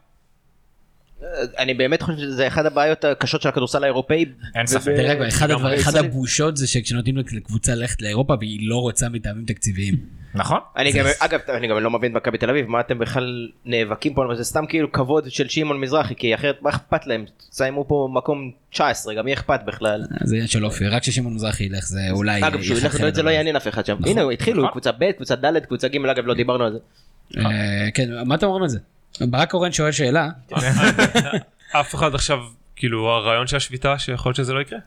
[1.59, 4.25] אני באמת חושב שזה אחת הבעיות הקשות של הכדורסל האירופאי.
[4.55, 4.85] אין ספק.
[4.85, 5.95] תראה, אחד אחד.
[5.95, 9.95] הבושות זה שכשנותנים לקבוצה ללכת לאירופה והיא לא רוצה מטעמים תקציביים.
[10.35, 10.59] נכון?
[10.77, 14.13] אני גם, אגב, אני גם לא מבין את מכבי תל אביב, מה אתם בכלל נאבקים
[14.13, 18.09] פה, זה סתם כאילו כבוד של שמעון מזרחי, כי אחרת מה אכפת להם, סיימו פה
[18.13, 20.03] מקום 19, גם מי אכפת בכלל.
[20.23, 22.47] זה עניין של אופי, רק כששמעון מזרחי ילך זה אולי...
[22.47, 23.29] אגב, כשהוא ילך לדעת זה לא.
[23.29, 23.97] יעניין אף אחד שם.
[24.05, 24.71] הנה, הוא התחילו, נכון.
[24.71, 26.79] קבוצה ב', קבוצה ד', קבוצה ג', אגב, לא דיברנו על זה.
[27.37, 28.79] אה, כן, מה אתם אומרים על זה?
[29.21, 30.29] ברק קורן שואל שאלה,
[31.79, 32.39] אף אחד עכשיו
[32.75, 34.79] כאילו הרעיון של השביתה שיכול להיות שזה לא יקרה.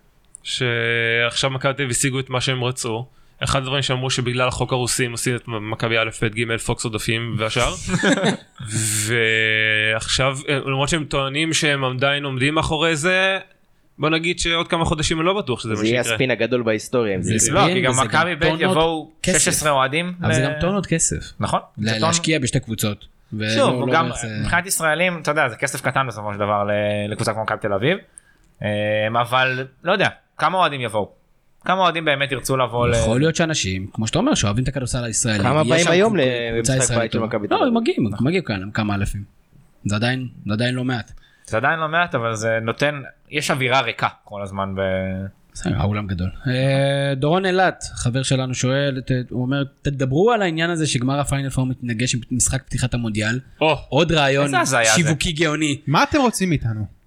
[0.42, 3.06] שעכשיו מכבי תל אביב השיגו את מה שהם רצו.
[3.44, 7.74] אחד הדברים שאמרו שבגלל החוק הרוסים עושים את מכבי א' ב' ג' פוקס עודפים והשאר.
[9.06, 13.38] ועכשיו למרות שהם טוענים שהם עדיין עומדים מאחורי זה
[13.98, 16.14] בוא נגיד שעוד כמה חודשים אני לא בטוח שזה מה זה יהיה שיקרה.
[16.14, 17.14] הספין הגדול בהיסטוריה.
[17.14, 17.54] אם זה יקרה.
[17.54, 19.38] לא, ספין, כי גם מכבי ב' יבואו כסף.
[19.38, 20.14] 16 אוהדים.
[20.22, 21.32] אבל זה גם טונות כסף.
[21.40, 21.60] נכון.
[21.78, 23.17] להשקיע בשתי קבוצות.
[23.54, 26.70] שוב, לא גם זה- מבחינת ישראלים, אתה יודע, זה כסף קטן בסופו של דבר ל-
[27.12, 27.98] לקבוצה כמו מכבי תל אביב.
[28.62, 28.68] אה,
[29.20, 30.08] אבל לא יודע,
[30.38, 31.12] כמה אוהדים יבואו?
[31.64, 32.94] כמה אוהדים באמת ירצו לבוא ל...
[32.94, 35.38] יכול להיות שאנשים, כמו שאתה אומר, שאוהבים את הכדורסל הישראלי.
[35.42, 37.18] כמה באים היום למשחק ישראלית בית של.
[37.18, 37.68] מכבי תל לא, אביב?
[37.68, 39.22] הם מגיעים, מגיעים כאן כמה אלפים.
[39.84, 41.12] זה עדיין, זה עדיין לא מעט.
[41.46, 44.80] זה עדיין לא מעט, אבל זה נותן, יש אווירה ריקה כל הזמן ב...
[45.52, 46.30] בסדר, האולם גדול.
[46.46, 51.66] אה, דורון אילת, חבר שלנו שואל, הוא אומר, תדברו על העניין הזה שגמר הפיינל פור
[51.66, 53.40] מתנגש עם משחק פתיחת המונדיאל.
[53.88, 54.50] עוד רעיון.
[54.94, 55.80] שיווקי גאוני.
[55.86, 56.97] מה אתם רוצים מאיתנו?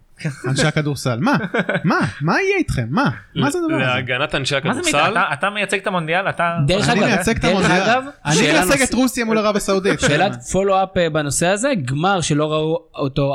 [0.48, 1.38] אנשי הכדורסל, מה?
[1.84, 2.00] מה?
[2.22, 2.86] מה יהיה איתכם?
[2.90, 3.10] מה?
[3.36, 3.86] מה זה הדבר הזה?
[3.86, 4.56] להגנת אנשי?
[4.56, 4.98] הכדורסל.
[5.12, 6.30] אתה- אתה מייצג את המונדיאל?
[6.30, 6.58] אתה...
[6.68, 8.00] דרך אני אגב, מייצג את המונדיאל.
[8.26, 10.00] אני מייצג את רוסיה מול ערב הסעודית.
[10.08, 13.34] שאלת follow-up אה, בנושא הזה, גמר שלא ראו אותו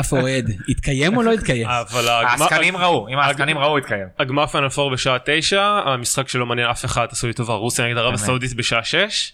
[0.00, 1.68] אף אוהד, התקיים או לא התקיים?
[1.68, 4.06] אבל הגמר- העסקנים ראו, אם העסקנים ראו התקיים.
[4.18, 7.96] הגמר פיינל פור בשעה תשע המשחק שלא מעניין אף אחד עשו לי טובה רוסיה נגד
[7.98, 8.14] ערב.
[8.14, 9.32] הסעודית בשעה שש.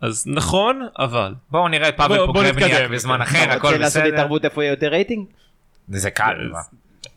[0.00, 2.92] אז נכון אבל בואו נראה את בוא- פאבל נתקדם.
[2.92, 4.14] בזמן אחר, אתה הכל רוצה לעשות בסדר.
[4.14, 5.26] התערבות איפה יהיה יותר רייטינג?
[5.88, 6.50] זה קל.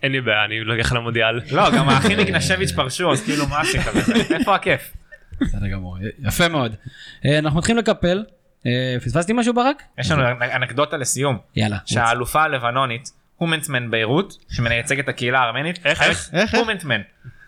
[0.03, 1.39] אין לי בעיה אני לוקח למונדיאל.
[1.57, 3.81] לא, גם האחים איגנשביץ' פרשו, אז כאילו מה עשית?
[4.39, 4.93] איפה הכיף?
[5.41, 6.75] בסדר גמור, יפה מאוד.
[7.25, 8.23] אה, אנחנו מתחילים לקפל.
[8.65, 9.83] אה, פספסתי משהו ברק?
[9.97, 10.23] יש לנו
[10.55, 11.77] אנקדוטה לסיום, יאללה.
[11.85, 16.01] שהאלופה הלבנונית, הומנטמן ביירות, שמייצג את הקהילה הארמנית, איך,
[16.33, 16.55] איך?
[16.55, 17.01] הומנטמן,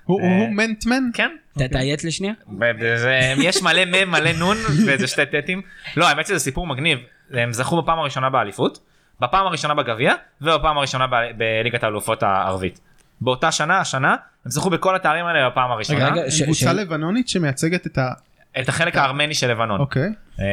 [0.03, 1.03] הוא הוא מנטמן?
[1.13, 1.29] כן.
[1.71, 2.33] תאיית לשנייה?
[2.81, 4.43] וזה- יש מלא מ' מלא נ'
[4.87, 5.61] ואיזה שתי טטים.
[5.97, 6.99] לא האמת שזה סיפור מגניב.
[7.31, 8.79] הם זכו בפעם הראשונה באליפות,
[9.23, 11.05] בפעם הראשונה בגביע ובפעם הראשונה
[11.37, 12.79] בליגת האלופות הערבית.
[13.21, 14.11] באותה שנה השנה
[14.45, 16.07] הם זכו בכל התארים האלה בפעם הראשונה.
[16.09, 18.11] רגע, ש- קבוצה לבנונית שמייצגת את ה...
[18.59, 19.79] את החלק הארמני של לבנון.
[19.79, 20.09] אוקיי.
[20.39, 20.45] אה,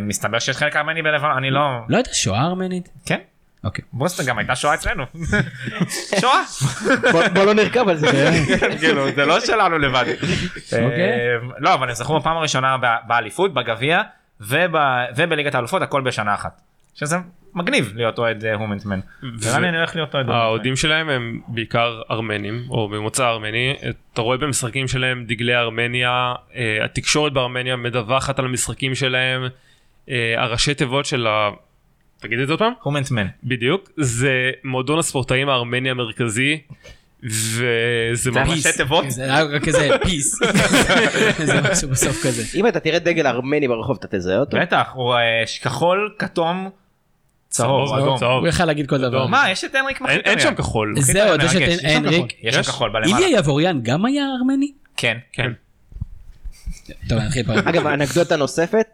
[0.00, 2.88] מסתבר שיש חלק ארמני בלבנון אני לא לא הייתה שואה ארמנית?
[3.06, 3.18] כן.
[3.64, 3.84] אוקיי.
[3.92, 5.04] בוסטון גם הייתה שואה אצלנו.
[6.20, 6.42] שואה.
[7.12, 8.06] בוא- לא נרכב על זה.
[8.80, 10.04] כאילו זה לא שלנו לבד.
[10.72, 11.02] אוקיי.
[11.02, 11.16] אה,
[11.58, 14.02] לא אבל הם זכו בפעם הראשונה באליפות בגביע
[14.40, 14.76] וב-
[15.16, 16.60] ובליגת האלופות הכל בשנה אחת.
[16.94, 17.16] שזה
[17.54, 19.00] מגניב להיות אוהד הומנטמן.
[19.22, 20.44] נראה לי אני הולך להיות אוהד הומנטמן.
[20.44, 23.74] האוהדים שלהם הם בעיקר ארמנים או ממוצא ארמני
[24.12, 29.42] אתה רואה במשחקים שלהם דגלי ארמניה אה, התקשורת בארמניה מדווחת על המשחקים שלהם
[30.08, 31.50] אה, הראשי תיבות של ה...
[32.18, 32.72] תגיד את זה עוד פעם?
[32.82, 33.26] הומנטמן.
[33.44, 36.60] בדיוק זה מועדון הספורטאים הארמני המרכזי
[37.22, 39.10] וזה זה ממש ראשי תיבות?
[39.10, 40.38] זה היה רק כזה פיס.
[41.44, 42.42] זה משהו בסוף כזה.
[42.54, 44.56] אם אתה תראה דגל ארמני ברחוב אתה תזהה אותו?
[44.60, 46.70] בטח הוא אה, כחול כתום
[47.52, 48.18] צהוב אדום.
[48.18, 48.40] צהוב.
[48.40, 49.26] הוא יכל להגיד כל דבר.
[49.26, 52.34] מה יש את הנריק מחליט אין שם כחול זה עוד, יש את הנריק.
[52.42, 52.62] יש שם?
[52.62, 53.18] כחול בלמעלה.
[53.18, 54.72] איליה יבוריאן גם היה ארמני?
[54.96, 55.18] כן.
[55.32, 55.52] כן
[57.08, 57.52] טוב, נתחיל פה.
[57.58, 58.86] אגב אנקדוטה נוספת.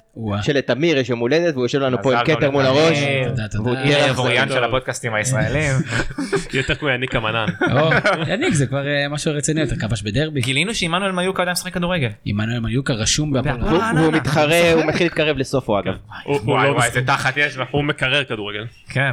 [0.43, 2.65] שלתמיר יש יום הולדת והוא יושב לנו פה עם כתר מול.
[2.67, 2.99] הראש.
[3.29, 3.65] תודה, תודה.
[3.65, 4.57] והוא תהיה יבוריאן טוב.
[4.57, 5.73] של הפודקאסטים הישראלים.
[6.53, 7.47] יותר כמו יניק המנן
[8.33, 10.41] יניק זה כבר אה, משהו רציני יותר, כבש בדרבי.
[10.41, 12.09] גילינו שעמנואל מיוקה עדיין משחק כדורגל.
[12.25, 13.81] עמנואל מיוקה רשום בהפועל.
[13.81, 15.93] אה, לא, מתחרה הוא מתחיל להתקרב לסופו אגב.
[16.25, 16.97] הוא- הוא וואי לא וואי משחק.
[16.97, 17.65] איזה תחת יש לו.
[17.71, 19.13] הוא מקרר כדורגל כן.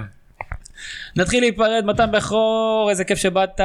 [1.16, 3.62] נתחיל להיפרד, מתן בכור, איזה כיף שבאת.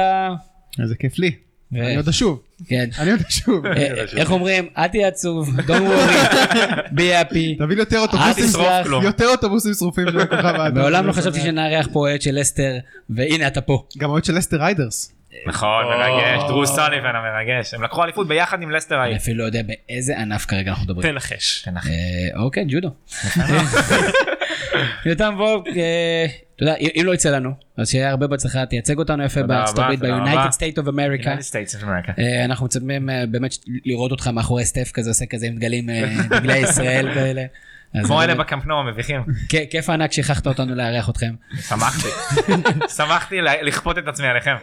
[0.81, 1.31] איזה כיף לי.
[1.73, 2.39] ו- אני עוד אשוב.
[2.67, 2.89] כן.
[2.99, 3.65] אני עוד אשוב.
[3.65, 4.67] אה, איך אומרים?
[4.77, 6.53] אל תהיה עצוב, don't worry,
[6.95, 7.57] be happy.
[7.59, 8.45] תביא לי יותר אוטובוסים
[8.83, 9.03] כלום.
[9.03, 10.77] יותר אוטובוסים שרופים של הכוכב האדום.
[10.77, 12.77] מעולם לא חשבתי שנארח פה אוהד של לסטר,
[13.09, 13.83] והנה אתה פה.
[13.97, 15.11] גם אוהד של לסטר ריידרס.
[15.45, 16.43] נכון מרגש.
[16.47, 17.73] דרו סוליבן המרגש.
[17.73, 19.15] הם לקחו אליפות ביחד עם לסטר אני.
[19.15, 21.13] אפילו לא יודע באיזה ענף כרגע אנחנו מדברים.
[21.13, 21.67] תנחש.
[21.67, 21.73] אה,
[22.35, 22.89] אוקיי, ג'ודו.
[25.05, 26.25] יותם וולק, אה,
[26.55, 29.99] אתה יודע, אם לא יצא לנו, אז שיהיה הרבה בהצלחה, תייצג אותנו יפה בארצות הברית,
[29.99, 30.51] ב-United.
[30.51, 31.25] State of America.
[31.25, 32.11] United States of America.
[32.19, 33.55] אה, אנחנו מצפים באמת
[33.85, 35.89] לראות אותך מאחורי סטף כזה, עושה כזה עם דגלים,
[36.29, 37.45] דגלי ישראל כאלה.
[37.93, 39.23] אז כמו אלה באמת, בקמפנו המביכים.
[39.69, 41.33] כיף ענק שהכרחת אותנו לארח אתכם.
[41.67, 42.07] שמחתי.
[42.97, 44.55] שמחתי לכפות את עצמי עליכם.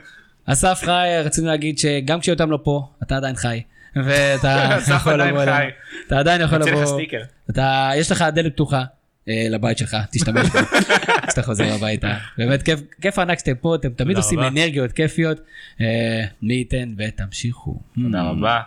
[0.53, 3.62] אסף חי, רצינו להגיד שגם כשיותם לא פה, אתה עדיין חי.
[3.96, 5.42] ואתה יכול לבוא.
[5.42, 5.70] אלינו.
[6.07, 6.94] אתה עדיין יכול נוציא לך לבוא.
[6.94, 7.22] סטיקר.
[7.51, 8.84] אתה, יש לך דלת פתוחה.
[9.28, 10.59] אה, לבית שלך, תשתמש בו
[11.26, 12.14] כשאתה חוזר הביתה.
[12.38, 14.40] באמת כיף, כיף ענק שאתם פה, אתם תמיד עושים.
[14.40, 15.40] אנרגיות כיפיות.
[15.80, 17.80] אה, מי ייתן ותמשיכו.
[18.03, 18.61] תודה רבה.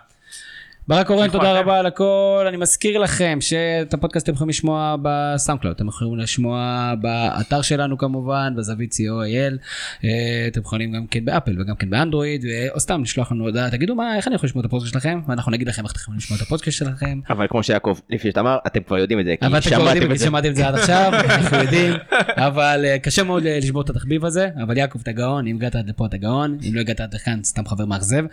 [0.91, 1.59] ברק קורן, תמשיכו תודה.
[1.59, 2.45] רבה על הכל.
[2.47, 8.53] אני מזכיר לכם שאת הפודקאסט אתם יכולים לשמוע בסאונדקלאוד, אתם יכולים לשמוע באתר שלנו כמובן,
[8.57, 9.57] בזווית co.il.
[10.03, 13.95] אה, אתם יכולים גם כן באפל וגם כן באנדרואיד, או סתם לשלוח לנו הודעה, תגידו
[13.95, 16.37] מה, איך אני יכול לשמוע את הפודקאסט שלכם, ואנחנו נגיד לכם איך אתם יכולים לשמוע
[16.37, 17.19] את הפודקאסט שלכם.
[17.29, 20.25] אבל כמו שיעקב שאתה אמר אתם כבר יודעים את זה כי שמעתם את זה.
[20.25, 21.93] שמעתם את זה עד עכשיו, אנחנו יודעים,
[22.37, 25.75] אבל אה, קשה מאוד אה, לשבור את התחביב הזה, אבל יעקב אתה גאון, אם הגעת
[25.75, 28.23] עד לפה אתה גאון, אם לא הגעת עד לכאן סתם חבר מאכזב.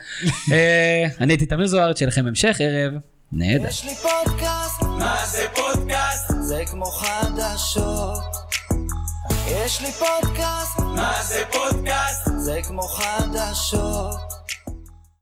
[1.20, 2.92] אני הייתי תמיר זוהר, שיהיה לכם המשך ערב
[3.32, 3.68] נהדר.
[3.68, 6.32] יש לי פודקאסט, מה זה פודקאסט?
[6.40, 8.18] זה כמו חדשות.
[9.46, 12.28] יש לי פודקאסט, מה זה פודקאסט?
[12.36, 14.37] זה כמו חדשות.